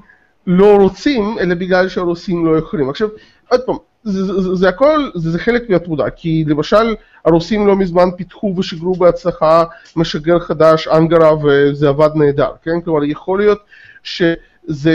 לא 0.46 0.76
רוצים, 0.76 1.38
אלא 1.38 1.54
בגלל 1.54 1.88
שהרוסים 1.88 2.46
לא 2.46 2.58
יכולים. 2.58 2.90
עכשיו, 2.90 3.08
עוד 3.48 3.60
פעם, 3.60 3.76
זה, 4.04 4.24
זה, 4.24 4.54
זה 4.54 4.68
הכל, 4.68 5.10
זה, 5.14 5.30
זה 5.30 5.38
חלק 5.38 5.70
מהתמונה, 5.70 6.10
כי 6.10 6.44
למשל 6.46 6.94
הרוסים 7.24 7.66
לא 7.66 7.76
מזמן 7.76 8.08
פיתחו 8.16 8.54
ושיגרו 8.58 8.94
בהצלחה 8.94 9.64
משגר 9.96 10.38
חדש, 10.38 10.88
אנגרה, 10.88 11.34
וזה 11.44 11.88
עבד 11.88 12.10
נהדר, 12.14 12.50
כן? 12.62 12.80
כלומר, 12.80 13.04
יכול 13.04 13.38
להיות 13.38 13.58
שזה, 14.02 14.92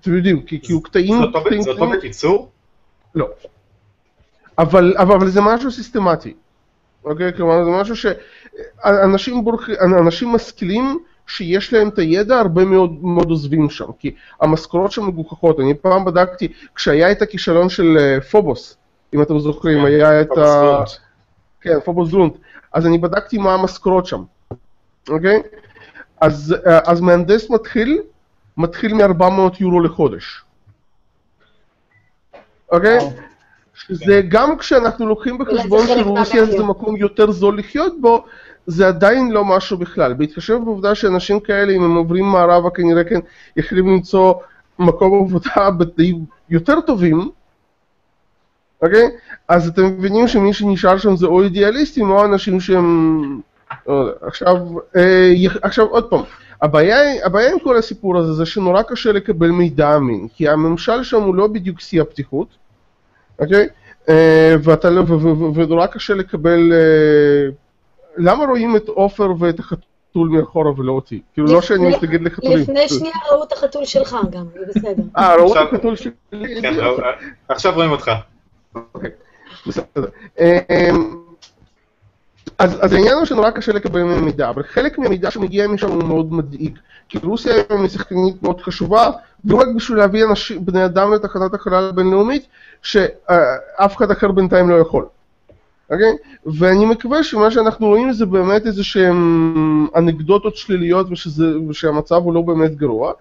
אתם 0.00 0.16
יודעים, 0.16 0.42
כי, 0.42 0.60
כי 0.62 0.72
הוא 0.72 0.82
קטעים... 0.84 1.14
זה 1.62 1.70
אותו- 1.70 1.90
בקיצור? 1.90 2.50
לא. 3.14 3.28
אבל, 4.58 4.94
אבל, 4.98 5.14
אבל 5.14 5.28
זה 5.28 5.40
משהו 5.40 5.70
סיסטמטי. 5.70 6.34
אוקיי? 7.04 7.32
כלומר, 7.32 7.64
זה 7.64 7.70
משהו 7.70 7.96
שאנשים 7.96 9.44
אנשים 10.00 10.28
משכילים 10.28 10.98
שיש 11.26 11.72
להם 11.72 11.88
את 11.88 11.98
הידע, 11.98 12.38
הרבה 12.38 12.64
מאוד, 12.64 13.04
מאוד 13.04 13.30
עוזבים 13.30 13.70
שם. 13.70 13.92
כי 13.98 14.14
המשכורות 14.40 14.92
שם 14.92 15.06
מגוחכות. 15.06 15.60
אני 15.60 15.74
פעם 15.74 16.04
בדקתי, 16.04 16.52
כשהיה 16.74 17.12
את 17.12 17.22
הכישלון 17.22 17.68
של 17.68 17.96
אה, 18.00 18.20
פובוס, 18.20 18.76
אם 19.14 19.22
אתם 19.22 19.38
זוכרים, 19.38 19.78
כן, 19.78 19.84
היה 19.84 20.20
את 20.20 20.38
ה... 20.38 20.78
כן, 21.60 21.80
פובוס 21.84 22.10
גרונט. 22.10 22.34
אז 22.72 22.86
אני 22.86 22.98
בדקתי 22.98 23.38
מה 23.38 23.54
המשכורות 23.54 24.06
שם, 24.06 24.22
אוקיי? 25.08 25.42
אז, 26.20 26.54
אה, 26.66 26.80
אז 26.84 27.00
מהנדס 27.00 27.50
מתחיל, 27.50 27.98
מתחיל 28.56 28.94
מ-400 28.94 29.56
יורו 29.60 29.80
לחודש. 29.80 30.42
אוקיי? 32.72 32.98
שזה 33.74 34.22
גם 34.28 34.58
כשאנחנו 34.58 35.06
לוקחים 35.06 35.38
בחשבון 35.38 35.86
שרוסיה 35.86 36.44
זה. 36.44 36.62
מקום 36.62 36.96
יותר 36.96 37.30
זול 37.30 37.58
לחיות 37.58 38.00
בו, 38.00 38.24
זה 38.66 38.88
עדיין 38.88 39.30
לא 39.30 39.44
משהו 39.44 39.78
בכלל. 39.78 40.14
בהתחשב 40.14 40.58
בעובדה 40.64 40.94
שאנשים 40.94 41.40
כאלה, 41.40 41.72
אם 41.72 41.82
הם 41.82 41.94
עוברים 41.94 42.24
מערבה, 42.24 42.70
כנראה 42.70 43.04
כן 43.04 43.20
יכולים 43.56 43.88
למצוא 43.88 44.34
מקום 44.78 45.24
עבודה 45.24 45.70
בתנאים 45.78 46.24
יותר 46.50 46.80
טובים, 46.80 47.30
אוקיי? 48.82 49.08
אז 49.48 49.68
אתם 49.68 49.84
מבינים 49.86 50.28
שמי 50.28 50.52
שנשאר 50.52 50.98
שם 50.98 51.16
זה 51.16 51.26
או 51.26 51.42
אידיאליסטים 51.42 52.10
או 52.10 52.24
אנשים 52.24 52.60
שהם... 52.60 53.40
לא. 53.88 54.10
עכשיו, 54.20 54.56
אה, 54.96 55.32
עכשיו 55.62 55.86
עוד 55.86 56.10
פעם, 56.10 56.22
הבעיה, 56.62 57.26
הבעיה 57.26 57.52
עם 57.52 57.58
כל 57.58 57.76
הסיפור 57.76 58.18
הזה 58.18 58.32
זה 58.32 58.46
שנורא 58.46 58.82
קשה 58.82 59.12
לקבל 59.12 59.50
מידע 59.50 59.96
אמין, 59.96 60.28
כי 60.34 60.48
הממשל 60.48 61.02
שם 61.02 61.22
הוא 61.22 61.34
לא 61.34 61.46
בדיוק 61.46 61.80
שיא 61.80 62.02
הפתיחות, 62.02 62.48
אוקיי? 63.38 63.68
אה, 64.08 64.56
לא- 64.84 65.04
ונורא 65.54 65.86
קשה 65.86 66.14
לקבל... 66.14 66.72
אה, 66.72 67.48
למה 68.16 68.44
רואים 68.44 68.76
את 68.76 68.88
עופר 68.88 69.32
ואת 69.38 69.58
החתול 69.58 70.28
מאחורה 70.28 70.80
ולא 70.80 70.92
אותי? 70.92 71.20
כאילו 71.34 71.46
לא 71.46 71.62
שאני 71.62 71.88
מתנגד 71.88 72.22
לחתולים. 72.22 72.58
לפני 72.58 72.88
שנייה 72.88 73.14
ראו 73.30 73.44
את 73.44 73.52
החתול 73.52 73.84
שלך 73.84 74.16
גם, 74.30 74.44
זה 74.54 74.66
בסדר. 74.74 75.02
אה, 75.16 75.36
ראו 75.36 75.52
את 75.52 75.68
החתול 75.72 75.96
שלי? 75.96 76.12
כן, 76.62 76.74
עכשיו 77.48 77.74
רואים 77.74 77.90
אותך. 77.90 78.10
אוקיי, 78.74 79.10
בסדר. 79.66 80.06
אמ, 80.40 81.26
אז, 82.58 82.78
אז 82.84 82.92
העניין 82.92 83.14
הוא 83.14 83.24
שנורא 83.24 83.50
קשה 83.50 83.72
לקבל 83.72 84.02
מהם 84.02 84.24
מידע, 84.24 84.48
אבל 84.48 84.62
חלק 84.62 84.98
מהמידע 84.98 85.30
שמגיע 85.30 85.68
משם 85.68 85.88
הוא 85.88 86.04
מאוד 86.04 86.32
מדאיג. 86.32 86.78
כי 87.08 87.18
רוסיה 87.18 87.54
היום 87.54 87.80
היא 87.82 87.90
שחקנית 87.90 88.42
מאוד 88.42 88.60
חשובה, 88.60 89.10
לא 89.44 89.56
רק 89.56 89.66
בשביל 89.76 89.98
להביא 89.98 90.24
אנשים, 90.24 90.64
בני 90.66 90.84
אדם 90.84 91.14
לתחנת 91.14 91.54
החלל 91.54 91.88
הבינלאומית, 91.88 92.46
שאף 92.82 93.96
אחד 93.96 94.10
אחר 94.10 94.32
בינתיים 94.32 94.70
לא 94.70 94.74
יכול. 94.74 95.06
אוקיי? 95.90 96.16
ואני 96.46 96.86
מקווה 96.86 97.22
שמה 97.22 97.50
שאנחנו 97.50 97.86
רואים 97.86 98.12
זה 98.12 98.26
באמת 98.26 98.66
איזה 98.66 98.84
שהם 98.84 99.86
אנקדוטות 99.96 100.56
שליליות 100.56 101.06
ושזה, 101.10 101.60
ושהמצב 101.68 102.14
הוא 102.14 102.34
לא 102.34 102.40
באמת 102.40 102.74
גרוע. 102.76 103.12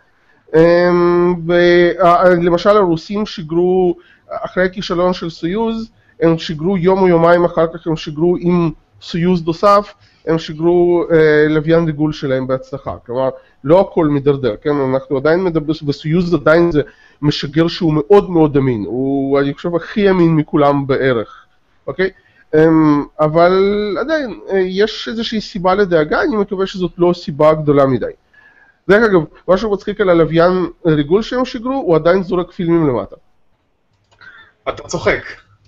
ולמשל 1.46 2.70
הרוסים 2.70 3.26
שיגרו, 3.26 3.96
אחרי 4.30 4.66
הכישלון 4.66 5.14
של 5.14 5.30
סויוז, 5.30 5.90
הם 6.22 6.38
שיגרו 6.38 6.78
יום 6.78 7.00
או 7.00 7.08
יומיים 7.08 7.46
אחר 7.46 7.68
כך, 7.74 7.88
הם 7.88 7.96
שיגרו 7.96 8.36
עם 8.40 8.72
סויוז 9.02 9.46
נוסף, 9.46 9.94
הם 10.28 10.40
שיגרו 10.40 11.04
אה, 11.12 11.48
לוויין 11.50 11.86
ריגול 11.86 12.14
שלהם 12.14 12.48
בהצלחה. 12.48 12.96
כלומר, 13.06 13.30
לא 13.64 13.82
הכל 13.82 14.08
מידרדר, 14.08 14.56
כן? 14.62 14.70
אנחנו 14.70 15.18
עדיין 15.18 15.44
מדברים, 15.44 15.76
וסויוז 15.88 16.34
עדיין 16.34 16.72
זה 16.72 16.82
משגר 17.22 17.68
שהוא 17.68 17.94
מאוד 17.94 18.30
מאוד 18.30 18.58
אמין, 18.58 18.86
הוא, 18.88 19.40
אני 19.40 19.54
חושב, 19.54 19.76
הכי 19.76 20.10
אמין 20.10 20.36
מכולם 20.36 20.88
בערך, 20.88 21.46
אוקיי? 21.88 22.10
אמ, 22.56 23.06
אבל 23.20 23.54
עדיין, 24.00 24.40
אה, 24.50 24.60
יש 24.60 25.08
איזושהי 25.12 25.42
סיבה 25.42 25.76
לדאגה, 25.76 26.22
אני 26.22 26.36
מקווה 26.36 26.68
שזאת 26.68 26.92
לא 26.98 27.14
סיבה 27.14 27.54
גדולה 27.54 27.86
מדי. 27.86 28.06
דרך 28.90 29.04
אגב, 29.04 29.22
משהו 29.48 29.72
מצחיק 29.72 30.02
על 30.02 30.10
הלוויין 30.10 30.66
ריגול 30.86 31.22
שהם 31.22 31.46
שיגרו, 31.46 31.74
הוא 31.74 31.96
עדיין 31.96 32.24
זורק 32.24 32.52
פילמים 32.52 32.88
למטה. 32.88 33.16
אתה 34.70 34.84
צוחק. 34.84 35.22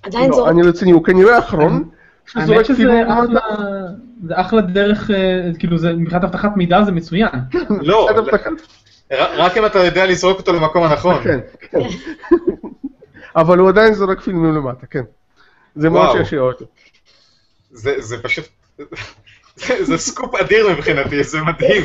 עדיין 0.04 0.30
לא, 0.30 0.36
זורק. 0.36 0.50
אני 0.50 0.62
רציני, 0.62 0.92
הוא 0.92 1.04
כנראה 1.04 1.36
האחרון 1.36 1.90
שזורק 2.26 2.50
האמת 2.50 2.66
שזה 2.66 3.04
אחלה. 3.08 3.40
זה 4.24 4.34
אחלה 4.42 4.62
דרך, 4.62 5.12
אה, 5.12 5.50
כאילו 5.60 5.78
זה 5.78 5.94
מבחינת 5.94 6.24
אבטחת 6.24 6.58
מידע 6.58 6.84
זה 6.84 6.92
מצוין. 6.92 7.30
לא, 7.82 8.10
רק 9.12 9.58
אם 9.58 9.66
אתה 9.66 9.80
יודע 9.80 10.06
לזרוק 10.06 10.38
אותו 10.38 10.54
למקום 10.54 10.84
הנכון. 10.84 11.24
כן, 11.24 11.40
כן. 11.60 11.80
אבל 13.36 13.58
הוא 13.58 13.70
עדיין 13.70 13.94
זורק 13.94 14.22
פילמים 14.22 14.56
למטה, 14.56 14.86
כן. 14.86 15.04
זה 15.78 15.90
מאוד. 15.90 16.18
שעשע 16.18 16.38
אותי. 16.40 16.64
זה 17.72 18.02
זה 18.02 18.18
פשוט... 18.24 18.46
זה- 19.56 19.84
זה 19.84 19.98
סקופ 19.98 20.36
אדיר 20.36 20.70
מבחינתי, 20.70 21.24
זה 21.24 21.42
מדהים. 21.42 21.84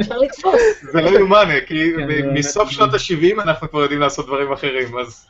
אפשר 0.00 0.18
לתפוס. 0.18 0.60
זה 0.92 1.00
לא 1.00 1.10
יאומן, 1.10 1.48
כי 1.66 1.92
כן, 1.96 2.30
מסוף 2.34 2.70
שנות 2.70 2.94
ה-70 2.94 3.42
אנחנו 3.42 3.70
כבר 3.70 3.80
יודעים 3.80 4.00
לעשות 4.00 4.26
דברים 4.26 4.52
אחרים, 4.52 4.98
אז 4.98 5.26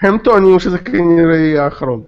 הם 0.00 0.18
טוענים 0.18 0.60
שזה 0.60 0.78
כנראה 0.78 1.36
יהיה 1.36 1.64
האחרון. 1.64 2.02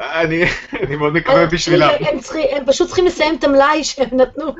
אני 0.00 0.44
אני 0.82 0.96
מאוד 0.96 1.12
מקווה 1.12 1.46
בשבילם. 1.46 1.88
הם 2.00 2.20
צריכים- 2.20 2.46
הם 2.56 2.62
פשוט 2.66 2.86
צריכים 2.86 3.06
לסיים 3.06 3.34
את 3.38 3.44
המלאי 3.44 3.84
שהם 3.84 4.08
נתנו. 4.12 4.54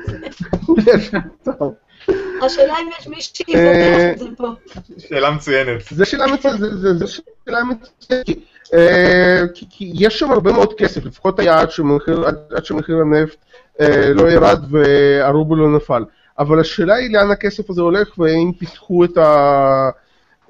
השאלה 2.45 2.73
אם 2.81 2.89
יש 2.99 3.07
מישהי 3.07 3.45
אה, 3.55 3.73
שיפתח 3.73 4.13
את 4.13 4.19
זה 4.19 4.35
פה. 4.37 4.47
שאלה 4.97 5.31
מצוינת. 5.31 5.81
זה 5.91 6.05
שאלה 6.05 6.25
מצוינת, 6.27 6.59
אה, 8.73 9.41
כי- 9.53 9.91
יש 9.93 10.19
שם 10.19 10.31
הרבה 10.31 10.51
מאוד 10.51 10.73
כסף, 10.73 11.05
לפחות 11.05 11.39
היה 11.39 11.59
עד 11.59 11.71
שמחיר 11.71 12.25
עד- 12.25 12.65
שמחיר 12.65 12.97
הנפט 12.97 13.37
אה, 13.81 14.13
לא 14.13 14.31
ירד 14.31 14.59
והרובל 14.69 15.57
לא 15.57 15.75
נפל. 15.75 16.03
אבל 16.39 16.59
השאלה 16.59 16.95
היא 16.95 17.13
לאן 17.13 17.31
הכסף 17.31 17.69
הזה 17.69 17.81
הולך 17.81 18.19
והאם 18.19 18.51
פיתחו 18.59 19.03
את 19.03 19.17
ה... 19.17 19.89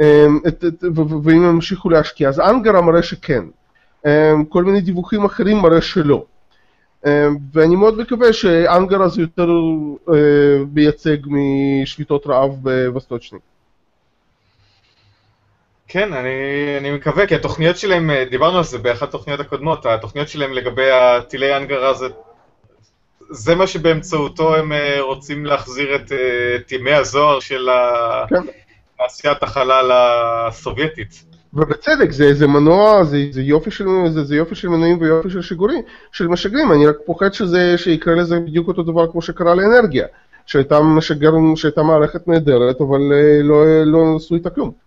אה, 0.01 0.25
את- 0.47 0.65
את- 0.65 0.83
ואם 1.23 1.37
הם 1.43 1.49
המשיכו 1.49 1.89
להשקיע. 1.89 2.29
אז 2.29 2.39
אנגרה 2.39 2.81
מראה 2.81 3.03
שכן. 3.03 3.43
כל 4.49 4.63
מיני 4.63 4.81
דיווחים 4.81 5.25
אחרים 5.25 5.57
מראה 5.57 5.81
שלא. 5.81 6.23
ואני 7.53 7.75
מאוד 7.75 7.97
מקווה 7.97 8.33
שאנגרה 8.33 9.07
זה 9.07 9.21
יותר 9.21 9.49
מייצג 10.73 11.17
משביתות 11.27 12.27
רעב 12.27 12.51
בווסטוצ'ניק. 12.61 13.41
כן, 15.87 16.13
אני, 16.13 16.29
אני 16.79 16.91
מקווה, 16.91 17.27
כי 17.27 17.35
התוכניות 17.35 17.77
שלהם, 17.77 18.09
אה, 18.09 18.25
דיברנו 18.29 18.57
על 18.57 18.63
זה 18.63 18.77
באחת 18.77 19.07
התוכניות 19.07 19.39
הקודמות, 19.39 19.85
התוכניות 19.85 20.29
שלהם 20.29 20.53
לגבי 20.53 20.91
הטילי 20.91 21.53
הנגרה 21.53 21.93
זה, 21.93 22.07
זה 23.29 23.55
מה 23.55 23.67
שבאמצעותו 23.67 24.55
הם 24.55 24.73
אה, 24.73 25.01
רוצים 25.01 25.45
להחזיר 25.45 25.95
את, 25.95 26.11
אה, 26.11 26.55
את 26.55 26.71
ימי 26.71 26.93
הזוהר 26.93 27.39
של 27.39 27.69
כן. 28.29 28.41
תעשיית 28.97 29.43
החלל 29.43 29.91
הסובייטית. 29.93 31.23
ובצדק, 31.53 32.11
זה, 32.11 32.33
זה 32.33 32.47
מנוע, 32.47 33.03
זה, 33.03 33.17
זה, 33.31 33.41
יופי 33.41 33.71
של, 33.71 33.85
זה, 34.09 34.23
זה 34.23 34.35
יופי 34.35 34.55
של 34.55 34.67
מנועים 34.67 35.01
ויופי 35.01 35.29
של 35.29 35.41
שיגורים, 35.41 35.81
של 36.11 36.27
משגרים, 36.27 36.71
אני 36.71 36.87
רק 36.87 36.95
פוחד 37.05 37.33
שזה, 37.33 37.77
שיקרה 37.77 38.15
לזה 38.15 38.39
בדיוק 38.39 38.67
אותו 38.67 38.83
דבר 38.83 39.11
כמו 39.11 39.21
שקרה 39.21 39.55
לאנרגיה, 39.55 40.07
שהייתה 40.45 40.81
משגר, 40.81 41.31
שהייתה 41.55 41.83
מערכת 41.83 42.27
נהדרת, 42.27 42.81
אבל 42.81 42.99
לא, 43.43 43.83
לא 43.85 44.15
עשו 44.15 44.35
איתה 44.35 44.49
כלום. 44.49 44.86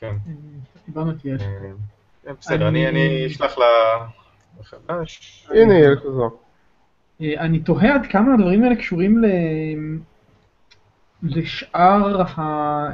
כן. 0.00 0.16
יעל. 1.24 1.38
אה, 2.26 2.32
בסדר, 2.40 2.68
אני, 2.68 3.26
אשלח 3.26 3.58
לה... 3.58 3.66
מחדש. 4.60 5.46
הנה, 5.50 5.74
יהיה 5.74 5.96
כזו. 5.96 6.30
אה, 7.20 7.40
אני 7.40 7.60
תוהה 7.60 7.94
עד 7.94 8.06
כמה 8.06 8.34
הדברים 8.34 8.64
האלה 8.64 8.76
קשורים 8.76 9.24
ל... 9.24 9.26
לשאר 11.22 12.22
אה, 12.38 12.86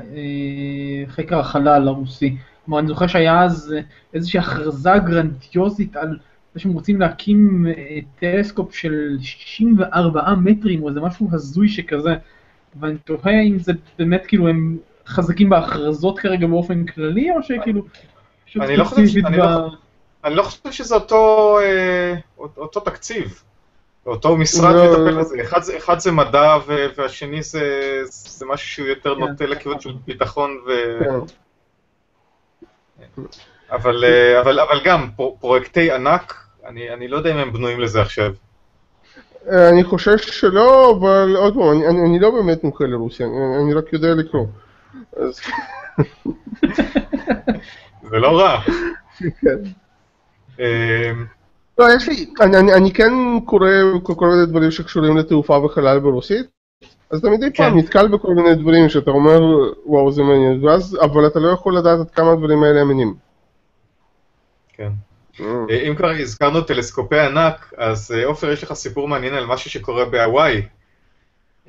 חקר 1.07 1.39
החלל 1.39 1.89
הרוסי. 1.89 2.37
כלומר, 2.65 2.79
אני 2.79 2.89
זוכר 2.89 3.07
שהיה 3.07 3.43
אז 3.43 3.75
איזושהי 4.15 4.41
הכרזה 4.41 4.91
גרנדיוזית 5.07 5.97
על 5.97 6.19
זה 6.55 6.61
שהם 6.61 6.73
רוצים 6.73 7.01
להקים 7.01 7.67
טלסקופ 8.19 8.75
של 8.75 9.17
64 9.21 10.35
מטרים 10.35 10.83
או 10.83 10.89
איזה 10.89 11.01
משהו 11.01 11.29
הזוי 11.33 11.69
שכזה. 11.69 12.15
ואני 12.81 12.99
תוהה 12.99 13.43
אם 13.43 13.59
זה 13.59 13.73
באמת 13.99 14.27
כאילו 14.27 14.49
הם 14.49 14.79
חזקים 15.07 15.49
בהכרזות 15.51 16.19
כרגע 16.19 16.47
באופן 16.47 16.87
כללי, 16.87 17.31
או 17.31 17.43
שכאילו... 17.43 17.83
אני 18.61 18.77
לא 18.77 18.85
חושב 18.85 18.97
ש- 19.07 19.09
ספציפית 19.09 19.25
אני 19.27 19.37
ב- 19.37 19.41
לא 19.41 19.69
אני 20.25 20.35
לא 20.35 20.43
חושב 20.43 20.73
שזה 20.73 20.95
אותו, 20.95 21.59
אה, 21.63 22.15
אותו 22.57 22.81
תקציב, 22.81 23.43
אותו 24.07 24.37
משרד 24.37 24.75
לא, 24.75 24.85
מטפל 24.91 25.11
לא. 25.11 25.21
בזה. 25.21 25.37
אחד, 25.43 25.61
אחד 25.79 25.99
זה 25.99 26.13
מדע 26.13 26.57
ו- 26.67 26.87
והשני 26.97 27.43
זה, 27.43 27.63
זה 28.05 28.47
משהו 28.47 28.69
שהוא 28.69 28.87
יותר 28.89 29.15
כן. 29.15 29.21
נוטה 29.21 29.47
לכיוון 29.47 29.81
של 29.81 29.93
ביטחון, 30.07 30.51
ו... 30.67 30.71
כן. 33.17 33.23
אבל, 33.71 34.05
אה, 34.05 34.41
אבל, 34.41 34.61
אבל 34.61 34.81
גם 34.85 35.09
פר- 35.17 35.31
פרויקטי 35.41 35.91
ענק, 35.93 36.35
אני, 36.67 36.91
אני 36.91 37.09
לא 37.09 37.17
יודע 37.17 37.33
אם 37.33 37.37
הם 37.37 37.53
בנויים 37.53 37.81
לזה 37.81 38.03
עכשיו. 38.03 38.33
אה, 39.51 39.69
אני 39.69 39.85
חושש 39.85 40.41
שלא, 40.41 40.97
אבל 40.99 41.37
עוד 41.37 41.55
פעם, 41.55 41.71
אני, 41.73 41.87
אני, 41.89 42.01
אני 42.09 42.19
לא 42.19 42.31
באמת 42.31 42.65
מומחה 42.65 42.85
לרוסיה, 42.85 43.27
אני, 43.27 43.35
אני 43.65 43.75
רק 43.75 43.93
יודע 43.93 44.15
לקרוא. 44.15 44.47
זה 48.11 48.19
לא 48.19 48.41
רע. 48.41 48.61
כן. 49.19 49.59
אה, 50.61 51.13
לא, 51.79 51.87
יש 51.97 52.09
לי, 52.09 52.27
אני, 52.77 52.93
כן 52.93 53.13
קורא 53.45 53.69
כל 54.03 54.29
מיני 54.29 54.47
דברים 54.47 54.71
שקשורים 54.71 55.17
לתעופה 55.17 55.57
וחלל 55.57 55.99
ברוסית, 55.99 56.47
אז 57.11 57.19
אתה 57.19 57.31
מדי 57.31 57.47
פעם 57.57 57.73
כן. 57.73 57.79
נתקל 57.79 58.09
בכל 58.09 58.35
מיני 58.35 58.55
דברים 58.55 58.89
שאתה 58.89 59.11
אומר, 59.11 59.41
וואו, 59.87 60.13
זה 60.13 60.23
מעניין, 60.23 60.65
ואז, 60.65 60.99
אבל 61.01 61.27
אתה 61.27 61.39
לא 61.39 61.49
יכול 61.49 61.77
לדעת 61.77 62.01
עד 62.01 62.11
כמה 62.11 62.33
הדברים 62.33 62.63
האלה 62.63 62.83
אמינים. 62.83 63.15
כן. 64.73 64.91
אה, 65.41 65.89
אם 65.89 65.95
כבר 65.95 66.11
הזכרנו 66.11 66.61
טלסקופי 66.61 67.19
ענק, 67.19 67.75
אז 67.77 68.15
אה, 68.17 68.25
עופר, 68.25 68.51
יש 68.51 68.63
לך 68.63 68.73
סיפור 68.73 69.09
מעניין 69.09 69.35
על 69.35 69.47
משהו 69.47 69.71
שקורה 69.71 70.05
בהוואי. 70.05 70.63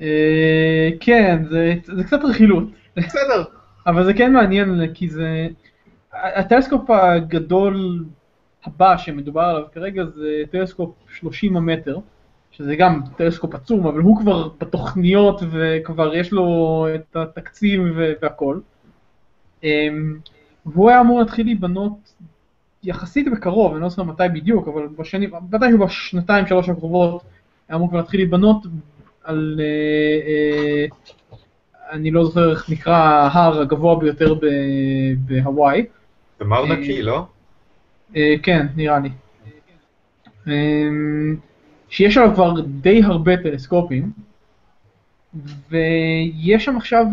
אה, 0.00 0.88
כן, 1.00 1.42
זה 1.50 1.74
זה 1.96 2.04
קצת 2.04 2.18
רכילות. 2.30 2.64
בסדר. 2.96 3.44
אבל 3.86 4.04
זה 4.04 4.14
כן 4.14 4.32
מעניין, 4.32 4.94
כי 4.94 5.08
זה... 5.08 5.48
הטלסקופ 6.12 6.90
הגדול 6.90 8.04
הבא 8.64 8.96
שמדובר 8.96 9.40
עליו 9.40 9.64
כרגע 9.72 10.04
זה 10.04 10.42
טלסקופ 10.50 10.94
30 11.08 11.56
המטר, 11.56 11.98
שזה 12.50 12.76
גם 12.76 13.00
טלסקופ 13.16 13.54
עצום, 13.54 13.86
אבל 13.86 14.00
הוא 14.00 14.20
כבר 14.20 14.48
בתוכניות 14.60 15.40
וכבר 15.50 16.14
יש 16.14 16.32
לו 16.32 16.86
את 16.94 17.16
התקציב 17.16 17.80
והכל. 18.20 18.60
אמ, 19.64 20.18
והוא 20.66 20.90
היה 20.90 21.00
אמור 21.00 21.18
להתחיל 21.20 21.46
להיבנות 21.46 22.14
יחסית 22.82 23.26
בקרוב, 23.32 23.72
אני 23.72 23.82
לא 23.82 23.88
זוכר 23.88 24.02
מתי 24.02 24.22
בדיוק, 24.34 24.68
אבל 24.68 24.86
בשנים, 24.86 25.30
מתישהו 25.50 25.78
בשנתיים 25.78 26.46
שלוש 26.46 26.68
הקרובות 26.68 27.22
היה 27.68 27.76
אמור 27.76 27.88
כבר 27.88 27.98
להתחיל 27.98 28.20
להיבנות 28.20 28.66
על, 29.24 29.60
אה, 29.60 30.28
אה, 30.28 30.86
אני 31.90 32.10
לא 32.10 32.24
זוכר 32.24 32.50
איך 32.50 32.70
נקרא 32.70 32.96
ההר 32.96 33.60
הגבוה 33.60 33.98
ביותר 33.98 34.34
בהוואי. 35.18 35.84
זה 36.38 36.44
מרנקי, 36.44 37.02
לא? 37.02 37.26
כן, 38.42 38.66
נראה 38.76 38.98
לי. 38.98 39.08
אמ, 40.46 41.36
שיש 41.88 42.16
עליו 42.16 42.34
כבר 42.34 42.60
די 42.60 43.02
הרבה 43.04 43.36
טלסקופים, 43.36 44.12
ויש 45.70 46.64
שם 46.64 46.76
עכשיו 46.76 47.06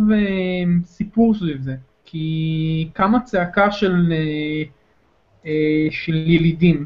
סיפור 0.86 1.34
סביב 1.34 1.62
זה, 1.62 1.76
כי 2.06 2.90
קמה 2.94 3.20
צעקה 3.20 3.72
של, 3.72 4.14
אה, 4.14 4.64
אה, 5.46 5.88
של 5.92 6.16
ילידים, 6.16 6.86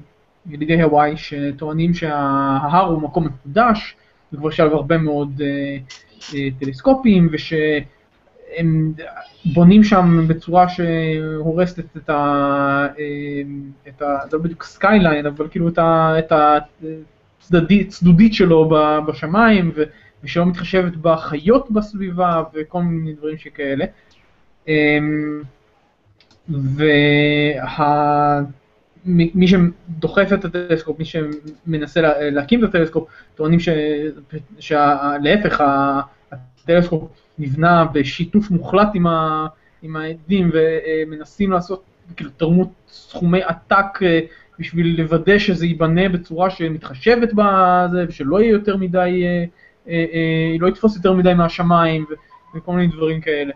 ילידי 0.49 0.81
הוואי, 0.81 1.17
שטוענים 1.17 1.93
שההר 1.93 2.85
הוא 2.85 3.01
מקום 3.01 3.25
מקודש, 3.25 3.95
וכבר 4.33 4.49
יש 4.49 4.59
עליו 4.59 4.75
הרבה 4.75 4.97
מאוד 4.97 5.41
אה, 5.41 5.77
טלסקופים, 6.59 7.29
ושהם 7.31 8.93
בונים 9.45 9.83
שם 9.83 10.25
בצורה 10.27 10.69
שהורסת 10.69 11.97
את 11.97 12.09
ה... 12.09 12.87
את 13.87 14.01
ה... 14.01 14.17
זה 14.29 14.37
לא 14.37 14.43
בדיוק 14.43 14.63
skyline, 14.63 15.25
אבל 15.25 15.47
כאילו 15.47 15.67
את. 15.67 15.79
את 16.19 16.31
ה 16.31 16.57
צדודית 17.89 18.33
שלו 18.33 18.69
בשמיים, 19.07 19.71
ושלא 20.23 20.45
מתחשבת 20.45 20.95
בחיות 20.95 21.71
בסביבה 21.71 22.43
וכל 22.53 22.81
מיני 22.81 23.13
דברים 23.13 23.37
שכאלה. 23.37 23.85
אמ, 24.67 25.41
ומי 29.05 29.47
שדוחף 29.47 30.29
את 30.33 30.45
הטלסקופ, 30.45 30.99
מי 30.99 31.05
שמנסה 31.05 32.01
להקים 32.31 32.63
את 32.63 32.69
הטלסקופ, 32.69 33.09
טוענים 33.35 33.59
שלהפך, 34.59 35.63
הטלסקופ 36.31 37.11
נבנה 37.37 37.85
בשיתוף 37.93 38.51
מוחלט 38.51 38.87
עם, 38.93 39.07
ה, 39.07 39.47
עם 39.81 39.95
העדים 39.95 40.51
ומנסים 40.53 41.51
לעשות, 41.51 41.83
כאילו 42.15 42.29
תרמו 42.37 42.71
סכומי 42.87 43.43
עתק 43.43 44.03
אה, 44.03 44.19
בשביל 44.59 45.01
לוודא 45.01 45.39
שזה 45.39 45.65
ייבנה 45.65 46.09
בצורה 46.09 46.49
שמתחשבת 46.49 47.29
בזה 47.33 48.05
ושלא 48.07 48.41
יהיה 48.41 48.51
יותר 48.51 48.77
מדי, 48.77 49.23
אה, 49.25 49.45
אה, 49.87 50.55
לא 50.59 50.67
יתפוס 50.67 50.95
יותר 50.95 51.13
מדי 51.13 51.33
מהשמיים 51.33 52.05
וכל 52.55 52.71
מיני 52.71 52.87
דברים 52.87 53.21
כאלה. 53.21 53.53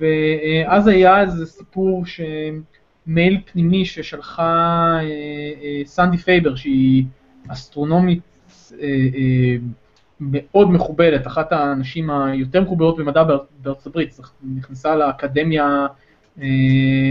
ואז 0.00 0.86
היה 0.86 1.20
איזה 1.20 1.46
סיפור 1.46 2.04
שמייל 3.06 3.40
פנימי 3.52 3.84
ששלחה 3.84 4.98
סנדי 5.84 6.16
פייבר 6.16 6.54
שהיא 6.54 7.04
אסטרונומית 7.48 8.20
מאוד 10.20 10.70
מכובדת, 10.70 11.26
אחת 11.26 11.52
הנשים 11.52 12.10
היותר 12.10 12.60
מכובדות 12.60 12.96
במדע 12.96 13.24
בארצות 13.62 13.86
הברית, 13.86 14.18
נכנסה 14.56 14.96
לאקדמיה 14.96 15.86
אה, 16.42 16.46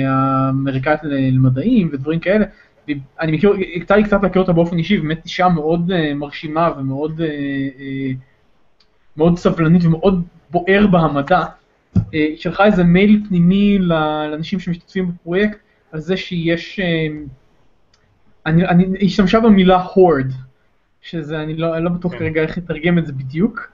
האמריקאית 0.07 0.99
למדעים 1.03 1.89
ודברים 1.93 2.19
כאלה, 2.19 2.45
ואני 2.87 3.31
מכיר, 3.31 3.53
יצא 3.75 3.95
לי 3.95 4.03
קצת 4.03 4.23
להכיר 4.23 4.41
אותה 4.41 4.53
באופן 4.53 4.77
אישי, 4.77 4.97
באמת 4.97 5.25
אישה 5.25 5.49
מאוד 5.49 5.91
אה, 5.91 6.13
מרשימה 6.13 6.71
ומאוד 6.77 7.21
אה, 7.21 8.11
מאוד 9.17 9.37
סבלנית 9.37 9.83
ומאוד 9.83 10.23
בוער 10.51 10.87
בהמדע, 10.87 11.43
שלחה 12.35 12.65
איזה 12.65 12.83
מייל 12.83 13.21
פנימי 13.27 13.77
לאנשים 13.79 14.59
שמשתתפים 14.59 15.11
בפרויקט, 15.11 15.57
על 15.95 16.01
זה 16.01 16.17
שיש, 16.17 16.79
אני, 18.45 18.67
אני 18.67 18.85
השתמשה 19.01 19.39
במילה 19.39 19.81
הורד, 19.81 20.27
שזה, 21.01 21.43
אני 21.43 21.57
לא, 21.57 21.77
אני 21.77 21.85
לא 21.85 21.89
בטוח 21.89 22.11
כן. 22.11 22.19
כרגע 22.19 22.41
איך 22.41 22.57
לתרגם 22.57 22.97
את 22.97 23.05
זה 23.05 23.13
בדיוק, 23.13 23.71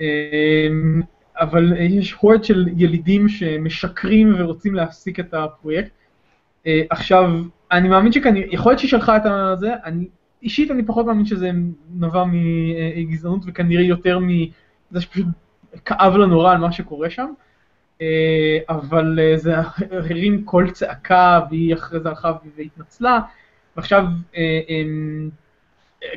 אמ, 0.00 1.02
אבל 1.40 1.72
יש 1.78 2.12
הורד 2.12 2.44
של 2.44 2.68
ילידים 2.76 3.28
שמשקרים 3.28 4.34
ורוצים 4.38 4.74
להפסיק 4.74 5.20
את 5.20 5.34
הפרויקט. 5.34 5.90
אה, 6.66 6.82
עכשיו, 6.90 7.30
אני 7.72 7.88
מאמין 7.88 8.12
שכנראה, 8.12 8.48
יכול 8.50 8.72
להיות 8.72 8.78
שהיא 8.78 8.90
שלחה 8.90 9.16
את 9.16 9.22
זה, 9.58 9.72
אני, 9.84 10.08
אישית 10.42 10.70
אני 10.70 10.82
פחות 10.86 11.06
מאמין 11.06 11.26
שזה 11.26 11.50
נבע 11.94 12.24
מגזענות 12.26 13.42
וכנראה 13.46 13.82
יותר 13.82 14.18
מזה 14.18 15.00
שפשוט 15.00 15.26
כאב 15.84 16.16
לה 16.16 16.26
נורא 16.26 16.52
על 16.52 16.58
מה 16.58 16.72
שקורה 16.72 17.10
שם. 17.10 17.30
אה, 18.02 18.58
אבל 18.68 19.18
אה, 19.22 19.36
זה 19.36 19.54
הרים 19.90 20.44
קול 20.44 20.70
צעקה 20.70 21.40
והיא 21.50 21.74
אחרי 21.74 22.00
זה 22.00 22.08
הלכה 22.08 22.32
והתנצלה, 22.56 23.20
ועכשיו 23.76 24.04
אמ, 24.36 25.30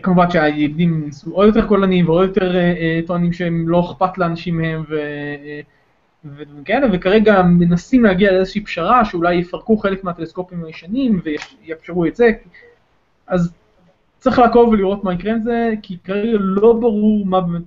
כמובן 0.04 0.32
שהיהודים 0.32 1.06
ניסו 1.06 1.32
עוד 1.32 1.48
יותר 1.48 1.68
קולניים 1.68 2.10
ועוד 2.10 2.28
יותר 2.28 2.56
אה, 2.56 2.62
אה, 2.62 3.00
טוענים 3.08 3.34
שהם 3.34 3.70
לא 3.70 3.92
אכפת 3.92 4.18
לאנשים 4.18 4.58
מהם 4.58 4.84
אה, 4.92 5.62
ודברים 6.26 6.64
כאלה, 6.64 6.88
וכרגע 6.94 7.42
מנסים 7.42 8.04
להגיע 8.04 8.32
לאיזושהי 8.32 8.64
פשרה 8.64 9.06
שאולי 9.06 9.36
יפרקו 9.36 9.78
חלק 9.78 10.04
מהטלסקופים 10.04 10.64
הישנים 10.66 11.22
ויאפשרו 11.24 12.06
את 12.06 12.16
זה, 12.16 12.30
אז 13.28 13.54
צריך 14.20 14.40
לעקוב 14.40 14.70
ולראות 14.70 15.04
מה 15.04 15.14
יקרה 15.14 15.32
עם 15.32 15.42
זה, 15.42 15.74
כי 15.82 15.98
כרגע 16.04 16.38
לא 16.40 16.74
ברור 16.74 17.26
מה 17.26 17.42
באמת, 17.42 17.62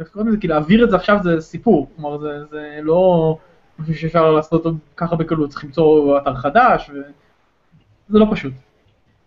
לפחות 0.00 0.26
מזה, 0.26 0.36
כי 0.40 0.48
להעביר 0.48 0.84
את 0.84 0.90
זה 0.90 0.96
עכשיו 0.96 1.18
זה 1.22 1.40
סיפור, 1.40 1.90
כלומר 1.96 2.18
זה, 2.18 2.44
זה 2.50 2.78
לא 2.82 3.38
משהו 3.78 3.94
שאפשר 3.94 4.30
לעשות 4.32 4.52
אותו 4.52 4.76
ככה 4.96 5.16
בקלות, 5.16 5.50
צריך 5.50 5.64
למצוא 5.64 6.18
אתר 6.18 6.34
חדש, 6.34 6.90
וזה 6.90 8.18
לא 8.18 8.26
פשוט. 8.30 8.52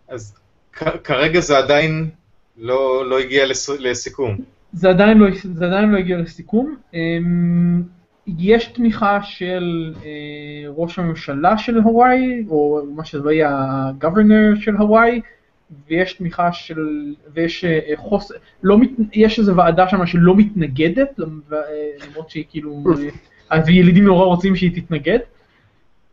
אז 0.08 0.38
כרגע 1.04 1.40
זה 1.40 1.58
עדיין 1.58 2.10
לא, 2.58 3.10
לא 3.10 3.20
הגיע 3.20 3.46
לס, 3.46 3.70
לסיכום. 3.70 4.38
זה 4.74 4.90
עדיין, 4.90 5.18
לא, 5.18 5.28
זה 5.54 5.66
עדיין 5.66 5.92
לא 5.92 5.98
הגיע 5.98 6.18
לסיכום. 6.18 6.76
אמ, 6.94 7.84
יש 8.38 8.66
תמיכה 8.68 9.20
של 9.24 9.94
אה, 10.06 10.70
ראש 10.70 11.00
הממשלה 11.00 11.58
של 11.58 11.78
הוואי, 11.78 12.46
או 12.50 12.82
מה 12.96 13.06
שזה 13.06 13.34
יהיה 13.34 13.50
ה-governor 13.50 14.62
של 14.62 14.76
הוואי, 14.76 15.22
ויש 15.88 16.13
תמיכה 16.13 16.53
של, 16.53 17.13
ויש 17.34 17.65
אה, 17.65 17.80
חוס... 17.95 18.32
לא 18.63 18.78
מת... 18.78 18.89
יש 19.13 19.39
איזו 19.39 19.55
ועדה 19.55 19.89
שם 19.89 20.05
שלא 20.05 20.36
מתנגדת, 20.36 21.20
למרות 22.07 22.30
שהיא 22.30 22.45
כאילו, 22.49 22.84
וילידים 23.65 24.03
נורא 24.03 24.26
רוצים 24.26 24.55
שהיא 24.55 24.82
תתנגד. 24.82 25.20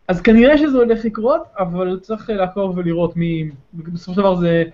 אז 0.09 0.21
כנראה 0.21 0.59
שזה 0.59 0.79
הולך 0.79 1.05
לקרות, 1.05 1.43
אבל 1.59 1.99
צריך 2.03 2.31
לעקוב 2.31 2.79
ולראות 2.79 3.17
מי, 3.17 3.51
בסופו 3.75 4.15
של 4.15 4.21
דבר 4.21 4.35
זה, 4.35 4.65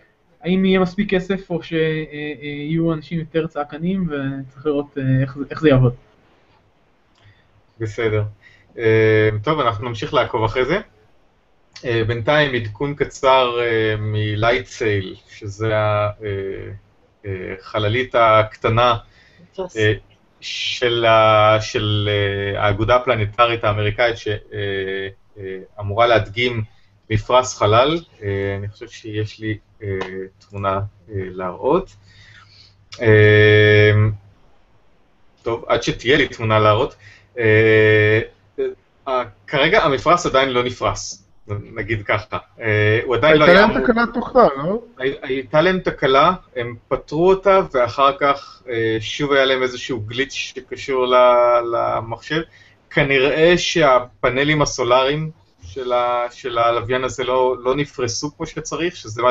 האם 0.43 0.65
יהיה 0.65 0.81
מספיק 0.81 1.11
כסף 1.11 1.51
או 1.51 1.63
שיהיו 1.63 2.93
אנשים 2.93 3.19
יותר 3.19 3.47
צעקנים, 3.47 4.09
וצריך 4.09 4.67
לראות 4.67 4.99
אה, 4.99 5.23
איך, 5.23 5.37
איך 5.51 5.61
זה 5.61 5.69
יעבוד. 5.69 5.93
בסדר. 7.81 8.23
אה, 8.79 9.29
טוב, 9.43 9.61
אנחנו 9.61 9.89
נמשיך 9.89 10.15
לעקוב 10.15 10.45
אחרי 10.45 10.65
זה. 10.65 10.81
אה, 11.85 12.05
בינתיים 12.07 12.55
עדכון 12.55 12.95
קצר 12.95 13.59
מלייטסייל, 13.99 15.17
שזה 15.31 15.75
החללית 17.61 18.15
הקטנה 18.15 18.97
של, 20.41 21.07
של 21.61 22.09
האגודה 22.57 22.97
הפלנטרית 22.97 23.65
האמריקאית, 23.65 24.17
אמורה 25.81 26.07
להדגים 26.07 26.65
מפרש 27.13 27.55
חלל, 27.55 27.99
אה, 28.23 28.57
אני 28.59 28.69
חושב 28.69 28.89
שיש 28.89 29.41
לי 29.41 29.59
אה, 29.83 29.89
תמונה 30.39 30.81
אה, 31.09 31.15
להראות. 31.15 31.97
טוב, 35.43 35.65
עד 35.69 35.83
שתהיה 35.83 36.17
לי 36.17 36.29
תמונה 36.29 36.59
להראות. 36.59 36.97
כרגע 39.47 39.83
המפרש 39.83 40.27
עדיין 40.27 40.49
לא 40.49 40.63
נפרס, 40.63 41.22
נגיד 41.49 42.03
ככה. 42.03 42.39
הוא 43.05 43.15
עדיין 43.15 43.37
לא 43.37 43.45
היה... 43.45 43.55
הייתה 43.55 43.73
להם 43.73 43.85
תקלת 43.85 44.09
תוכנה, 44.15 44.49
לא? 44.57 44.83
הייתה 45.23 45.61
להם 45.61 45.79
תקלה, 45.79 46.33
הם 46.57 46.75
פתרו 46.89 47.29
אותה, 47.29 47.61
ואחר 47.73 48.17
כך 48.21 48.63
שוב 49.01 49.33
היה 49.33 49.45
להם 49.45 49.63
איזשהו 49.63 50.01
גליץ' 50.01 50.33
שקשור 50.33 51.07
למחשב. 51.73 52.41
כנראה 52.91 53.59
שהפאנלים 53.59 54.63
הסולאריים 54.63 55.31
של, 55.63 55.93
ה, 55.93 56.27
של 56.31 56.59
הלוויין 56.59 57.05
הזה 57.05 57.25
לא, 57.25 57.57
לא 57.59 57.75
נפרסו 57.75 58.37
כמו 58.37 58.47
שצריך, 58.47 58.97
שזה 58.97 59.23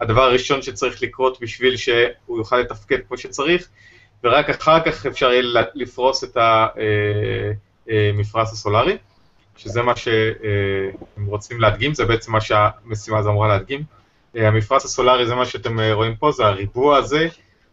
הדבר 0.00 0.22
הראשון 0.22 0.62
שצריך 0.62 1.02
לקרות 1.02 1.40
בשביל 1.40 1.76
שהוא 1.76 2.38
יוכל 2.38 2.56
לתפקד 2.56 2.98
כמו 3.08 3.18
שצריך, 3.18 3.68
ורק 4.24 4.50
אחר 4.50 4.80
כך 4.80 5.06
אפשר 5.06 5.32
יהיה 5.32 5.42
לפרוס 5.74 6.24
את 6.24 6.36
המפרס 6.36 8.34
אה, 8.34 8.38
אה, 8.38 8.52
הסולארי, 8.52 8.96
שזה 9.58 9.82
מה 9.82 9.96
שהם 9.96 11.26
רוצים 11.26 11.60
להדגים, 11.60 11.94
זה 11.94 12.04
בעצם 12.04 12.32
מה 12.32 12.40
שהמשימה 12.40 13.18
הזו 13.18 13.30
אמורה 13.30 13.48
להדגים. 13.48 13.82
אה, 14.36 14.48
המפרס 14.48 14.84
הסולארי 14.84 15.26
זה 15.26 15.34
מה 15.34 15.46
שאתם 15.46 15.80
רואים 15.92 16.16
פה, 16.16 16.32
זה 16.32 16.46
הריבוע 16.46 16.96
הזה, 16.96 17.28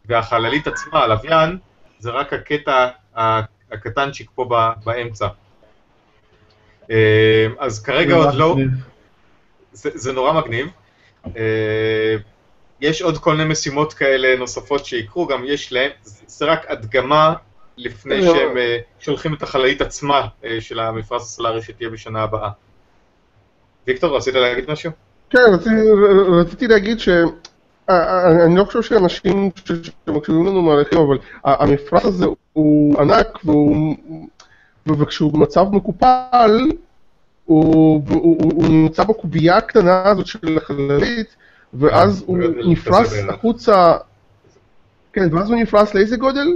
והחללית 0.05 0.67
עצמה, 0.67 1.03
הלוויין, 1.03 1.57
זה 1.99 2.11
רק 2.11 2.33
הקטע 2.33 2.87
הקטנצ'יק 3.71 4.29
פה 4.35 4.49
באמצע. 4.85 5.27
אה, 6.91 7.47
אז 7.59 7.83
כרגע 7.83 8.15
עוד 8.15 8.33
לא, 8.33 8.55
זה, 9.71 9.89
זה 9.93 10.13
נורא 10.13 10.33
מגניב. 10.33 10.67
אה, 11.37 12.15
יש 12.81 13.01
עוד 13.01 13.17
כל 13.17 13.35
מיני 13.35 13.49
משימות 13.49 13.93
כאלה 13.93 14.35
נוספות 14.37 14.85
שיקרו, 14.85 15.27
גם 15.27 15.43
יש 15.45 15.73
להם, 15.73 15.91
זה 16.03 16.45
רק 16.45 16.71
הדגמה 16.71 17.33
לפני 17.77 18.21
לא. 18.25 18.33
שהם 18.33 18.57
אה, 18.57 18.77
שולחים 18.99 19.33
את 19.33 19.43
החללית 19.43 19.81
עצמה 19.81 20.27
אה, 20.45 20.57
של 20.61 20.79
המפרש 20.79 21.21
הסולארי 21.21 21.61
שתהיה 21.61 21.89
בשנה 21.89 22.21
הבאה. 22.23 22.49
ויקטור, 23.87 24.17
רצית 24.17 24.33
להגיד 24.33 24.71
משהו? 24.71 24.91
כן, 25.29 25.39
רציתי, 26.39 26.67
להגיד 26.67 26.99
ש... 26.99 27.09
אה, 27.89 28.45
אני 28.45 28.55
לא 28.55 28.63
חושב 28.63 28.81
שאנשים 28.81 29.51
שמקשיבים 30.05 30.45
לנו 30.45 30.61
מעריכים, 30.61 30.99
אבל 30.99 31.17
ה- 31.45 31.63
המפרש 31.63 32.05
הזה 32.05 32.25
הוא 32.53 33.01
ענק 33.01 33.39
וכשהוא 34.87 35.33
במצב 35.33 35.65
מקופל, 35.71 36.69
הוא, 37.45 38.01
נמצא 38.69 39.03
בקובייה 39.03 39.57
הקטנה 39.57 40.09
הזאת 40.09 40.27
של 40.27 40.57
החללית, 40.57 41.35
ואז 41.73 42.23
הוא 42.25 42.37
נפרס. 42.65 43.13
החוצה, 43.29 43.93
כן, 45.13 45.35
ואז 45.35 45.49
הוא 45.49 45.59
נפרס 45.61 45.93
לאיזה 45.93 46.17
גודל? 46.17 46.47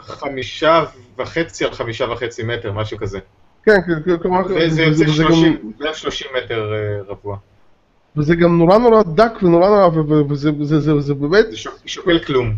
חמישה 0.00 0.84
וחצי 1.18 1.64
על 1.64 1.70
חמישה 1.72 2.04
וחצי 2.10 2.42
מטר, 2.42 2.72
משהו 2.72 2.98
כזה. 2.98 3.18
כן, 3.64 3.76
כן, 4.06 4.18
כלומר, 4.22 4.40
וזה 4.46 4.68
זה- 4.68 4.82
יוצא 4.82 4.96
זה 4.98 5.04
גם- 5.04 5.10
30 5.12 5.72
בערך 5.78 5.96
30 5.96 6.26
מטר 6.44 6.72
אה, 6.74 7.02
רבוע. 7.08 7.36
וזה 8.16 8.34
גם 8.36 8.58
נורא 8.58 8.78
נורא 8.78 9.02
דק 9.02 9.32
ונורא 9.42 9.68
נורא, 9.68 9.88
וזה 10.30 10.50
זה- 10.62 10.80
זה- 10.80 11.00
זה 11.00 11.14
באמת, 11.14 11.50
זה 11.50 11.56
שוק- 11.56 11.78
שוקל 11.86 12.18
כלום. 12.18 12.54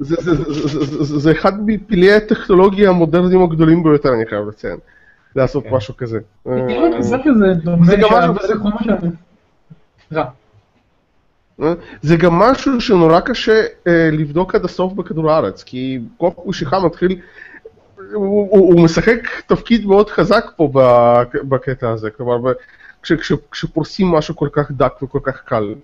זה- 0.00 0.16
זה- 0.20 0.34
זה- 0.34 0.68
זה- 0.68 0.84
זה- 1.04 1.18
זה 1.18 1.32
אחד 1.32 1.52
מפלאי 1.66 2.12
הטכנולוגיה 2.12 2.88
המודרניים 2.90 3.42
הגדולים 3.42 3.82
ביותר, 3.82 4.14
אני 4.14 4.26
חייב 4.26 4.48
לציין, 4.48 4.76
לעשות 5.36 5.64
כן. 5.64 5.70
משהו 5.74 5.96
כזה. 5.96 6.18
אה, 6.46 6.52
זה 7.02 7.16
כזה 7.24 7.46
דומה 7.64 7.86
זה 7.86 7.96
גם 7.96 8.02
משהו- 8.02 8.20
שהבשר 8.36 8.58
חומה 8.58 8.76
שלנו. 8.84 9.10
רע. 10.12 10.22
אה? 10.22 10.24
זה 12.02 12.16
גם 12.16 12.34
משהו 12.34 12.80
שנורא 12.80 13.20
קשה 13.20 13.62
אה, 13.86 14.08
לבדוק 14.12 14.54
עד 14.54 14.64
הסוף 14.64 14.92
בכדור 14.92 15.30
הארץ, 15.30 15.62
כי 15.62 15.98
כוח 16.16 16.34
משיכה 16.46 16.80
מתחיל, 16.80 17.20
הוא, 18.12 18.48
הוא, 18.50 18.74
הוא 18.74 18.84
משחק 18.84 19.16
תפקיד 19.46 19.86
מאוד 19.86 20.10
חזק 20.10 20.44
פה 20.56 20.70
בק- 20.74 21.42
בקטע 21.44 21.90
הזה, 21.90 22.10
כלומר, 22.10 22.52
כש, 23.02 23.12
כש, 23.12 23.32
כשפורסים 23.50 24.06
משהו 24.06 24.36
כל 24.36 24.48
כך 24.52 24.70
דק 24.70 25.02
וכל 25.02 25.20
כך 25.22 25.40
קל. 25.44 25.74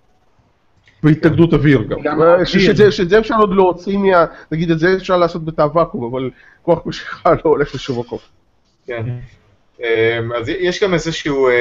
והתנגדות 1.02 1.52
אוויר 1.52 1.82
גם. 1.82 1.98
גם 2.02 2.22
אה. 2.22 2.46
ש- 2.46 2.56
שזה, 2.56 2.92
שזה 2.92 3.18
אפשר 3.18 3.34
עוד 3.38 3.50
להוציא 3.54 3.98
מה... 3.98 4.24
נגיד 4.52 4.70
את 4.70 4.78
זה 4.78 4.96
אפשר 4.96 5.16
לעשות 5.16 5.44
בתא 5.44 5.66
ואקום, 5.74 6.04
אבל 6.14 6.30
כוח 6.62 6.86
משיכה 6.86 7.30
לא 7.32 7.50
הולך 7.50 7.74
לשום 7.74 8.00
מקום. 8.00 8.18
כן. 8.86 9.02
אמ, 9.80 10.32
אז 10.32 10.48
יש 10.48 10.82
גם 10.82 10.94
איזשהו 10.94 11.48
אה, 11.48 11.54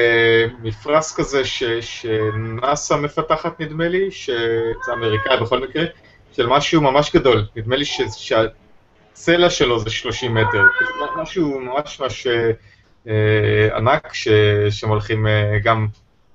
מפרש 0.64 1.14
כזה 1.16 1.46
ש- 1.46 1.64
שנאס"א 1.82 2.96
מפתחת 2.96 3.60
נדמה 3.60 3.88
לי, 3.88 4.12
שזה 4.12 4.34
אמריקאי 4.94 5.38
בכל 5.42 5.60
מקרה, 5.60 5.84
של 6.32 6.48
משהו 6.48 6.82
ממש 6.82 7.16
גדול. 7.16 7.46
נדמה 7.56 7.76
לי 7.76 7.86
ש- 7.86 8.02
שהצלע 9.14 9.50
שלו 9.50 9.80
זה 9.80 9.90
30 9.90 10.34
מטר. 10.34 10.64
משהו 11.18 11.60
ממש 11.60 12.00
ממש 12.00 12.28
אה, 12.28 12.52
אה, 13.08 13.78
ענק 13.78 14.14
ש- 14.14 14.28
שהם 14.70 14.90
הולכים 14.90 15.28
גם 15.64 15.88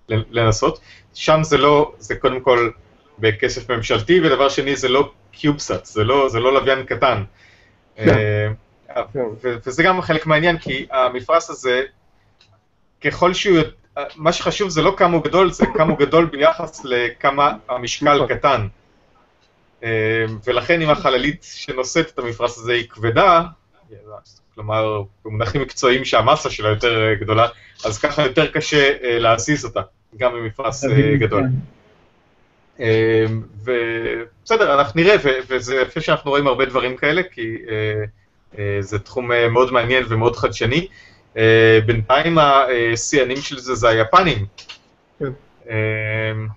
לנסות. 0.08 0.80
שם 1.14 1.38
זה 1.42 1.58
לא, 1.58 1.92
זה 1.98 2.16
קודם 2.16 2.40
כל 2.40 2.70
בכסף 3.18 3.70
ממשלתי, 3.70 4.20
ודבר 4.20 4.48
שני 4.48 4.76
זה 4.76 4.88
לא 4.88 5.10
קיובסאט, 5.32 5.84
זה 5.84 6.04
לא, 6.04 6.28
זה 6.28 6.40
לא 6.40 6.54
לוויין 6.54 6.84
קטן. 6.84 7.22
אה, 8.96 9.02
וזה 9.42 9.82
גם 9.82 10.02
חלק 10.02 10.26
מהעניין, 10.26 10.58
כי 10.58 10.86
המפרש 10.90 11.50
הזה, 11.50 11.82
ככל 13.04 13.34
שהוא, 13.34 13.56
יות- 13.56 13.74
מה 14.16 14.32
שחשוב 14.32 14.68
זה 14.68 14.82
לא 14.82 14.94
כמה 14.96 15.16
הוא 15.16 15.24
גדול, 15.24 15.52
זה 15.52 15.66
כמה 15.74 15.90
הוא 15.90 15.98
גדול 15.98 16.24
ביחס 16.24 16.84
לכמה 16.84 17.52
המשקל 17.68 18.14
נכון. 18.14 18.28
קטן. 18.28 18.66
אה, 19.84 20.24
ולכן 20.46 20.82
אם 20.82 20.90
החללית 20.90 21.46
שנושאת 21.54 22.10
את 22.10 22.18
המפרש 22.18 22.58
הזה 22.58 22.72
היא 22.72 22.88
כבדה, 22.88 23.42
כלומר, 24.54 25.02
במונחים 25.24 25.62
מקצועיים 25.62 26.04
שהמסה 26.04 26.50
שלה 26.50 26.68
יותר 26.68 27.08
אה, 27.08 27.14
גדולה, 27.14 27.46
אז 27.84 27.98
ככה 27.98 28.22
יותר 28.22 28.46
קשה 28.46 28.92
אה, 29.02 29.18
להזיז 29.18 29.64
אותה, 29.64 29.80
גם 30.16 30.32
במפרש 30.32 30.84
אה, 30.84 31.16
גדול. 31.16 31.42
כן. 31.42 31.50
ובסדר, 33.64 34.80
אנחנו 34.80 35.00
נראה, 35.00 35.16
וזה 35.48 35.76
יפה 35.76 36.00
שאנחנו 36.00 36.30
רואים 36.30 36.46
הרבה 36.46 36.64
דברים 36.64 36.96
כאלה, 36.96 37.22
כי 37.32 37.56
אה, 37.68 37.74
אה, 37.74 38.04
זה 38.80 38.98
תחום 38.98 39.32
אה, 39.32 39.48
מאוד 39.48 39.72
מעניין 39.72 40.04
ומאוד 40.08 40.36
חדשני. 40.36 40.86
אה, 41.36 41.78
בינתיים 41.86 42.38
השיאנים 42.38 43.36
של 43.36 43.58
זה 43.58 43.74
זה 43.74 43.88
היפנים. 43.88 44.46
כן. 45.18 45.30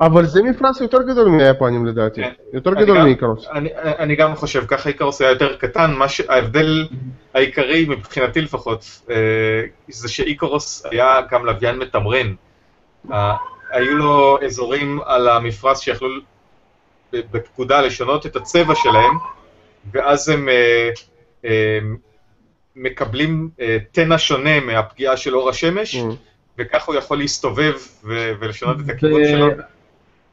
אבל 0.02 0.26
זה 0.26 0.42
מפרש 0.44 0.82
יותר 0.82 1.02
גדול 1.02 1.28
מהיפנים 1.28 1.86
לדעתי, 1.86 2.22
כן. 2.22 2.32
יותר 2.54 2.74
גדול 2.74 3.04
מאיקרוס. 3.04 3.48
אני, 4.00 4.16
גם 4.16 4.36
חושב, 4.36 4.66
ככה 4.68 4.90
איקרוס 4.90 5.22
היה 5.22 5.32
יותר 5.32 5.56
קטן. 5.56 5.94
ההבדל 6.30 6.88
העיקרי 7.34 7.86
מבחינתי 7.90 8.42
לפחות, 8.42 9.02
אה, 9.10 9.16
זה 9.88 10.10
שאיקרוס 10.10 10.86
היה 10.86 11.22
גם 11.32 11.46
לוויין 11.46 11.80
מתמרן. 11.80 12.34
אה, 13.12 13.36
היו 13.72 13.98
לו 13.98 14.38
אזורים 14.46 15.00
על 15.06 15.30
המפרש 15.30 15.86
שיכלו 15.86 16.10
בפקודה 17.14 17.82
לשנות 17.82 18.26
את 18.26 18.36
הצבע 18.36 18.76
שלהם, 18.76 19.18
ואז 19.92 20.30
הם 20.30 20.50
אה, 20.50 20.54
אה, 20.54 20.90
מקבלים 22.76 23.50
אה, 23.60 23.78
תנע 23.92 24.18
שונה 24.18 24.60
מהפגיעה 24.60 25.18
של 25.18 25.36
אור 25.36 25.50
השמש, 25.50 25.96
Mm. 25.96 26.06
וכך 26.58 26.86
הוא 26.86 26.96
יכול 26.96 27.18
להסתובב 27.18 27.74
ולשנות 28.40 28.78
את 28.80 28.90
הכיוון 28.90 29.26
שלו. 29.26 29.48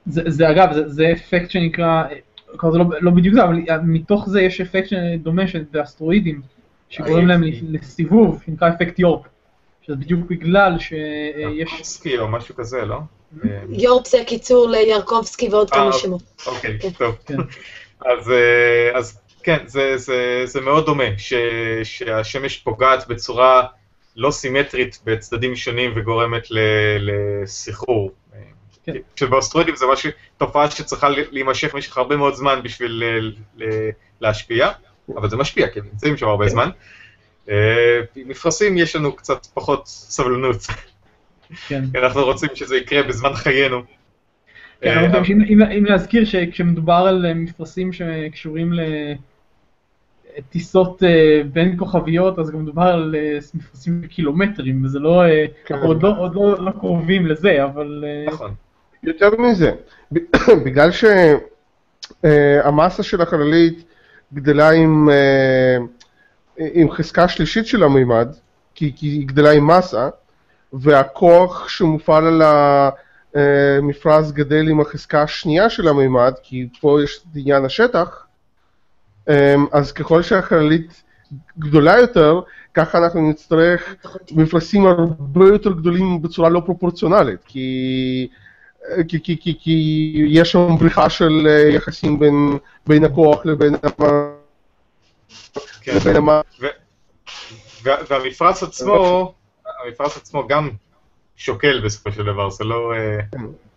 זה, 0.07 0.23
זה 0.27 0.51
אגב, 0.51 0.73
זה, 0.73 0.89
זה 0.89 1.13
אפקט 1.13 1.51
שנקרא, 1.51 2.05
כלומר 2.57 2.73
זה 2.73 2.79
לא, 2.79 2.85
לא 3.01 3.11
בדיוק 3.11 3.35
זה, 3.35 3.45
אבל 3.45 3.55
מתוך 3.85 4.29
זה 4.29 4.43
יש 4.43 4.61
אפקט 4.61 4.93
דומה 5.19 5.47
של 5.47 5.65
באסטרואידים, 5.71 6.41
שגורם 6.89 7.27
להם 7.27 7.43
לסיבוב, 7.69 8.43
שנקרא 8.47 8.69
אפקט 8.69 8.99
יורק. 8.99 9.29
שזה 9.83 9.97
בדיוק 9.97 10.21
בגלל 10.31 10.79
שיש... 10.79 11.83
סקי 11.83 12.19
או 12.19 12.29
משהו 12.29 12.55
כזה, 12.55 12.85
לא? 12.85 12.99
אה, 13.45 13.63
יורפ 13.69 14.07
זה 14.07 14.19
קיצור 14.27 14.69
לירקובסקי 14.69 15.49
ועוד 15.49 15.69
אה, 15.73 15.79
כמה. 15.79 15.93
שמות. 15.93 16.23
אוקיי, 16.47 16.79
כן. 16.81 16.91
טוב. 16.91 17.15
כן. 17.27 17.37
אז, 18.13 18.31
אה, 18.31 18.99
אז 18.99 19.21
כן, 19.43 19.59
זה, 19.67 19.97
זה, 19.97 20.43
זה 20.45 20.61
מאוד 20.61 20.87
דומה, 20.87 21.05
ש, 21.19 21.33
שהשמש 21.83 22.57
פוגעת 22.59 23.09
בצורה 23.09 23.67
לא 24.17 24.31
סימטרית 24.31 24.99
בצדדים 25.05 25.57
שונים 25.57 25.93
וגורמת 25.97 26.51
ל, 26.51 26.59
לסחרור. 26.99 28.13
כן. 28.85 28.93
שבאוסטרלים 29.17 29.77
זה 29.77 29.87
משהו, 29.93 30.11
תופעה 30.39 30.71
שצריכה 30.71 31.09
להימשך 31.09 31.75
במשך 31.75 31.97
הרבה 31.99 32.17
מאוד 32.17 32.35
זמן 32.35 32.61
בשביל 32.65 32.91
ל, 32.91 33.33
ל, 33.57 33.65
להשפיע, 34.21 34.69
אבל 35.17 35.31
זה 35.31 35.37
משפיע, 35.37 35.69
כי 35.69 35.79
הם 35.79 35.85
נמצאים 35.93 36.17
שם 36.17 36.27
הרבה 36.29 36.49
זמן. 36.49 36.71
אה, 37.51 38.01
מפרשים 38.17 38.79
יש 38.79 38.97
לנו 38.97 39.13
קצת 39.17 39.47
פחות 39.55 39.87
סבלנות, 39.87 40.57
כן. 41.69 41.85
אנחנו 41.95 42.25
רוצים 42.25 42.49
שזה 42.55 42.77
יקרה 42.77 43.03
בזמן 43.03 43.35
חיינו. 43.35 43.83
כן, 44.81 44.99
אה, 45.15 45.23
אם- 45.31 45.43
אם 45.49 45.63
אם 45.63 45.85
להזכיר 45.85 46.25
שכשמדובר 46.25 46.93
על 47.09 47.27
אה, 47.27 47.35
מפרשים 47.35 47.93
שקשורים 47.93 48.73
לטיסות 50.39 51.03
אה, 51.03 51.43
בין 51.53 51.75
כוכביות, 51.79 52.39
אז 52.39 52.51
גם 52.51 52.63
מדובר 52.63 52.83
על 52.83 53.15
אה, 53.19 53.39
מפרשים 53.55 54.01
בקילומטרים, 54.01 54.85
וזה 54.85 54.99
לא, 54.99 55.25
אה, 55.25 55.45
כן. 55.65 55.75
אנחנו 55.75 55.89
עוד 55.89 56.03
לא- 56.03 56.15
עוד 56.19 56.35
לא 56.35 56.65
לא 56.65 56.71
קרובים 56.71 57.27
לזה, 57.27 57.65
אבל 57.65 58.05
נכון. 58.27 58.55
יותר 59.03 59.31
מזה, 59.39 59.73
בגלל 60.65 60.91
שהמסה 62.23 63.03
של 63.03 63.23
החללית 63.23 63.85
גדלה 64.35 64.71
עם, 64.71 65.09
עם 66.57 66.91
חזקה 66.91 67.29
שלישית 67.29 67.67
של 67.67 67.83
המימד, 67.83 68.29
כי, 68.75 68.93
כי 68.97 69.07
היא 69.07 69.27
גדלה 69.27 69.53
עם 69.53 69.71
מסה, 69.71 70.09
והכוח 70.73 71.69
שמופעל 71.69 72.27
על 72.27 72.43
המפרש 73.35 74.31
גדל 74.31 74.69
עם 74.69 74.81
החזקה 74.81 75.23
השנייה 75.23 75.71
של 75.71 75.89
המימד, 75.89 76.33
כי 76.43 76.69
פה 76.81 76.99
יש 77.05 77.21
עניין 77.35 77.65
השטח, 77.65 78.27
אז 79.73 79.93
ככל 79.93 80.23
שהחללית 80.23 81.03
גדולה 81.59 81.99
יותר, 81.99 82.41
ככה 82.75 82.99
אנחנו 82.99 83.31
נצטרך 83.31 83.95
מפלסים 84.33 84.87
הרבה 84.87 85.47
יותר 85.49 85.73
גדולים 85.73 86.23
בצורה 86.23 86.49
לא 86.49 86.63
פרופורציונלית, 86.67 87.41
כי, 87.45 88.29
כי, 89.09 89.23
כי, 89.23 89.37
כי, 89.41 89.55
כי 89.61 89.73
יש 90.29 90.53
שם 90.53 90.77
בריחה 90.79 91.11
של 91.11 91.47
אה, 91.51 91.69
יחסים 91.69 92.19
בין, 92.19 92.35
בין 92.87 93.05
הכוח 93.05 93.47
לבין, 93.47 93.75
המ- 93.75 94.07
כן. 95.81 95.97
לבין 95.97 96.17
המ... 96.17 96.29
וה- 97.83 97.97
והמפרץ 98.09 98.63
עצמו, 98.63 99.35
המפרץ 99.87 100.17
עצמו 100.17 100.47
גם 100.49 100.69
שוקל 101.37 101.81
בסופו 101.85 102.13
של 102.13 102.23
דבר, 102.25 102.51
זה 102.51 102.65
לא... 102.65 102.93
אה, 102.95 103.19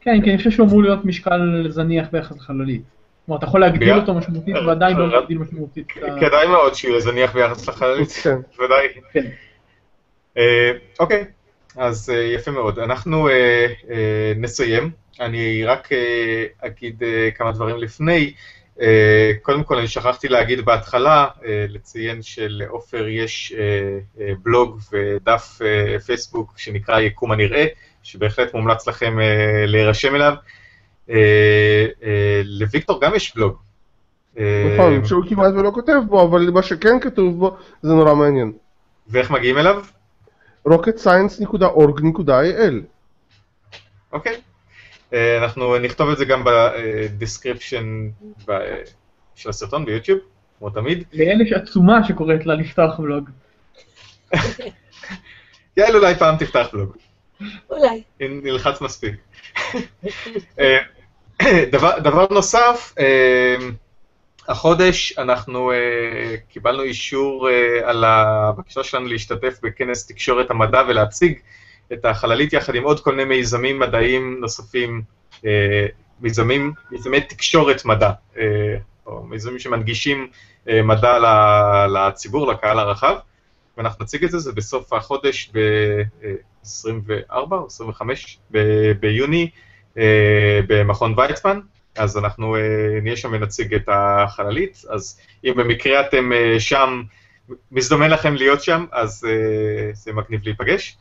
כן, 0.01 0.21
כי 0.23 0.29
אני 0.29 0.37
חושב 0.37 0.51
שהוא 0.51 0.67
אמור 0.67 0.81
להיות 0.83 1.05
משקל 1.05 1.65
זניח 1.69 2.07
ביחס 2.11 2.35
לחללית. 2.37 2.81
כלומר, 3.25 3.37
אתה 3.39 3.45
יכול 3.45 3.59
להגדיל 3.61 3.87
ביחד- 3.87 3.99
אותו 4.01 4.13
משמעותית, 4.13 4.55
ועדיין 4.67 4.97
לא 4.97 5.09
להגדיל 5.09 5.37
משמעותית. 5.37 5.87
כדאי 6.21 6.47
מאוד 6.47 6.75
שהוא 6.75 6.91
יהיה 6.91 7.01
זניח 7.01 7.33
ביחס 7.33 7.67
לחללית, 7.69 8.11
כן. 8.23 8.35
ודאי. 8.63 8.87
כן. 9.13 9.25
אה, 10.37 10.71
אוקיי, 10.99 11.25
אז 11.77 12.09
אה, 12.09 12.21
יפה 12.21 12.51
מאוד. 12.51 12.79
אנחנו 12.79 13.29
אה, 13.29 13.67
נסיים. 14.35 14.91
אני 15.19 15.65
רק 15.65 15.89
אגיד 16.61 17.03
כמה 17.35 17.51
דברים 17.51 17.77
לפני. 17.77 18.33
קודם 19.41 19.63
כל, 19.63 19.77
אני 19.77 19.87
שכחתי 19.87 20.27
להגיד 20.27 20.61
בהתחלה, 20.65 21.27
לציין 21.69 22.21
שלעופר 22.21 23.07
יש 23.07 23.53
בלוג 24.43 24.79
ודף 24.93 25.59
פייסבוק 26.05 26.53
שנקרא 26.57 26.99
יקום 26.99 27.31
הנראה, 27.31 27.65
שבהחלט 28.03 28.53
מומלץ 28.53 28.87
לכם 28.87 29.17
להירשם 29.67 30.15
אליו. 30.15 30.33
אה, 31.09 31.85
אה, 32.03 32.41
לוויקטור 32.45 33.01
גם 33.01 33.15
יש 33.15 33.35
בלוג. 33.35 33.57
אה, 34.39 34.73
נכון, 34.73 35.05
שהוא 35.05 35.23
כמעט 35.29 35.53
ולא 35.53 35.71
כותב 35.73 35.99
בו, 36.07 36.23
אבל 36.23 36.49
מה 36.49 36.63
שכן 36.63 36.99
כתוב 36.99 37.39
בו 37.39 37.57
זה 37.81 37.93
נורא 37.93 38.15
מעניין. 38.15 38.51
ואיך 39.07 39.31
מגיעים 39.31 39.57
אליו? 39.57 39.83
rocketscience.org.il 40.67 42.73
אוקיי. 44.11 44.41
אנחנו 45.13 45.77
נכתוב 45.77 46.09
את 46.09 46.17
זה 46.17 46.25
גם 46.25 46.43
ב 46.45 46.59
description 46.59 48.09
של 49.35 49.49
הסרטון 49.49 49.85
ביוטיוב, 49.85 50.19
כמו 50.59 50.69
תמיד. 50.69 51.03
ליעל 51.13 51.41
יש 51.41 51.53
עצומה 51.53 52.07
שקוראת 52.07 52.45
לה 52.45 52.55
לפתוח 52.55 52.99
בלוג. 52.99 53.29
יעל 55.77 55.95
אולי 55.95 56.15
פעם 56.15 56.37
תפתח 56.37 56.67
בלוג, 56.73 56.97
אולי. 57.69 58.03
אם 58.21 58.41
נלחץ 58.43 58.81
מספיק. 58.81 59.15
אה, 60.59 60.77
דבר, 62.01 62.27
נוסף, 62.31 62.93
אה, 62.99 63.55
החודש 64.47 65.17
אנחנו 65.17 65.71
אה, 65.71 66.35
קיבלנו 66.49 66.83
אישור 66.83 67.49
על 67.83 68.03
הבקשה 68.03 68.83
שלנו 68.83 69.07
להשתתף 69.07 69.59
בכנס 69.63 70.07
תקשורת 70.07 70.51
המדע 70.51 70.81
ולהציג 70.87 71.39
את 71.93 72.05
החללית 72.05 72.53
יחד 72.53 72.75
עם 72.75 72.83
עוד 72.83 72.99
כל 72.99 73.15
מיני 73.15 73.37
מיזמים 73.37 73.79
מדעיים 73.79 74.37
נוספים, 74.39 75.01
מיזמים, 76.19 76.73
מיזמי 76.91 77.21
תקשורת 77.21 77.85
מדע, 77.85 78.11
או 79.05 79.23
מיזמים 79.23 79.59
שמנגישים 79.59 80.27
מדע 80.67 81.17
לציבור, 81.87 82.51
לקהל 82.51 82.79
הרחב, 82.79 83.15
ואנחנו 83.77 84.03
נציג 84.03 84.23
את 84.23 84.31
זה, 84.31 84.39
זה 84.39 84.51
בסוף 84.51 84.93
החודש 84.93 85.51
ב-24 85.53 87.33
או 87.51 87.65
25 87.65 88.37
ב- 88.51 88.91
ביוני 88.99 89.49
אה, 89.97 90.59
במכון 90.67 91.13
ויצמן, 91.17 91.59
אז 91.95 92.17
אנחנו 92.17 92.55
אה, 92.55 92.61
נהיה 93.01 93.17
שם 93.17 93.31
ונציג 93.33 93.73
את 93.73 93.89
החללית, 93.91 94.81
אז 94.89 95.19
אם 95.43 95.53
במקרה 95.55 96.01
אתם 96.01 96.33
אה, 96.33 96.59
שם, 96.59 97.03
מזדמן 97.71 98.09
לכם 98.09 98.35
להיות 98.35 98.63
שם, 98.63 98.85
אז 98.91 99.27
אה, 99.29 99.93
זה 99.93 100.13
מגניב 100.13 100.41
להיפגש. 100.43 100.97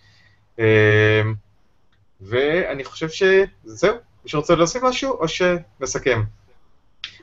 אה, 0.58 1.22
ואני 2.20 2.84
חושב 2.84 3.08
שזהו, 3.08 3.96
מישהו 4.24 4.40
רוצה 4.40 4.54
להוסיף 4.54 4.82
משהו 4.82 5.12
או 5.12 5.28
שנסכם? 5.28 6.22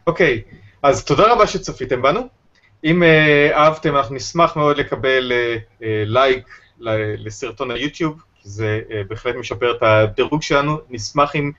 אוקיי, 0.07 0.41
אז 0.83 1.05
תודה 1.05 1.33
רבה 1.33 1.47
שצפיתם 1.47 2.01
בנו. 2.01 2.38
אם 2.83 3.03
אה, 3.03 3.49
אהבתם, 3.53 3.95
אנחנו 3.95 4.15
נשמח 4.15 4.55
מאוד 4.55 4.77
לקבל 4.77 5.31
אה, 5.31 5.57
אה, 5.83 6.03
לייק 6.05 6.47
לסרטון 7.17 7.71
היוטיוב, 7.71 8.21
זה 8.43 8.81
בהחלט 9.07 9.35
משפר 9.35 9.71
את 9.71 9.83
הדירוג 9.83 10.41
שלנו. 10.41 10.77
נשמח 10.89 11.35
אם 11.35 11.51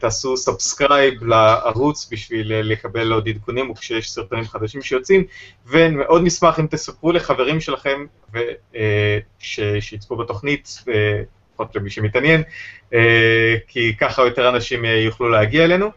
תעשו 0.00 0.36
subscribe 0.36 1.24
לערוץ 1.24 2.08
בשביל 2.12 2.52
לקבל 2.60 3.12
עוד 3.12 3.28
עדכונים 3.28 3.70
וכשיש 3.70 4.10
סרטונים 4.10 4.44
חדשים 4.44 4.82
שיוצאים, 4.82 5.24
ומאוד 5.66 6.22
נשמח 6.24 6.60
אם 6.60 6.66
תספרו 6.66 7.12
לחברים 7.12 7.60
שלכם 7.60 8.06
שיצפו 9.38 10.16
בתוכנית, 10.16 10.84
לפחות 11.52 11.76
למי 11.76 11.90
שמתעניין, 11.90 12.42
כי 13.66 13.96
ככה 14.00 14.22
יותר 14.22 14.48
אנשים 14.48 14.84
יוכלו 14.84 15.28
להגיע 15.28 15.64
אלינו. 15.64 15.90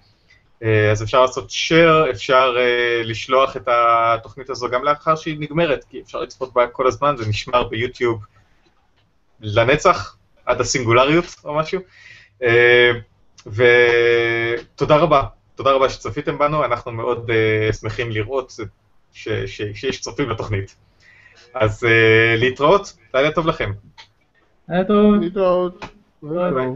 אה, 0.64 0.92
אז 0.92 1.04
אפשר 1.04 1.22
לעשות 1.22 1.50
share, 1.50 2.10
אפשר 2.12 2.56
uh, 2.56 3.08
לשלוח 3.08 3.58
את 3.58 3.68
התוכנית 3.68 4.50
הזו 4.50 4.70
גם 4.70 4.84
לאחר 4.84 5.16
שהיא 5.16 5.40
נגמרת, 5.40 5.84
כי 5.90 6.02
אפשר 6.02 6.22
לצפות 6.22 6.54
בה 6.54 6.68
כל 6.68 6.88
הזמן, 6.88 7.16
זה 7.18 7.30
נשמר 7.30 7.64
ביוטיוב 7.64 8.26
לנצח, 9.42 10.18
עד 10.46 10.62
הסינגולריות 10.62 11.26
או 11.46 11.56
משהו. 11.56 11.80
Uh, 12.42 12.46
ותודה 13.48 14.96
רבה, 14.98 15.24
תודה 15.56 15.72
רבה 15.72 15.90
שצפיתם 15.90 16.38
בנו, 16.38 16.66
אנחנו 16.66 16.92
מאוד 16.92 17.32
שמחים 17.82 18.12
לראות 18.12 18.54
ש- 19.14 19.30
ש- 19.30 19.62
שיש 19.74 20.02
צופים 20.02 20.30
לתוכנית. 20.30 20.76
אז 21.54 21.88
להתראות, 22.38 22.94
לילה 23.14 23.32
טוב 23.32 23.48
לכם. 23.48 23.72
היה 24.68 24.84
טוב. 24.84 25.16
להתראות. 25.22 25.86
ביי. 26.24 26.52
ביי. 26.54 26.68